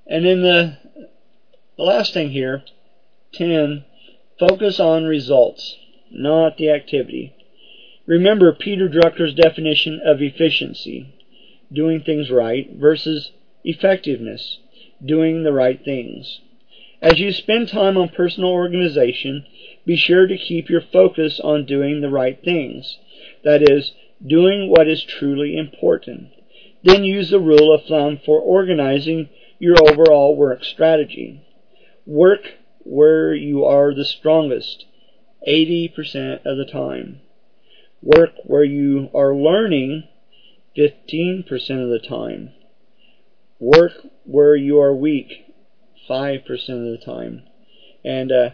And 0.07 0.25
then 0.25 0.43
the, 0.43 0.79
the 1.77 1.83
last 1.83 2.15
thing 2.15 2.31
here, 2.31 2.63
ten, 3.33 3.85
focus 4.39 4.79
on 4.79 5.05
results, 5.05 5.77
not 6.11 6.57
the 6.57 6.71
activity. 6.71 7.35
Remember 8.07 8.53
Peter 8.53 8.89
Drucker's 8.89 9.35
definition 9.35 10.01
of 10.05 10.23
efficiency 10.23 11.13
doing 11.73 12.01
things 12.01 12.31
right, 12.31 12.71
versus 12.75 13.33
effectiveness, 13.65 14.59
doing 15.05 15.43
the 15.43 15.53
right 15.53 15.85
things. 15.85 16.41
As 17.03 17.19
you 17.19 17.33
spend 17.33 17.69
time 17.69 17.97
on 17.97 18.09
personal 18.09 18.51
organization, 18.51 19.45
be 19.85 19.97
sure 19.97 20.27
to 20.27 20.39
keep 20.39 20.71
your 20.71 20.81
focus 20.81 21.41
on 21.41 21.67
doing 21.67 22.01
the 22.01 22.09
right 22.09 22.43
things. 22.43 22.99
That 23.45 23.69
is, 23.69 23.93
doing 24.25 24.71
what 24.71 24.89
is 24.89 25.03
truly 25.03 25.57
important. 25.57 26.29
Then 26.87 27.03
use 27.03 27.31
the 27.31 27.41
rule 27.41 27.75
of 27.75 27.85
thumb 27.85 28.21
for 28.25 28.41
organizing 28.41 29.29
your 29.59 29.75
overall 29.91 30.37
work 30.37 30.63
strategy. 30.63 31.43
Work 32.07 32.43
where 32.85 33.35
you 33.35 33.65
are 33.65 33.93
the 33.93 34.05
strongest 34.05 34.85
80% 35.49 36.47
of 36.47 36.57
the 36.57 36.65
time. 36.65 37.23
Work 38.01 38.35
where 38.45 38.63
you 38.63 39.11
are 39.13 39.35
learning 39.35 40.05
15% 40.77 41.51
of 41.83 41.89
the 41.91 42.07
time. 42.09 42.53
Work 43.59 44.07
where 44.23 44.55
you 44.55 44.79
are 44.79 44.95
weak 44.95 45.45
5% 46.09 46.45
of 46.53 47.01
the 47.01 47.03
time. 47.05 47.43
And, 48.05 48.31
uh, 48.31 48.51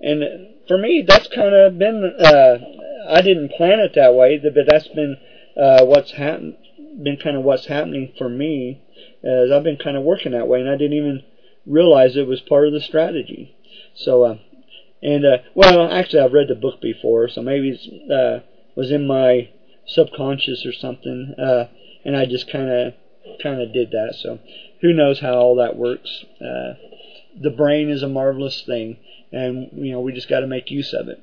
and 0.00 0.24
for 0.66 0.78
me, 0.78 1.04
that's 1.06 1.28
kind 1.28 1.54
of 1.54 1.78
been, 1.78 2.04
uh, 2.04 2.58
I 3.06 3.20
didn't 3.20 3.52
plan 3.52 3.80
it 3.80 3.92
that 3.96 4.14
way, 4.14 4.38
but 4.38 4.54
that's 4.66 4.88
been, 4.88 5.18
uh, 5.60 5.84
what's 5.84 6.12
happened, 6.12 6.56
been 7.02 7.16
kind 7.16 7.36
of 7.36 7.42
what's 7.42 7.66
happening 7.66 8.12
for 8.16 8.28
me, 8.28 8.80
as 9.22 9.50
I've 9.50 9.62
been 9.62 9.76
kind 9.76 9.96
of 9.96 10.02
working 10.02 10.32
that 10.32 10.48
way, 10.48 10.60
and 10.60 10.68
I 10.68 10.76
didn't 10.76 10.96
even 10.96 11.22
realize 11.66 12.16
it 12.16 12.26
was 12.26 12.40
part 12.40 12.66
of 12.66 12.72
the 12.72 12.80
strategy. 12.80 13.54
So, 13.94 14.22
uh, 14.22 14.38
and, 15.02 15.24
uh, 15.24 15.38
well, 15.54 15.90
actually, 15.90 16.20
I've 16.20 16.32
read 16.32 16.48
the 16.48 16.54
book 16.54 16.80
before, 16.80 17.28
so 17.28 17.42
maybe 17.42 17.70
it, 17.70 18.10
uh, 18.10 18.40
was 18.74 18.90
in 18.90 19.06
my 19.06 19.50
subconscious 19.86 20.64
or 20.66 20.72
something, 20.72 21.34
uh, 21.38 21.66
and 22.04 22.16
I 22.16 22.26
just 22.26 22.48
kind 22.48 22.68
of 22.70 22.94
kind 23.40 23.60
of 23.60 23.72
did 23.72 23.90
that. 23.90 24.14
So 24.14 24.38
who 24.80 24.92
knows 24.92 25.20
how 25.20 25.34
all 25.34 25.56
that 25.56 25.76
works? 25.76 26.24
Uh, 26.40 26.74
the 27.40 27.50
brain 27.50 27.90
is 27.90 28.02
a 28.02 28.08
marvelous 28.08 28.62
thing, 28.62 28.98
and 29.32 29.70
you 29.72 29.92
know 29.92 30.00
we 30.00 30.12
just 30.12 30.28
got 30.28 30.40
to 30.40 30.46
make 30.46 30.70
use 30.70 30.92
of 30.92 31.08
it. 31.08 31.20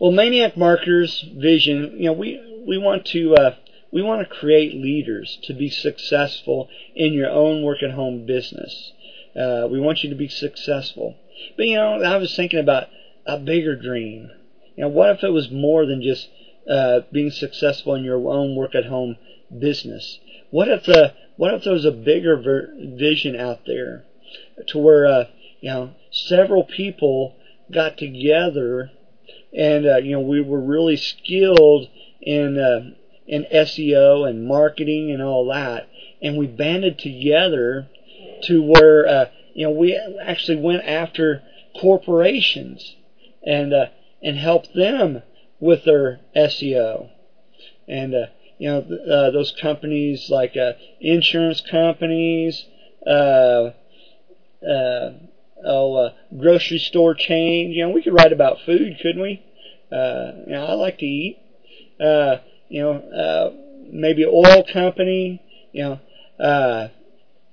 Well, 0.00 0.10
Maniac 0.10 0.56
Marketers 0.56 1.24
Vision, 1.34 1.94
you 1.96 2.06
know, 2.06 2.12
we 2.12 2.38
we 2.66 2.76
want 2.76 3.04
to 3.06 3.34
uh, 3.34 3.54
we 3.92 4.02
want 4.02 4.20
to 4.20 4.34
create 4.34 4.74
leaders 4.74 5.38
to 5.44 5.54
be 5.54 5.70
successful 5.70 6.68
in 6.94 7.12
your 7.12 7.30
own 7.30 7.62
work 7.62 7.82
at 7.82 7.92
home 7.92 8.26
business. 8.26 8.92
Uh, 9.34 9.66
we 9.70 9.78
want 9.78 10.02
you 10.02 10.10
to 10.10 10.16
be 10.16 10.28
successful. 10.28 11.14
But 11.56 11.66
you 11.66 11.76
know, 11.76 12.02
I 12.02 12.16
was 12.16 12.34
thinking 12.34 12.58
about 12.58 12.88
a 13.24 13.36
bigger 13.36 13.76
dream. 13.76 14.30
You 14.76 14.82
know, 14.82 14.88
what 14.88 15.10
if 15.10 15.22
it 15.22 15.30
was 15.30 15.50
more 15.50 15.86
than 15.86 16.02
just 16.02 16.28
uh, 16.68 17.00
being 17.12 17.30
successful 17.30 17.94
in 17.94 18.04
your 18.04 18.28
own 18.28 18.54
work 18.54 18.74
at 18.74 18.86
home 18.86 19.16
business? 19.56 20.18
What 20.50 20.68
if 20.68 20.84
the 20.84 21.12
what 21.36 21.54
if 21.54 21.64
there 21.64 21.72
was 21.72 21.84
a 21.84 21.92
bigger 21.92 22.36
ver- 22.36 22.72
vision 22.78 23.36
out 23.36 23.60
there 23.66 24.04
to 24.68 24.78
where 24.78 25.06
uh, 25.06 25.24
you 25.60 25.70
know 25.70 25.90
several 26.10 26.64
people 26.64 27.34
got 27.70 27.96
together 27.96 28.90
and 29.52 29.86
uh, 29.86 29.96
you 29.96 30.12
know 30.12 30.20
we 30.20 30.40
were 30.40 30.60
really 30.60 30.96
skilled 30.96 31.88
in 32.20 32.58
uh, 32.58 32.90
in 33.26 33.44
SEO 33.52 34.28
and 34.28 34.46
marketing 34.46 35.10
and 35.10 35.22
all 35.22 35.46
that, 35.46 35.88
and 36.22 36.36
we 36.36 36.46
banded 36.46 36.98
together 36.98 37.86
to 38.42 38.62
where 38.62 39.06
uh, 39.06 39.26
you 39.54 39.64
know 39.66 39.70
we 39.70 39.96
actually 39.96 40.56
went 40.56 40.82
after 40.84 41.42
corporations 41.80 42.96
and 43.44 43.72
uh, 43.72 43.86
and 44.22 44.36
help 44.36 44.72
them 44.72 45.22
with 45.60 45.84
their 45.84 46.20
SEO. 46.34 47.08
And, 47.88 48.14
uh, 48.14 48.26
you 48.58 48.68
know, 48.68 48.78
uh, 48.78 49.30
those 49.30 49.52
companies 49.52 50.28
like 50.30 50.56
uh, 50.56 50.72
insurance 51.00 51.60
companies, 51.60 52.64
uh, 53.06 53.70
uh, 54.66 55.10
oh, 55.64 55.94
uh, 55.94 56.10
grocery 56.36 56.78
store 56.78 57.14
chain. 57.14 57.70
You 57.70 57.84
know, 57.84 57.90
we 57.90 58.02
could 58.02 58.14
write 58.14 58.32
about 58.32 58.60
food, 58.64 58.98
couldn't 59.00 59.22
we? 59.22 59.42
Uh, 59.92 60.32
you 60.46 60.52
know, 60.52 60.64
I 60.66 60.72
like 60.72 60.98
to 60.98 61.06
eat. 61.06 61.38
Uh, 62.00 62.38
you 62.68 62.82
know, 62.82 62.92
uh, 62.94 63.50
maybe 63.90 64.24
oil 64.26 64.62
company. 64.62 65.42
You 65.72 65.82
know, 65.82 66.00
uh, 66.44 66.88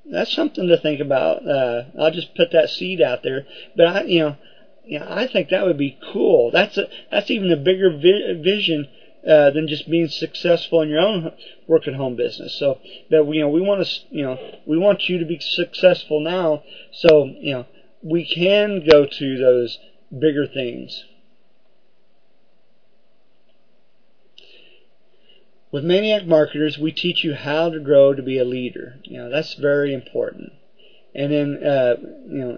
that's 0.06 0.34
something 0.34 0.68
to 0.68 0.78
think 0.78 1.00
about. 1.00 1.48
Uh, 1.48 1.84
I'll 1.98 2.12
just 2.12 2.36
put 2.36 2.52
that 2.52 2.70
seed 2.70 3.02
out 3.02 3.24
there. 3.24 3.46
But 3.76 3.88
I, 3.88 4.04
you 4.04 4.20
know, 4.20 4.36
yeah, 4.86 5.06
I 5.08 5.28
think 5.28 5.50
that 5.50 5.66
would 5.66 5.78
be 5.78 5.98
cool. 6.12 6.52
That's 6.52 6.78
a, 6.78 6.88
that's 7.10 7.32
even 7.32 7.52
a 7.52 7.56
bigger 7.58 7.90
vi- 7.90 8.34
vision 8.42 8.88
uh, 9.28 9.52
than 9.52 9.68
just 9.68 9.90
being 9.90 10.10
successful 10.10 10.82
in 10.82 10.90
your 10.90 11.00
own 11.00 11.32
work 11.68 11.88
at 11.88 11.94
home 11.94 12.16
business. 12.16 12.54
So 12.54 12.80
that 13.10 13.26
we, 13.26 13.38
you 13.38 13.44
know, 13.44 13.50
we 13.50 13.62
want 13.62 13.86
to, 13.86 14.02
you 14.12 14.24
know, 14.24 14.38
we 14.66 14.78
want 14.78 15.08
you 15.08 15.20
to 15.20 15.26
be 15.26 15.40
successful 15.40 16.20
now. 16.20 16.64
So 16.92 17.26
you 17.40 17.54
know, 17.54 17.66
we 18.02 18.26
can 18.26 18.86
go 18.86 19.06
to 19.06 19.38
those 19.38 19.80
bigger 20.18 20.46
things. 20.46 21.06
With 25.74 25.84
Maniac 25.84 26.28
Marketers, 26.28 26.78
we 26.78 26.92
teach 26.92 27.24
you 27.24 27.34
how 27.34 27.72
to 27.72 27.80
grow 27.80 28.14
to 28.14 28.22
be 28.22 28.38
a 28.38 28.46
leader. 28.46 29.00
You 29.06 29.18
know, 29.18 29.30
that's 29.32 29.56
very 29.56 29.92
important. 29.92 30.54
And 31.16 31.32
then, 31.32 31.64
uh, 31.64 31.96
you 32.28 32.38
know, 32.38 32.58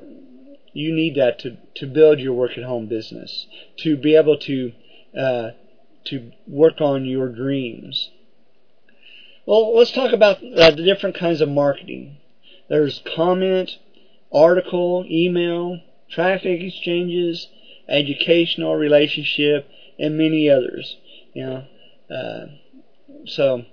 you 0.74 0.94
need 0.94 1.16
that 1.16 1.40
to, 1.40 1.56
to 1.76 1.88
build 1.88 2.20
your 2.20 2.34
work 2.34 2.58
at 2.58 2.66
home 2.66 2.88
business, 2.88 3.48
to 3.78 3.96
be 3.96 4.16
able 4.16 4.36
to, 4.40 4.74
uh, 5.18 5.52
to 6.04 6.34
work 6.46 6.82
on 6.82 7.06
your 7.06 7.30
dreams. 7.30 8.10
Well, 9.46 9.74
let's 9.78 9.94
talk 9.94 10.12
about 10.12 10.44
uh, 10.44 10.72
the 10.72 10.84
different 10.84 11.16
kinds 11.16 11.40
of 11.40 11.48
marketing. 11.48 12.18
There's 12.68 13.02
comment, 13.16 13.78
article, 14.30 15.06
email, 15.10 15.80
traffic 16.10 16.62
exchanges, 16.62 17.48
educational, 17.88 18.76
relationship, 18.76 19.70
and 19.98 20.18
many 20.18 20.50
others. 20.50 20.98
You 21.34 21.46
know, 21.46 21.66
uh, 22.14 22.48
so 23.28 23.66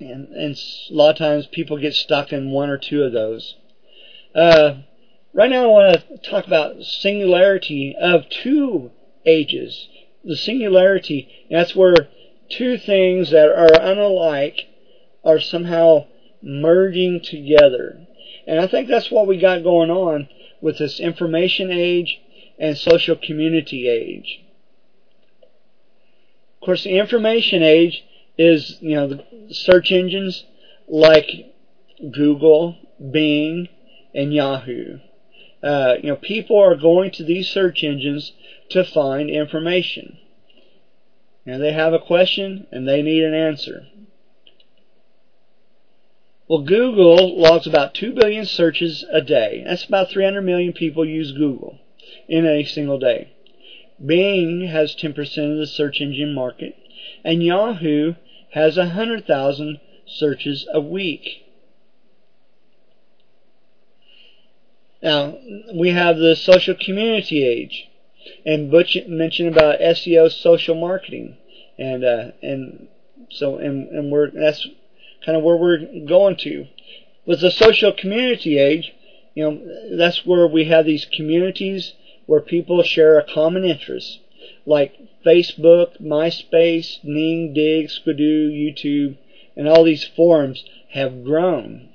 and 0.00 0.28
and 0.28 0.56
a 0.90 0.94
lot 0.94 1.10
of 1.10 1.16
times 1.16 1.46
people 1.46 1.76
get 1.78 1.94
stuck 1.94 2.32
in 2.32 2.50
one 2.50 2.70
or 2.70 2.78
two 2.78 3.02
of 3.02 3.12
those. 3.12 3.56
Uh, 4.34 4.78
right 5.32 5.50
now, 5.50 5.64
I 5.64 5.66
want 5.66 6.08
to 6.08 6.18
talk 6.18 6.46
about 6.46 6.82
singularity 6.82 7.94
of 8.00 8.28
two 8.28 8.90
ages. 9.26 9.88
The 10.24 10.36
singularity 10.36 11.28
that's 11.50 11.74
where 11.74 12.08
two 12.48 12.78
things 12.78 13.30
that 13.30 13.48
are 13.48 13.80
unlike 13.80 14.68
are 15.24 15.40
somehow 15.40 16.06
merging 16.42 17.20
together. 17.20 18.06
And 18.46 18.58
I 18.58 18.66
think 18.66 18.88
that's 18.88 19.10
what 19.10 19.26
we 19.26 19.38
got 19.38 19.62
going 19.62 19.90
on 19.90 20.28
with 20.60 20.78
this 20.78 20.98
information 20.98 21.70
age 21.70 22.20
and 22.58 22.76
social 22.76 23.16
community 23.16 23.88
age. 23.88 24.42
Of 26.60 26.66
course, 26.66 26.84
the 26.84 26.98
information 26.98 27.62
age 27.62 28.04
is, 28.40 28.78
you 28.80 28.94
know, 28.94 29.06
the 29.06 29.22
search 29.50 29.92
engines 29.92 30.44
like 30.88 31.28
Google, 32.10 32.76
Bing, 32.98 33.68
and 34.14 34.32
Yahoo. 34.32 34.98
Uh, 35.62 35.96
you 36.02 36.08
know, 36.08 36.16
people 36.16 36.56
are 36.56 36.74
going 36.74 37.10
to 37.10 37.22
these 37.22 37.50
search 37.50 37.84
engines 37.84 38.32
to 38.70 38.82
find 38.82 39.28
information. 39.28 40.16
And 41.44 41.62
they 41.62 41.72
have 41.72 41.92
a 41.92 41.98
question 41.98 42.66
and 42.72 42.88
they 42.88 43.02
need 43.02 43.22
an 43.22 43.34
answer. 43.34 43.86
Well, 46.48 46.62
Google 46.62 47.38
logs 47.38 47.66
about 47.66 47.92
2 47.92 48.12
billion 48.14 48.46
searches 48.46 49.04
a 49.12 49.20
day. 49.20 49.62
That's 49.66 49.84
about 49.84 50.08
300 50.08 50.40
million 50.40 50.72
people 50.72 51.04
use 51.04 51.32
Google 51.32 51.78
in 52.26 52.46
a 52.46 52.64
single 52.64 52.98
day. 52.98 53.32
Bing 54.04 54.66
has 54.66 54.96
10% 54.96 55.52
of 55.52 55.58
the 55.58 55.66
search 55.66 56.00
engine 56.00 56.32
market, 56.32 56.74
and 57.22 57.42
Yahoo 57.42 58.14
has 58.50 58.76
100,000 58.76 59.80
searches 60.06 60.66
a 60.72 60.80
week. 60.80 61.44
Now, 65.02 65.38
we 65.74 65.90
have 65.90 66.18
the 66.18 66.36
social 66.36 66.74
community 66.74 67.42
age, 67.42 67.88
and 68.44 68.70
Butch 68.70 68.98
mentioned 69.06 69.48
about 69.48 69.80
SEO 69.80 70.30
social 70.30 70.74
marketing, 70.74 71.36
and 71.78 72.04
uh, 72.04 72.32
and 72.42 72.88
so 73.30 73.56
and, 73.56 73.88
and 73.88 74.12
we're 74.12 74.30
that's 74.30 74.66
kind 75.24 75.38
of 75.38 75.42
where 75.42 75.56
we're 75.56 76.04
going 76.06 76.36
to. 76.36 76.66
With 77.24 77.40
the 77.40 77.50
social 77.50 77.92
community 77.92 78.58
age, 78.58 78.92
you 79.34 79.44
know, 79.44 79.96
that's 79.96 80.26
where 80.26 80.46
we 80.46 80.64
have 80.66 80.84
these 80.84 81.06
communities 81.06 81.94
where 82.26 82.40
people 82.40 82.82
share 82.82 83.18
a 83.18 83.24
common 83.24 83.64
interest, 83.64 84.20
like 84.66 84.94
Facebook, 85.24 86.00
MySpace, 86.00 87.02
Ning, 87.04 87.52
Digg, 87.52 87.88
Squidoo, 87.88 88.50
YouTube, 88.50 89.16
and 89.56 89.68
all 89.68 89.84
these 89.84 90.04
forums 90.04 90.64
have 90.90 91.24
grown. 91.24 91.88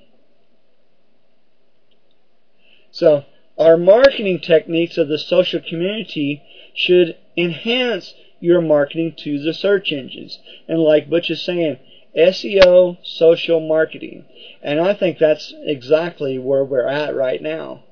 So, 2.91 3.25
our 3.57 3.77
marketing 3.77 4.39
techniques 4.39 4.97
of 4.97 5.07
the 5.07 5.17
social 5.17 5.59
community 5.59 6.41
should 6.73 7.15
enhance 7.35 8.13
your 8.39 8.61
marketing 8.61 9.13
to 9.17 9.39
the 9.39 9.53
search 9.53 9.91
engines. 9.91 10.39
And 10.67 10.79
like 10.79 11.09
Butch 11.09 11.29
is 11.29 11.41
saying, 11.41 11.77
SEO, 12.15 12.97
social 13.03 13.59
marketing. 13.59 14.25
And 14.61 14.79
I 14.79 14.93
think 14.93 15.17
that's 15.17 15.53
exactly 15.63 16.37
where 16.37 16.63
we're 16.63 16.87
at 16.87 17.15
right 17.15 17.41
now. 17.41 17.83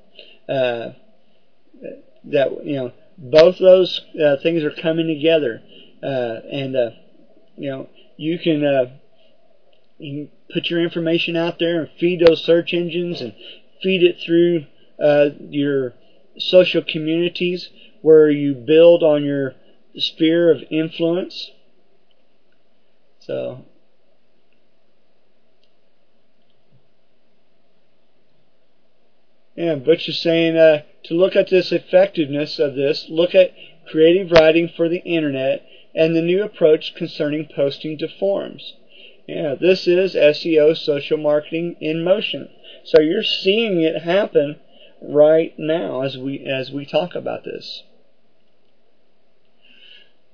Uh, 0.48 0.92
that, 2.24 2.64
you 2.64 2.76
know, 2.76 2.92
both 3.16 3.58
those 3.58 4.00
uh, 4.22 4.36
things 4.36 4.62
are 4.62 4.70
coming 4.70 5.06
together. 5.06 5.62
Uh, 6.02 6.40
and, 6.50 6.76
uh, 6.76 6.90
you 7.56 7.70
know, 7.70 7.88
you 8.16 8.38
can, 8.38 8.64
uh, 8.64 8.86
you 9.98 10.26
can 10.26 10.30
put 10.52 10.70
your 10.70 10.82
information 10.82 11.36
out 11.36 11.58
there 11.58 11.80
and 11.80 11.88
feed 11.98 12.20
those 12.20 12.42
search 12.42 12.74
engines 12.74 13.20
and 13.20 13.32
feed 13.82 14.02
it 14.02 14.18
through 14.18 14.64
uh, 14.98 15.30
your 15.50 15.94
social 16.38 16.82
communities 16.82 17.68
where 18.02 18.28
you 18.30 18.54
build 18.54 19.02
on 19.02 19.24
your 19.24 19.54
sphere 19.96 20.50
of 20.50 20.62
influence. 20.70 21.50
So 23.20 23.64
And 29.56 29.84
Butch 29.84 30.08
is 30.08 30.18
saying 30.18 30.56
uh, 30.56 30.80
to 31.04 31.14
look 31.14 31.36
at 31.36 31.48
this 31.48 31.72
effectiveness 31.72 32.58
of 32.58 32.74
this, 32.74 33.06
look 33.08 33.34
at 33.34 33.52
creative 33.86 34.30
writing 34.30 34.68
for 34.68 34.88
the 34.88 35.02
internet 35.04 35.64
and 35.94 36.14
the 36.16 36.22
new 36.22 36.42
approach 36.42 36.94
concerning 36.94 37.46
posting 37.46 37.96
to 37.98 38.08
forums. 38.08 38.74
Yeah, 39.26 39.54
this 39.54 39.86
is 39.86 40.14
SEO 40.14 40.76
social 40.76 41.16
marketing 41.16 41.76
in 41.80 42.04
motion. 42.04 42.48
So 42.84 43.00
you're 43.00 43.22
seeing 43.22 43.80
it 43.80 44.02
happen 44.02 44.56
right 45.00 45.54
now 45.58 46.02
as 46.02 46.18
we 46.18 46.44
as 46.44 46.70
we 46.70 46.84
talk 46.84 47.14
about 47.14 47.44
this. 47.44 47.82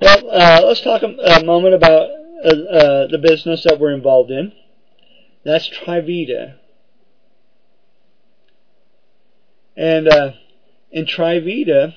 Well, 0.01 0.31
uh, 0.31 0.63
let's 0.65 0.81
talk 0.81 1.03
a, 1.03 1.07
a 1.07 1.45
moment 1.45 1.75
about 1.75 2.11
uh, 2.45 2.49
uh, 2.49 3.07
the 3.07 3.19
business 3.19 3.65
that 3.65 3.79
we're 3.79 3.93
involved 3.93 4.31
in. 4.31 4.53
That's 5.45 5.69
Trivita. 5.69 6.55
And 9.77 10.09
uh, 10.09 10.33
in 10.91 11.07
Trivita, 11.07 11.95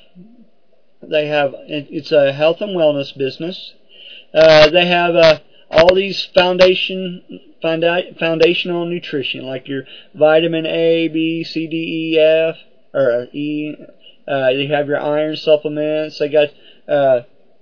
they 1.01 1.27
have 1.27 1.53
it's 1.67 2.11
a 2.11 2.31
health 2.31 2.61
and 2.61 2.75
wellness 2.75 3.15
business. 3.15 3.73
Uh, 4.33 4.69
they 4.69 4.85
have 4.85 5.15
uh, 5.15 5.39
all 5.69 5.93
these 5.95 6.23
foundation 6.35 7.41
foundational 7.61 8.85
nutrition 8.85 9.45
like 9.45 9.67
your 9.67 9.83
vitamin 10.13 10.65
A, 10.65 11.07
B, 11.07 11.43
C, 11.43 11.67
D, 11.67 12.15
E, 12.15 12.19
F, 12.19 12.57
or 12.93 13.11
uh, 13.11 13.25
E. 13.31 13.75
Uh, 14.27 14.53
they 14.53 14.67
have 14.67 14.87
your 14.87 14.99
iron 14.99 15.35
supplements. 15.35 16.19
They 16.19 16.29
got 16.29 16.49
uh, 16.87 17.21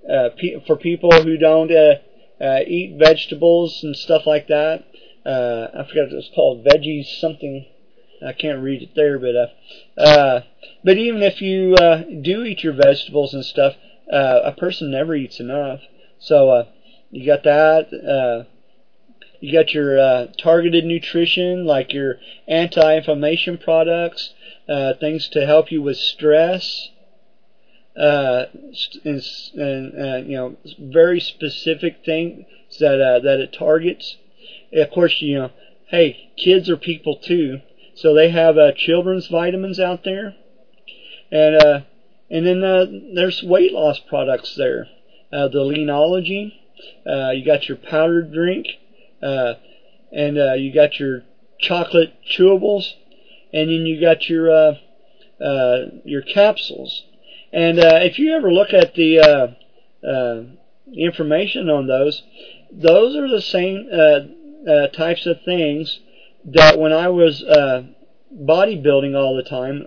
uh, 0.09 0.29
for 0.65 0.75
people 0.77 1.11
who 1.11 1.37
don't 1.37 1.71
eat 1.71 2.95
vegetables 2.97 3.83
and 3.83 3.95
stuff 3.95 4.25
like 4.25 4.47
that. 4.47 4.83
Uh, 5.25 5.67
I 5.73 5.83
forgot 5.83 6.09
what 6.09 6.13
it's 6.13 6.29
called, 6.33 6.65
veggies 6.65 7.05
something 7.19 7.65
I 8.23 8.33
can't 8.33 8.59
read 8.59 8.81
it 8.81 8.95
there, 8.95 9.17
but 9.19 9.35
uh, 9.35 9.47
uh, 9.97 10.41
but 10.83 10.97
even 10.97 11.21
if 11.23 11.41
you 11.41 11.75
uh, 11.75 12.03
do 12.21 12.43
eat 12.43 12.63
your 12.63 12.73
vegetables 12.73 13.33
and 13.33 13.43
stuff, 13.45 13.75
uh, 14.11 14.41
a 14.43 14.51
person 14.51 14.91
never 14.91 15.15
eats 15.15 15.39
enough. 15.39 15.81
So 16.19 16.49
uh, 16.49 16.65
you 17.11 17.25
got 17.25 17.43
that. 17.43 17.93
Uh, 17.93 18.43
you 19.39 19.51
got 19.51 19.73
your 19.73 19.99
uh, 19.99 20.27
targeted 20.37 20.85
nutrition, 20.85 21.65
like 21.65 21.93
your 21.93 22.19
anti-inflammation 22.47 23.57
products, 23.57 24.33
uh, 24.69 24.93
things 24.93 25.27
to 25.29 25.45
help 25.45 25.71
you 25.71 25.81
with 25.81 25.97
stress, 25.97 26.89
uh, 27.97 28.45
and, 29.03 29.21
and 29.55 29.99
uh, 29.99 30.17
you 30.17 30.35
know 30.35 30.55
very 30.79 31.19
specific 31.19 31.97
things 32.05 32.45
that 32.79 33.01
uh, 33.01 33.19
that 33.19 33.39
it 33.39 33.51
targets. 33.51 34.17
Of 34.71 34.89
course, 34.91 35.21
you 35.21 35.35
know, 35.35 35.51
hey, 35.87 36.29
kids 36.37 36.69
are 36.69 36.77
people 36.77 37.15
too. 37.15 37.59
So 38.01 38.15
they 38.15 38.29
have 38.29 38.57
uh, 38.57 38.71
children's 38.71 39.27
vitamins 39.27 39.79
out 39.79 40.03
there, 40.03 40.33
and 41.31 41.55
uh, 41.55 41.81
and 42.31 42.47
then 42.47 42.63
uh, 42.63 42.85
there's 43.13 43.43
weight 43.43 43.73
loss 43.73 43.99
products 43.99 44.55
there. 44.55 44.87
Uh, 45.31 45.47
the 45.49 45.59
Leanology, 45.59 46.51
uh, 47.05 47.29
you 47.29 47.45
got 47.45 47.67
your 47.67 47.77
powdered 47.77 48.33
drink, 48.33 48.65
uh, 49.21 49.53
and 50.11 50.35
uh, 50.35 50.53
you 50.53 50.73
got 50.73 50.99
your 50.99 51.21
chocolate 51.59 52.11
chewables, 52.27 52.91
and 53.53 53.69
then 53.69 53.85
you 53.85 54.01
got 54.01 54.27
your 54.27 54.49
uh, 54.49 54.73
uh, 55.39 55.85
your 56.03 56.23
capsules. 56.23 57.03
And 57.53 57.79
uh, 57.79 57.99
if 58.01 58.17
you 58.17 58.33
ever 58.33 58.51
look 58.51 58.73
at 58.73 58.95
the 58.95 59.19
uh, 59.19 60.07
uh, 60.07 60.43
information 60.91 61.69
on 61.69 61.85
those, 61.85 62.23
those 62.71 63.15
are 63.15 63.29
the 63.29 63.41
same 63.41 63.87
uh, 63.93 64.21
uh, 64.67 64.87
types 64.87 65.27
of 65.27 65.43
things 65.43 65.99
that 66.45 66.79
when 66.79 66.91
I 66.91 67.09
was 67.09 67.43
uh, 67.43 67.83
bodybuilding 68.33 69.15
all 69.15 69.35
the 69.35 69.43
time, 69.43 69.85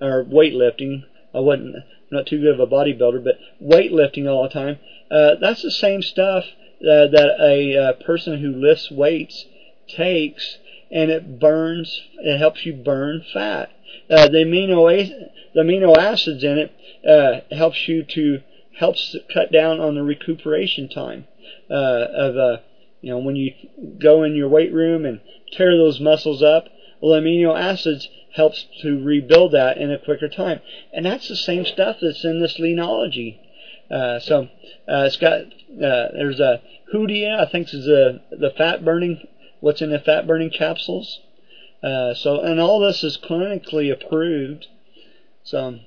or 0.00 0.24
weightlifting, 0.24 1.04
I 1.34 1.40
wasn't 1.40 1.76
not 2.10 2.26
too 2.26 2.40
good 2.40 2.54
of 2.54 2.60
a 2.60 2.66
bodybuilder, 2.66 3.24
but 3.24 3.38
weightlifting 3.62 4.28
all 4.28 4.42
the 4.42 4.48
time. 4.48 4.78
Uh, 5.10 5.36
that's 5.40 5.62
the 5.62 5.70
same 5.70 6.02
stuff 6.02 6.44
uh, 6.80 7.06
that 7.06 7.36
a 7.40 7.76
uh, 7.76 7.92
person 8.04 8.40
who 8.40 8.50
lifts 8.50 8.90
weights 8.90 9.46
takes, 9.88 10.58
and 10.90 11.10
it 11.10 11.38
burns. 11.38 12.02
It 12.18 12.38
helps 12.38 12.66
you 12.66 12.72
burn 12.72 13.24
fat. 13.32 13.70
Uh, 14.10 14.28
the 14.28 14.38
amino 14.38 15.08
the 15.54 15.60
amino 15.60 15.96
acids 15.96 16.42
in 16.42 16.58
it 16.58 16.72
uh, 17.06 17.54
helps 17.54 17.88
you 17.88 18.02
to 18.02 18.40
helps 18.78 19.14
cut 19.32 19.52
down 19.52 19.80
on 19.80 19.94
the 19.94 20.02
recuperation 20.02 20.88
time 20.88 21.26
uh, 21.70 21.74
of 21.74 22.36
uh, 22.36 22.56
you 23.02 23.10
know 23.10 23.18
when 23.18 23.36
you 23.36 23.52
go 24.00 24.22
in 24.22 24.34
your 24.34 24.48
weight 24.48 24.72
room 24.72 25.04
and 25.04 25.20
tear 25.52 25.76
those 25.76 26.00
muscles 26.00 26.42
up. 26.42 26.68
Well, 27.02 27.20
amino 27.20 27.58
acids 27.58 28.08
helps 28.34 28.64
to 28.80 29.02
rebuild 29.02 29.52
that 29.52 29.76
in 29.76 29.90
a 29.90 29.98
quicker 29.98 30.28
time, 30.28 30.60
and 30.92 31.04
that's 31.04 31.28
the 31.28 31.36
same 31.36 31.66
stuff 31.66 31.98
that's 32.00 32.24
in 32.24 32.40
this 32.40 32.58
leanology. 32.58 33.38
Uh, 33.90 34.18
so 34.20 34.44
uh, 34.88 35.04
it's 35.06 35.16
got 35.16 35.40
uh, 35.42 36.08
there's 36.14 36.40
a 36.40 36.62
Hoodia, 36.92 37.38
I 37.38 37.44
think 37.46 37.72
is 37.74 37.88
a, 37.88 38.20
the 38.30 38.50
fat 38.50 38.84
burning 38.84 39.26
what's 39.60 39.82
in 39.82 39.90
the 39.90 39.98
fat 39.98 40.26
burning 40.26 40.50
capsules. 40.50 41.20
Uh, 41.82 42.14
so 42.14 42.40
and 42.40 42.60
all 42.60 42.78
this 42.78 43.02
is 43.02 43.18
clinically 43.18 43.92
approved. 43.92 44.68
So 45.42 45.80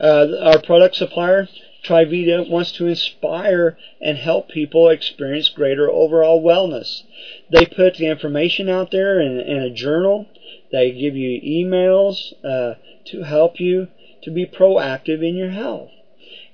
uh, 0.00 0.26
our 0.40 0.60
product 0.60 0.96
supplier 0.96 1.48
Trivita 1.88 2.46
wants 2.50 2.72
to 2.72 2.86
inspire 2.86 3.78
and 3.98 4.18
help 4.18 4.50
people 4.50 4.90
experience 4.90 5.48
greater 5.48 5.90
overall 5.90 6.42
wellness. 6.42 7.02
They 7.50 7.64
put 7.64 7.94
the 7.94 8.08
information 8.08 8.68
out 8.68 8.90
there 8.90 9.18
in, 9.18 9.40
in 9.40 9.56
a 9.56 9.70
journal. 9.70 10.26
They 10.70 10.90
give 10.90 11.16
you 11.16 11.40
emails 11.40 12.34
uh, 12.44 12.74
to 13.06 13.22
help 13.22 13.58
you 13.58 13.88
to 14.20 14.30
be 14.30 14.44
proactive 14.44 15.26
in 15.26 15.34
your 15.34 15.48
health. 15.48 15.90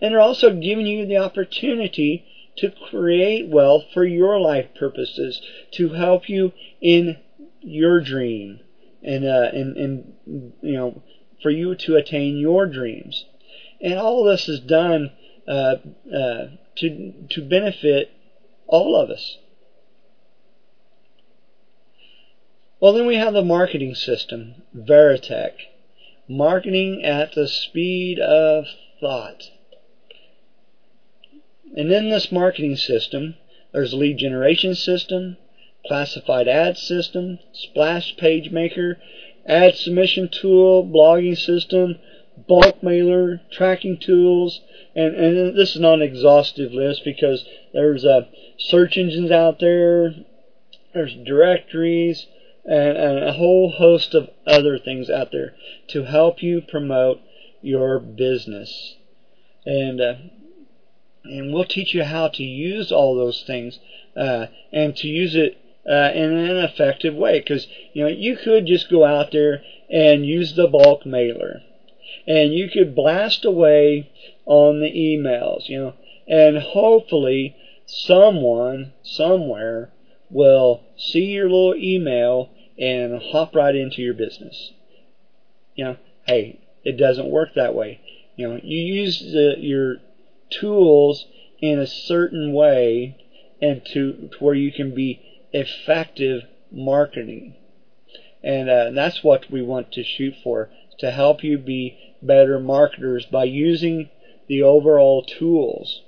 And 0.01 0.13
they're 0.13 0.21
also 0.21 0.51
giving 0.51 0.87
you 0.87 1.05
the 1.05 1.17
opportunity 1.17 2.25
to 2.59 2.71
create 2.71 3.49
wealth 3.49 3.87
for 3.93 4.05
your 4.05 4.39
life 4.39 4.69
purposes, 4.79 5.43
to 5.73 5.95
help 5.95 6.29
you 6.29 6.53
in 6.81 7.17
your 7.61 8.01
dream, 8.01 8.61
and 9.03 9.25
uh, 9.25 9.51
and, 9.53 9.77
and 9.77 10.53
you 10.63 10.75
know, 10.75 11.03
for 11.43 11.51
you 11.51 11.75
to 11.75 11.97
attain 11.97 12.37
your 12.37 12.67
dreams. 12.67 13.25
And 13.81 13.99
all 13.99 14.23
this 14.23 14.49
is 14.49 14.61
done 14.61 15.11
uh, 15.47 15.77
uh, 16.13 16.47
to 16.77 17.13
to 17.31 17.43
benefit 17.43 18.11
all 18.67 18.97
of 18.97 19.11
us. 19.11 19.39
Well, 22.81 22.93
then 22.93 23.07
we 23.07 23.17
have 23.17 23.33
the 23.33 23.43
marketing 23.43 23.95
system, 23.95 24.63
Veretekk. 24.77 25.53
Marketing 26.29 27.03
at 27.05 27.35
the 27.35 27.49
speed 27.49 28.19
of 28.19 28.67
thought. 29.01 29.51
And 31.77 31.91
in 31.91 32.09
this 32.09 32.31
marketing 32.31 32.77
system, 32.77 33.37
there's 33.73 33.95
lead 33.95 34.19
generation 34.19 34.75
system, 34.75 35.37
classified 35.87 36.47
ad 36.47 36.79
system, 36.79 37.39
splash 37.53 38.17
page 38.17 38.51
maker, 38.51 38.99
ad 39.47 39.75
submission 39.75 40.29
tool, 40.29 40.85
blogging 40.85 41.37
system, 41.37 41.97
bulk 42.37 42.83
mailer, 42.83 43.41
tracking 43.51 43.99
tools, 43.99 44.61
and, 44.95 45.15
and 45.15 45.57
this 45.57 45.75
is 45.75 45.81
not 45.81 45.95
an 45.95 46.03
exhaustive 46.03 46.73
list 46.73 47.03
because 47.05 47.45
there's 47.73 48.05
uh, 48.05 48.23
search 48.59 48.97
engines 48.97 49.31
out 49.31 49.59
there, 49.61 50.15
there's 50.93 51.15
directories, 51.15 52.27
and, 52.65 52.97
and 52.97 53.25
a 53.25 53.33
whole 53.33 53.71
host 53.71 54.15
of 54.15 54.31
other 54.47 54.79
things 54.79 55.11
out 55.11 55.31
there 55.33 55.55
to 55.89 56.05
help 56.05 56.43
you 56.43 56.61
promote 56.61 57.21
your 57.61 57.99
business. 57.99 58.97
And 59.67 60.01
uh, 60.01 60.15
and 61.25 61.53
we'll 61.55 61.65
teach 61.65 61.95
you 61.95 62.05
how 62.05 62.29
to 62.29 62.43
use 62.43 62.93
all 62.93 63.17
those 63.17 63.43
things 63.47 63.79
uh, 64.17 64.47
and 64.73 64.95
to 64.97 65.09
use 65.09 65.35
it 65.35 65.57
uh, 65.89 66.11
in 66.15 66.33
an 66.33 66.57
effective 66.59 67.15
way. 67.15 67.41
Because 67.41 67.67
you 67.93 68.03
know 68.03 68.09
you 68.09 68.37
could 68.37 68.67
just 68.67 68.91
go 68.91 69.05
out 69.05 69.33
there 69.33 69.63
and 69.91 70.27
use 70.27 70.55
the 70.55 70.67
bulk 70.67 71.07
mailer, 71.07 71.63
and 72.27 72.55
you 72.55 72.69
could 72.69 72.95
blast 72.95 73.45
away 73.45 74.11
on 74.47 74.81
the 74.81 74.91
emails, 74.91 75.69
you 75.69 75.79
know, 75.79 75.95
and 76.27 76.59
hopefully 76.59 77.57
someone 77.87 78.93
somewhere 79.03 79.91
will 80.31 80.81
see 80.97 81.27
your 81.27 81.49
little 81.49 81.75
email 81.75 82.49
and 82.79 83.21
hop 83.21 83.55
right 83.55 83.75
into 83.75 84.03
your 84.03 84.15
business. 84.15 84.73
You 85.75 85.85
know, 85.85 85.97
hey, 86.27 86.61
it 86.83 86.97
doesn't 86.97 87.31
work 87.31 87.51
that 87.55 87.75
way. 87.75 88.01
You 88.37 88.49
know, 88.49 88.61
you 88.63 88.79
use 88.79 89.21
the, 89.21 89.57
your 89.59 89.97
tools 90.51 91.27
in 91.61 91.79
a 91.79 91.87
certain 91.87 92.53
way 92.53 93.17
and 93.61 93.85
to, 93.87 94.29
to 94.33 94.45
where 94.45 94.55
you 94.55 94.73
can 94.73 94.95
be 94.95 95.21
effective 95.53 96.43
marketing. 96.71 97.55
And 98.43 98.69
uh, 98.69 98.91
that's 98.91 99.25
what 99.25 99.51
we 99.51 99.63
want 99.63 99.93
to 99.93 100.03
shoot 100.03 100.35
for, 100.43 100.69
to 100.99 101.11
help 101.11 101.43
you 101.43 101.57
be 101.59 101.97
better 102.27 102.59
marketers 102.59 103.27
by 103.27 103.45
using 103.45 104.09
the 104.49 104.63
overall 104.63 105.23
tools. 105.23 106.01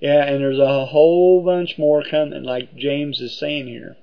Yeah, 0.00 0.24
and 0.24 0.42
there's 0.42 0.58
a 0.58 0.86
whole 0.86 1.44
bunch 1.44 1.78
more 1.78 2.02
coming, 2.02 2.42
like 2.42 2.74
James 2.76 3.20
is 3.20 3.38
saying 3.38 3.68
here. 3.68 3.96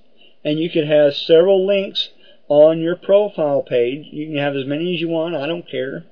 And 0.44 0.58
you 0.58 0.68
can 0.68 0.86
have 0.86 1.14
several 1.14 1.64
links 1.64 2.10
on 2.48 2.80
your 2.80 2.96
profile 2.96 3.62
page. 3.62 4.08
You 4.10 4.26
can 4.26 4.36
have 4.36 4.56
as 4.56 4.66
many 4.66 4.94
as 4.94 5.00
you 5.00 5.08
want. 5.08 5.34
I 5.36 5.46
don't 5.46 5.66
care. 5.66 6.04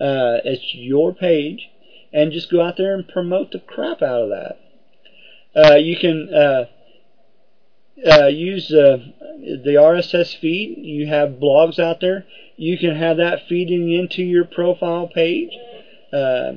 Uh, 0.00 0.40
it's 0.44 0.74
your 0.74 1.12
page, 1.12 1.68
and 2.12 2.32
just 2.32 2.50
go 2.50 2.60
out 2.60 2.76
there 2.76 2.94
and 2.94 3.08
promote 3.08 3.52
the 3.52 3.58
crap 3.58 4.02
out 4.02 4.22
of 4.22 4.28
that. 4.30 4.58
Uh, 5.54 5.76
you 5.76 5.96
can 5.96 6.32
uh, 6.34 6.66
uh 8.06 8.26
use 8.26 8.72
uh, 8.72 8.98
the 9.64 9.76
RSS 9.78 10.38
feed. 10.38 10.78
You 10.78 11.06
have 11.06 11.40
blogs 11.40 11.78
out 11.78 12.00
there. 12.00 12.24
You 12.56 12.78
can 12.78 12.94
have 12.94 13.16
that 13.18 13.46
feeding 13.48 13.90
into 13.90 14.22
your 14.22 14.44
profile 14.44 15.08
page 15.08 15.52
uh, 16.12 16.52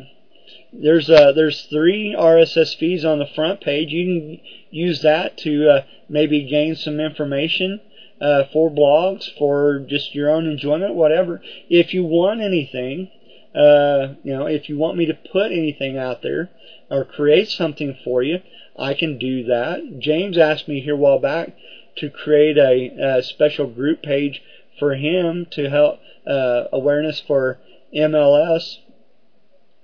there's 0.71 1.09
uh, 1.09 1.31
there's 1.31 1.65
three 1.65 2.15
RSS 2.17 2.77
feeds 2.77 3.03
on 3.03 3.19
the 3.19 3.25
front 3.25 3.61
page. 3.61 3.91
You 3.91 4.05
can 4.05 4.41
use 4.69 5.01
that 5.01 5.37
to 5.39 5.81
maybe 6.07 6.43
gain 6.43 6.75
some 6.75 6.99
information 6.99 7.81
for 8.19 8.69
blogs, 8.69 9.29
for 9.37 9.79
just 9.79 10.13
your 10.13 10.29
own 10.29 10.45
enjoyment, 10.45 10.93
whatever. 10.93 11.41
If 11.69 11.93
you 11.93 12.03
want 12.03 12.41
anything, 12.41 13.09
uh, 13.55 14.13
you 14.23 14.33
know, 14.33 14.45
if 14.45 14.69
you 14.69 14.77
want 14.77 14.97
me 14.97 15.05
to 15.05 15.13
put 15.13 15.51
anything 15.51 15.97
out 15.97 16.21
there 16.21 16.49
or 16.89 17.03
create 17.03 17.49
something 17.49 17.97
for 18.03 18.21
you, 18.23 18.39
I 18.77 18.93
can 18.93 19.17
do 19.17 19.43
that. 19.45 19.99
James 19.99 20.37
asked 20.37 20.67
me 20.67 20.81
here 20.81 20.93
a 20.93 20.97
while 20.97 21.19
back 21.19 21.55
to 21.97 22.09
create 22.09 22.57
a, 22.57 23.17
a 23.17 23.23
special 23.23 23.67
group 23.67 24.01
page 24.01 24.41
for 24.77 24.95
him 24.95 25.47
to 25.51 25.69
help 25.69 25.99
uh, 26.25 26.65
awareness 26.71 27.19
for 27.19 27.57
MLS 27.93 28.77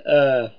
uh, 0.05 0.49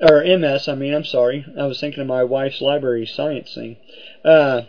or 0.00 0.24
MS, 0.24 0.68
I 0.68 0.74
mean, 0.74 0.94
I'm 0.94 1.04
sorry. 1.04 1.44
I 1.58 1.66
was 1.66 1.80
thinking 1.80 2.00
of 2.00 2.06
my 2.06 2.24
wife's 2.24 2.60
library 2.60 3.06
science 3.06 3.54
thing. 3.54 3.76
Uh, 4.24 4.62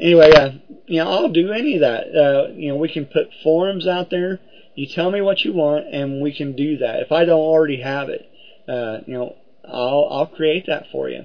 anyway, 0.00 0.32
uh, 0.32 0.50
you 0.86 0.98
know, 0.98 1.08
I'll 1.08 1.28
do 1.28 1.52
any 1.52 1.74
of 1.74 1.80
that. 1.80 2.14
Uh, 2.14 2.48
you 2.54 2.68
know, 2.68 2.76
we 2.76 2.88
can 2.88 3.06
put 3.06 3.28
forums 3.42 3.86
out 3.86 4.10
there. 4.10 4.40
You 4.74 4.86
tell 4.86 5.10
me 5.10 5.20
what 5.20 5.44
you 5.44 5.52
want, 5.52 5.86
and 5.90 6.20
we 6.20 6.32
can 6.32 6.56
do 6.56 6.78
that. 6.78 7.00
If 7.00 7.12
I 7.12 7.24
don't 7.24 7.40
already 7.40 7.80
have 7.80 8.08
it, 8.08 8.28
uh, 8.66 8.98
you 9.06 9.14
know, 9.14 9.36
I'll 9.64 10.08
I'll 10.10 10.26
create 10.26 10.66
that 10.66 10.86
for 10.90 11.08
you. 11.08 11.24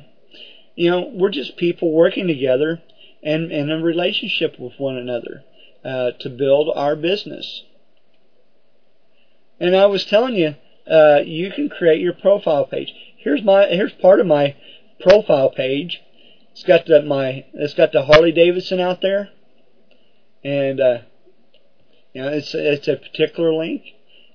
You 0.76 0.92
know, 0.92 1.12
we're 1.14 1.30
just 1.30 1.58
people 1.58 1.92
working 1.92 2.28
together 2.28 2.82
and 3.24 3.52
in 3.52 3.70
a 3.70 3.82
relationship 3.82 4.60
with 4.60 4.74
one 4.78 4.98
another 4.98 5.44
uh, 5.84 6.12
to 6.20 6.30
build 6.30 6.72
our 6.74 6.96
business. 6.96 7.64
And 9.60 9.76
I 9.76 9.88
was 9.88 10.06
telling 10.06 10.36
you, 10.36 10.56
uh, 10.90 11.22
you 11.26 11.52
can 11.52 11.70
create 11.70 12.02
your 12.02 12.14
profile 12.14 12.66
page. 12.66 12.94
Here's 13.18 13.44
my 13.44 13.66
here's 13.66 13.92
part 13.94 14.20
of 14.20 14.26
my 14.26 14.56
profile 15.00 15.50
page. 15.50 16.02
It's 16.52 16.64
got 16.64 16.86
the 16.86 17.02
my 17.02 17.46
it's 17.54 17.74
got 17.74 17.92
the 17.92 18.04
Harley 18.04 18.32
Davidson 18.32 18.80
out 18.80 19.02
there, 19.02 19.30
and 20.44 20.80
uh, 20.80 21.00
you 22.20 22.26
know 22.26 22.32
it's 22.32 22.54
it's 22.54 22.90
a 22.90 22.98
particular 22.98 23.54
link, 23.54 23.82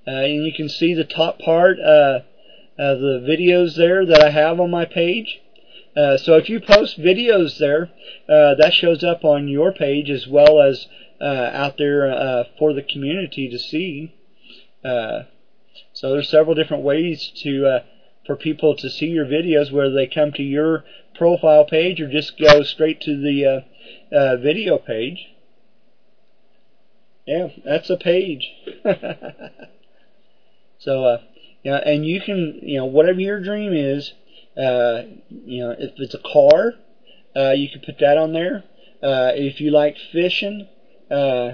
uh, 0.07 0.09
and 0.09 0.43
you 0.43 0.51
can 0.51 0.69
see 0.69 0.95
the 0.95 1.03
top 1.03 1.37
part 1.37 1.79
uh, 1.79 2.21
of 2.79 2.99
the 2.99 3.23
videos 3.29 3.75
there 3.75 4.03
that 4.07 4.23
I 4.23 4.31
have 4.31 4.59
on 4.59 4.71
my 4.71 4.85
page. 4.85 5.39
Uh, 5.95 6.17
so 6.17 6.35
if 6.35 6.49
you 6.49 6.59
post 6.59 6.99
videos 6.99 7.59
there, 7.59 7.91
uh, 8.27 8.55
that 8.55 8.73
shows 8.73 9.03
up 9.03 9.23
on 9.23 9.47
your 9.47 9.71
page 9.71 10.09
as 10.09 10.27
well 10.27 10.59
as 10.61 10.87
uh, 11.21 11.25
out 11.53 11.77
there 11.77 12.11
uh, 12.11 12.45
for 12.57 12.73
the 12.73 12.81
community 12.81 13.47
to 13.49 13.59
see. 13.59 14.15
So 14.83 16.11
there's 16.11 16.29
several 16.29 16.55
different 16.55 16.81
ways 16.81 17.31
to 17.43 17.81
for 18.25 18.35
people 18.35 18.75
to 18.77 18.89
see 18.89 19.07
your 19.07 19.27
videos, 19.27 19.71
whether 19.71 19.93
they 19.93 20.07
come 20.07 20.31
to 20.31 20.43
your 20.43 20.85
profile 21.13 21.65
page 21.65 22.01
or 22.01 22.09
just 22.09 22.39
go 22.39 22.63
straight 22.63 22.99
to 23.01 23.15
the 23.15 23.63
video 24.41 24.79
page. 24.79 25.34
Yeah, 27.27 27.49
that's 27.63 27.89
a 27.91 27.97
page. 27.97 28.51
so, 30.77 31.03
uh 31.05 31.17
yeah, 31.63 31.77
and 31.77 32.05
you 32.05 32.21
can, 32.21 32.59
you 32.61 32.77
know, 32.77 32.85
whatever 32.85 33.19
your 33.19 33.39
dream 33.39 33.73
is, 33.73 34.13
uh, 34.55 35.01
you 35.29 35.63
know, 35.63 35.71
if 35.71 35.93
it's 35.97 36.13
a 36.13 36.19
car, 36.19 36.75
uh, 37.35 37.51
you 37.51 37.69
can 37.69 37.81
put 37.81 37.97
that 37.99 38.17
on 38.17 38.33
there. 38.33 38.63
Uh, 39.01 39.31
if 39.35 39.59
you 39.61 39.71
like 39.71 39.97
fishing, 40.11 40.67
uh, 41.09 41.53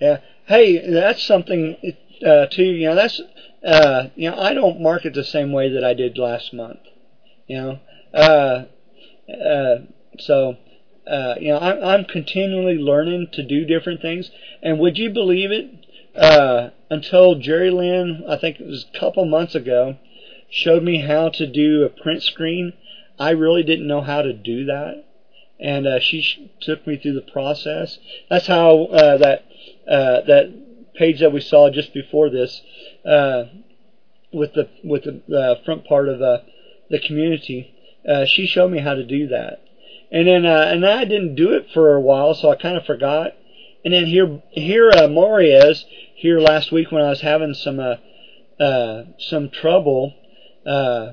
yeah. 0.00 0.18
Hey, 0.46 0.78
that's 0.90 1.22
something 1.22 1.76
uh, 2.24 2.46
too. 2.46 2.64
You 2.64 2.88
know, 2.88 2.94
that's 2.94 3.20
uh, 3.64 4.08
you 4.14 4.30
know, 4.30 4.38
I 4.38 4.54
don't 4.54 4.80
market 4.80 5.14
the 5.14 5.24
same 5.24 5.52
way 5.52 5.70
that 5.70 5.84
I 5.84 5.94
did 5.94 6.18
last 6.18 6.52
month. 6.52 6.80
You 7.46 7.56
know, 7.56 7.80
uh, 8.14 8.64
uh, 9.32 9.78
so 10.18 10.56
uh, 11.06 11.34
you 11.40 11.48
know, 11.48 11.58
I'm, 11.58 11.82
I'm 11.82 12.04
continually 12.04 12.78
learning 12.78 13.28
to 13.32 13.42
do 13.42 13.64
different 13.64 14.02
things. 14.02 14.30
And 14.62 14.78
would 14.80 14.98
you 14.98 15.10
believe 15.10 15.52
it? 15.52 15.70
Uh, 16.16 16.70
until 16.90 17.34
Jerry 17.34 17.70
Lynn, 17.70 18.24
I 18.28 18.36
think 18.36 18.58
it 18.58 18.66
was 18.66 18.86
a 18.92 18.98
couple 18.98 19.24
months 19.24 19.54
ago, 19.54 19.96
showed 20.48 20.82
me 20.82 20.98
how 20.98 21.28
to 21.30 21.46
do 21.46 21.84
a 21.84 21.88
print 21.88 22.22
screen. 22.22 22.72
I 23.18 23.30
really 23.30 23.62
didn't 23.62 23.86
know 23.86 24.00
how 24.00 24.22
to 24.22 24.32
do 24.32 24.64
that, 24.66 25.04
and 25.60 25.86
uh, 25.86 26.00
she 26.00 26.22
sh- 26.22 26.40
took 26.60 26.86
me 26.86 26.96
through 26.96 27.14
the 27.14 27.20
process. 27.20 27.98
That's 28.30 28.46
how 28.46 28.86
uh, 28.86 29.16
that 29.18 29.44
uh, 29.88 30.20
that 30.22 30.94
page 30.94 31.20
that 31.20 31.32
we 31.32 31.40
saw 31.40 31.70
just 31.70 31.92
before 31.92 32.30
this, 32.30 32.62
uh, 33.04 33.44
with 34.32 34.54
the 34.54 34.68
with 34.84 35.04
the 35.04 35.36
uh, 35.36 35.54
front 35.64 35.84
part 35.84 36.08
of 36.08 36.22
uh, 36.22 36.38
the 36.88 36.98
community, 36.98 37.74
she 38.26 38.46
showed 38.46 38.70
me 38.70 38.78
how 38.78 38.94
to 38.94 39.04
do 39.04 39.28
that, 39.28 39.60
and 40.10 40.26
then 40.26 40.46
uh, 40.46 40.66
and 40.68 40.86
I 40.86 41.04
didn't 41.04 41.34
do 41.34 41.52
it 41.54 41.68
for 41.72 41.94
a 41.94 42.00
while, 42.00 42.34
so 42.34 42.50
I 42.50 42.56
kind 42.56 42.76
of 42.76 42.84
forgot. 42.84 43.32
And 43.84 43.94
then 43.94 44.06
here 44.06 44.42
here 44.50 44.90
uh, 44.90 45.08
Moriez 45.08 45.84
here 46.14 46.40
last 46.40 46.72
week 46.72 46.90
when 46.90 47.02
I 47.02 47.10
was 47.10 47.20
having 47.20 47.54
some 47.54 47.78
uh, 47.78 47.96
uh, 48.60 49.04
some 49.18 49.50
trouble. 49.50 50.14
Uh, 50.64 51.12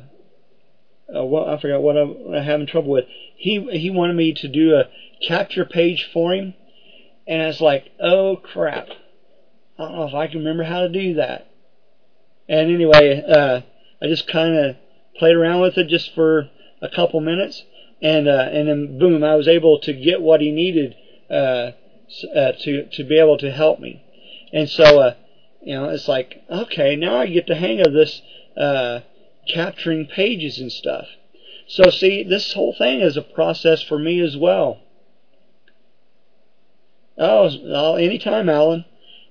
uh, 1.13 1.23
well, 1.23 1.47
I 1.47 1.59
forgot 1.59 1.81
what 1.81 1.97
I'm 1.97 2.33
having 2.33 2.65
trouble 2.65 2.91
with. 2.91 3.05
He 3.35 3.59
he 3.77 3.89
wanted 3.89 4.15
me 4.15 4.33
to 4.33 4.47
do 4.47 4.75
a 4.75 4.89
capture 5.27 5.65
page 5.65 6.09
for 6.11 6.33
him, 6.33 6.53
and 7.27 7.41
I 7.41 7.47
was 7.47 7.61
like, 7.61 7.91
oh 8.01 8.37
crap, 8.37 8.87
I 9.77 9.83
don't 9.83 9.95
know 9.95 10.07
if 10.07 10.13
I 10.13 10.27
can 10.27 10.39
remember 10.39 10.63
how 10.63 10.81
to 10.81 10.89
do 10.89 11.15
that. 11.15 11.47
And 12.47 12.71
anyway, 12.71 13.23
uh, 13.27 13.61
I 14.01 14.07
just 14.07 14.27
kind 14.27 14.55
of 14.55 14.75
played 15.17 15.35
around 15.35 15.61
with 15.61 15.77
it 15.77 15.87
just 15.87 16.13
for 16.13 16.49
a 16.81 16.89
couple 16.89 17.19
minutes, 17.19 17.63
and 18.03 18.27
uh, 18.27 18.49
and 18.51 18.67
then 18.67 18.99
boom, 18.99 19.23
I 19.23 19.35
was 19.35 19.47
able 19.47 19.79
to 19.79 19.93
get 19.93 20.21
what 20.21 20.41
he 20.41 20.51
needed 20.51 20.95
uh, 21.31 21.71
uh, 22.35 22.51
to 22.63 22.85
to 22.91 23.03
be 23.03 23.17
able 23.17 23.37
to 23.37 23.49
help 23.49 23.79
me. 23.79 24.03
And 24.51 24.69
so, 24.69 24.99
uh, 25.01 25.15
you 25.63 25.73
know, 25.73 25.89
it's 25.89 26.07
like, 26.07 26.43
okay, 26.49 26.95
now 26.95 27.17
I 27.17 27.27
get 27.27 27.47
the 27.47 27.55
hang 27.55 27.79
of 27.79 27.93
this 27.93 28.21
uh, 28.55 28.99
capturing 29.51 30.05
pages 30.05 30.59
and 30.59 30.71
stuff. 30.71 31.07
So, 31.65 31.89
see, 31.89 32.23
this 32.23 32.53
whole 32.53 32.73
thing 32.73 32.99
is 32.99 33.17
a 33.17 33.21
process 33.21 33.81
for 33.81 33.97
me 33.97 34.19
as 34.19 34.37
well. 34.37 34.81
Oh, 37.17 37.49
oh 37.67 37.95
anytime, 37.95 38.49
Alan. 38.49 38.85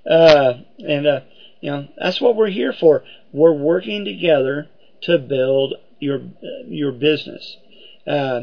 Uh, 0.04 0.54
and, 0.78 1.06
uh, 1.06 1.20
you 1.60 1.70
know, 1.70 1.88
that's 1.96 2.20
what 2.20 2.34
we're 2.34 2.48
here 2.48 2.72
for. 2.72 3.04
We're 3.32 3.52
working 3.52 4.04
together 4.04 4.68
to 5.02 5.18
build 5.18 5.74
your 6.00 6.22
your 6.66 6.90
business. 6.90 7.56
Uh, 8.06 8.42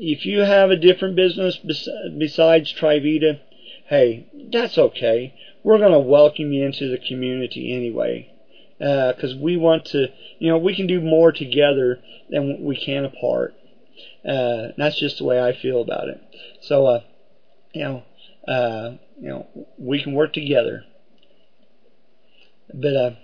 if 0.00 0.26
you 0.26 0.40
have 0.40 0.70
a 0.70 0.76
different 0.76 1.16
business 1.16 1.58
besides 1.58 2.72
Trivita, 2.72 3.38
hey, 3.86 4.26
that's 4.50 4.78
okay 4.78 5.34
we're 5.64 5.78
going 5.78 5.92
to 5.92 5.98
welcome 5.98 6.52
you 6.52 6.64
into 6.64 6.88
the 6.88 6.98
community 6.98 7.74
anyway. 7.74 8.30
Because 8.78 9.32
uh, 9.32 9.38
we 9.40 9.56
want 9.56 9.86
to, 9.86 10.08
you 10.38 10.48
know, 10.48 10.58
we 10.58 10.74
can 10.74 10.86
do 10.86 11.00
more 11.00 11.32
together 11.32 11.98
than 12.28 12.62
we 12.62 12.76
can 12.76 13.04
apart. 13.04 13.54
Uh, 14.28 14.68
that's 14.76 14.98
just 14.98 15.18
the 15.18 15.24
way 15.24 15.40
I 15.40 15.52
feel 15.52 15.80
about 15.80 16.08
it. 16.08 16.20
So, 16.60 16.86
uh, 16.86 17.00
you 17.72 17.82
know, 17.82 18.02
uh, 18.46 18.96
you 19.18 19.28
know, 19.28 19.46
we 19.78 20.02
can 20.02 20.12
work 20.12 20.32
together. 20.32 20.84
But 22.72 23.18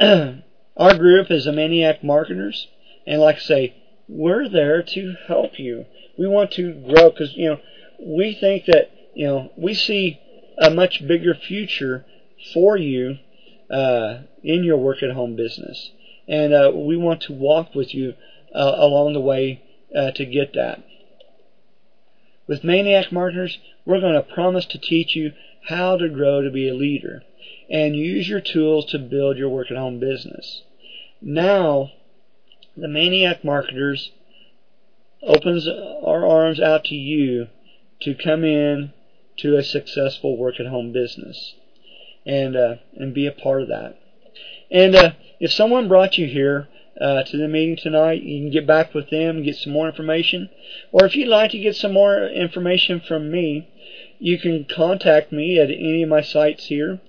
uh, 0.00 0.32
our 0.76 0.94
group 0.96 1.30
is 1.30 1.46
a 1.46 1.52
Maniac 1.52 2.04
Marketers, 2.04 2.68
and 3.06 3.20
like 3.20 3.36
I 3.36 3.40
say, 3.40 3.74
we're 4.08 4.48
there 4.48 4.82
to 4.82 5.14
help 5.26 5.58
you. 5.58 5.86
We 6.18 6.26
want 6.26 6.52
to 6.52 6.72
grow 6.72 7.10
because 7.10 7.34
you 7.34 7.48
know 7.48 7.60
we 8.00 8.34
think 8.34 8.66
that 8.66 8.90
you 9.14 9.26
know 9.26 9.52
we 9.56 9.74
see 9.74 10.20
a 10.58 10.70
much 10.70 11.06
bigger 11.06 11.34
future 11.34 12.04
for 12.52 12.76
you 12.76 13.18
uh, 13.70 14.18
in 14.42 14.64
your 14.64 14.76
work 14.76 15.02
at 15.02 15.10
home 15.10 15.36
business. 15.36 15.90
And 16.26 16.52
uh, 16.52 16.72
we 16.74 16.96
want 16.96 17.22
to 17.22 17.32
walk 17.32 17.74
with 17.74 17.94
you 17.94 18.14
uh, 18.54 18.74
along 18.76 19.12
the 19.12 19.20
way 19.20 19.62
uh, 19.94 20.10
to 20.12 20.24
get 20.24 20.54
that. 20.54 20.82
With 22.46 22.64
Maniac 22.64 23.10
Marketers, 23.10 23.58
we're 23.84 24.00
going 24.00 24.14
to 24.14 24.22
promise 24.22 24.66
to 24.66 24.78
teach 24.78 25.16
you 25.16 25.32
how 25.68 25.96
to 25.96 26.08
grow 26.08 26.42
to 26.42 26.50
be 26.50 26.68
a 26.68 26.74
leader 26.74 27.22
and 27.70 27.96
use 27.96 28.28
your 28.28 28.40
tools 28.40 28.84
to 28.86 28.98
build 28.98 29.38
your 29.38 29.48
work 29.48 29.70
at 29.70 29.76
home 29.76 29.98
business. 29.98 30.62
Now, 31.22 31.90
the 32.76 32.88
Maniac 32.88 33.44
Marketers 33.44 34.10
opens 35.22 35.68
our 35.68 36.26
arms 36.26 36.60
out 36.60 36.84
to 36.84 36.94
you 36.94 37.48
to 38.00 38.14
come 38.14 38.44
in 38.44 38.92
to 39.38 39.56
a 39.56 39.62
successful 39.62 40.36
work 40.36 40.60
at 40.60 40.66
home 40.66 40.92
business 40.92 41.54
and 42.26 42.54
uh, 42.56 42.74
and 42.94 43.14
be 43.14 43.26
a 43.26 43.32
part 43.32 43.62
of 43.62 43.68
that. 43.68 43.98
And 44.70 44.94
uh, 44.94 45.12
if 45.40 45.50
someone 45.52 45.88
brought 45.88 46.18
you 46.18 46.26
here 46.26 46.68
uh, 47.00 47.22
to 47.24 47.36
the 47.36 47.48
meeting 47.48 47.76
tonight, 47.76 48.22
you 48.22 48.42
can 48.42 48.50
get 48.50 48.66
back 48.66 48.94
with 48.94 49.10
them 49.10 49.36
and 49.36 49.44
get 49.44 49.56
some 49.56 49.72
more 49.72 49.88
information. 49.88 50.48
Or 50.92 51.04
if 51.04 51.16
you'd 51.16 51.28
like 51.28 51.50
to 51.52 51.58
get 51.58 51.76
some 51.76 51.92
more 51.92 52.26
information 52.26 53.00
from 53.00 53.30
me, 53.30 53.68
you 54.18 54.38
can 54.38 54.64
contact 54.64 55.32
me 55.32 55.58
at 55.58 55.70
any 55.70 56.02
of 56.02 56.08
my 56.08 56.22
sites 56.22 56.66
here, 56.66 57.00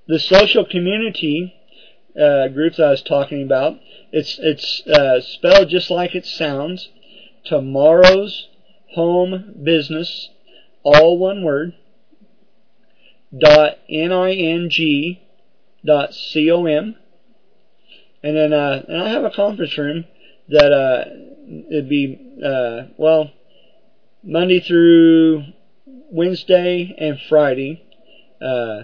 The 0.07 0.19
social 0.19 0.65
community 0.65 1.53
uh, 2.19 2.47
groups 2.47 2.79
I 2.79 2.91
was 2.91 3.01
talking 3.01 3.41
about, 3.43 3.79
it's 4.11 4.37
it's 4.39 4.85
uh, 4.87 5.19
spelled 5.21 5.69
just 5.69 5.89
like 5.89 6.15
it 6.15 6.25
sounds. 6.25 6.89
Tomorrow's 7.45 8.47
Home 8.93 9.55
Business, 9.63 10.29
all 10.83 11.17
one 11.17 11.43
word. 11.43 11.73
Dot 13.35 13.79
N-I-N-G 13.89 15.21
dot 15.83 16.13
C-O-M. 16.13 16.95
And 18.23 18.35
then 18.35 18.53
uh, 18.53 18.83
and 18.87 19.01
I 19.01 19.09
have 19.09 19.23
a 19.23 19.29
conference 19.29 19.77
room 19.77 20.05
that 20.49 20.71
uh, 20.71 21.05
it'd 21.69 21.89
be 21.89 22.37
uh, 22.43 22.83
well 22.97 23.31
Monday 24.23 24.59
through 24.59 25.43
Wednesday 26.11 26.95
and 26.97 27.19
Friday. 27.27 27.83
Uh, 28.41 28.83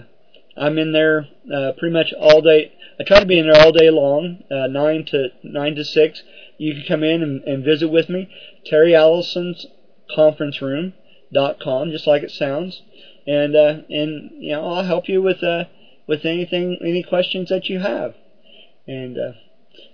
I'm 0.56 0.78
in 0.78 0.92
there 0.92 1.26
uh, 1.52 1.72
pretty 1.78 1.92
much 1.92 2.12
all 2.12 2.42
day. 2.42 2.72
I 2.98 3.04
try 3.04 3.20
to 3.20 3.26
be 3.26 3.38
in 3.38 3.46
there 3.46 3.60
all 3.60 3.72
day 3.72 3.88
long, 3.88 4.42
uh, 4.50 4.66
nine 4.66 5.04
to 5.06 5.28
nine 5.42 5.74
to 5.76 5.84
six. 5.84 6.22
You 6.58 6.74
can 6.74 6.84
come 6.86 7.02
in 7.02 7.22
and, 7.22 7.42
and 7.44 7.64
visit 7.64 7.88
with 7.88 8.10
me. 8.10 8.28
Terry 8.66 8.92
Allison's 8.94 9.66
conference 10.14 10.60
room 10.60 10.92
dot 11.32 11.60
com, 11.60 11.90
just 11.90 12.06
like 12.06 12.22
it 12.22 12.30
sounds, 12.30 12.82
and 13.26 13.56
uh, 13.56 13.78
and 13.88 14.32
you 14.42 14.52
know 14.52 14.66
I'll 14.66 14.84
help 14.84 15.08
you 15.08 15.22
with 15.22 15.42
uh, 15.42 15.64
with 16.06 16.24
anything, 16.24 16.78
any 16.82 17.02
questions 17.02 17.48
that 17.48 17.68
you 17.70 17.78
have, 17.78 18.14
and 18.90 19.18
uh, 19.18 19.32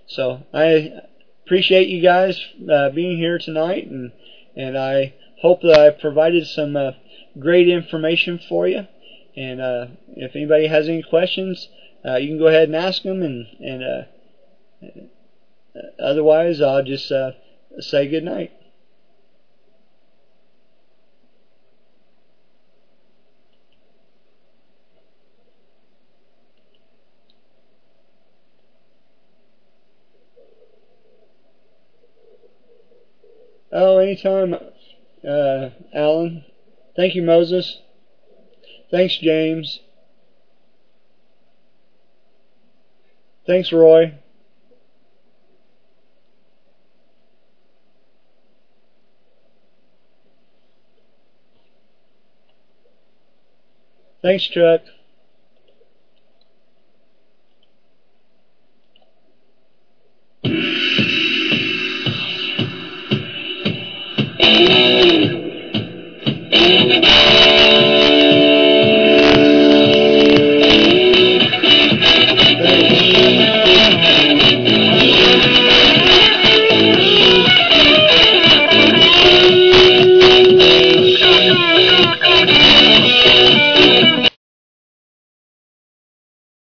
so 0.07 0.43
I 0.53 1.01
appreciate 1.45 1.87
you 1.87 2.01
guys 2.01 2.43
uh, 2.69 2.89
being 2.89 3.17
here 3.17 3.37
tonight, 3.37 3.87
and 3.87 4.11
and 4.55 4.75
I 4.77 5.13
hope 5.41 5.61
that 5.61 5.79
I 5.79 5.89
provided 5.91 6.47
some 6.47 6.75
uh, 6.75 6.91
great 7.39 7.69
information 7.69 8.39
for 8.49 8.67
you. 8.67 8.87
And 9.35 9.61
uh, 9.61 9.87
if 10.15 10.35
anybody 10.35 10.65
has 10.65 10.89
any 10.89 11.03
questions, 11.03 11.69
uh, 12.03 12.15
you 12.15 12.29
can 12.29 12.39
go 12.39 12.47
ahead 12.47 12.69
and 12.69 12.75
ask 12.75 13.03
them. 13.03 13.21
And 13.21 13.45
and 13.59 13.83
uh, 13.83 14.03
otherwise, 15.99 16.59
I'll 16.59 16.83
just 16.83 17.11
uh, 17.11 17.33
say 17.79 18.07
good 18.07 18.23
night. 18.23 18.51
Oh, 33.79 33.97
anytime, 33.99 34.55
uh, 35.23 35.69
Alan. 35.93 36.43
Thank 36.95 37.13
you, 37.13 37.21
Moses. 37.21 37.79
Thanks, 38.89 39.17
James. 39.17 39.81
Thanks, 43.45 43.71
Roy. 43.71 44.13
Thanks, 54.23 54.47
Chuck. 54.47 54.81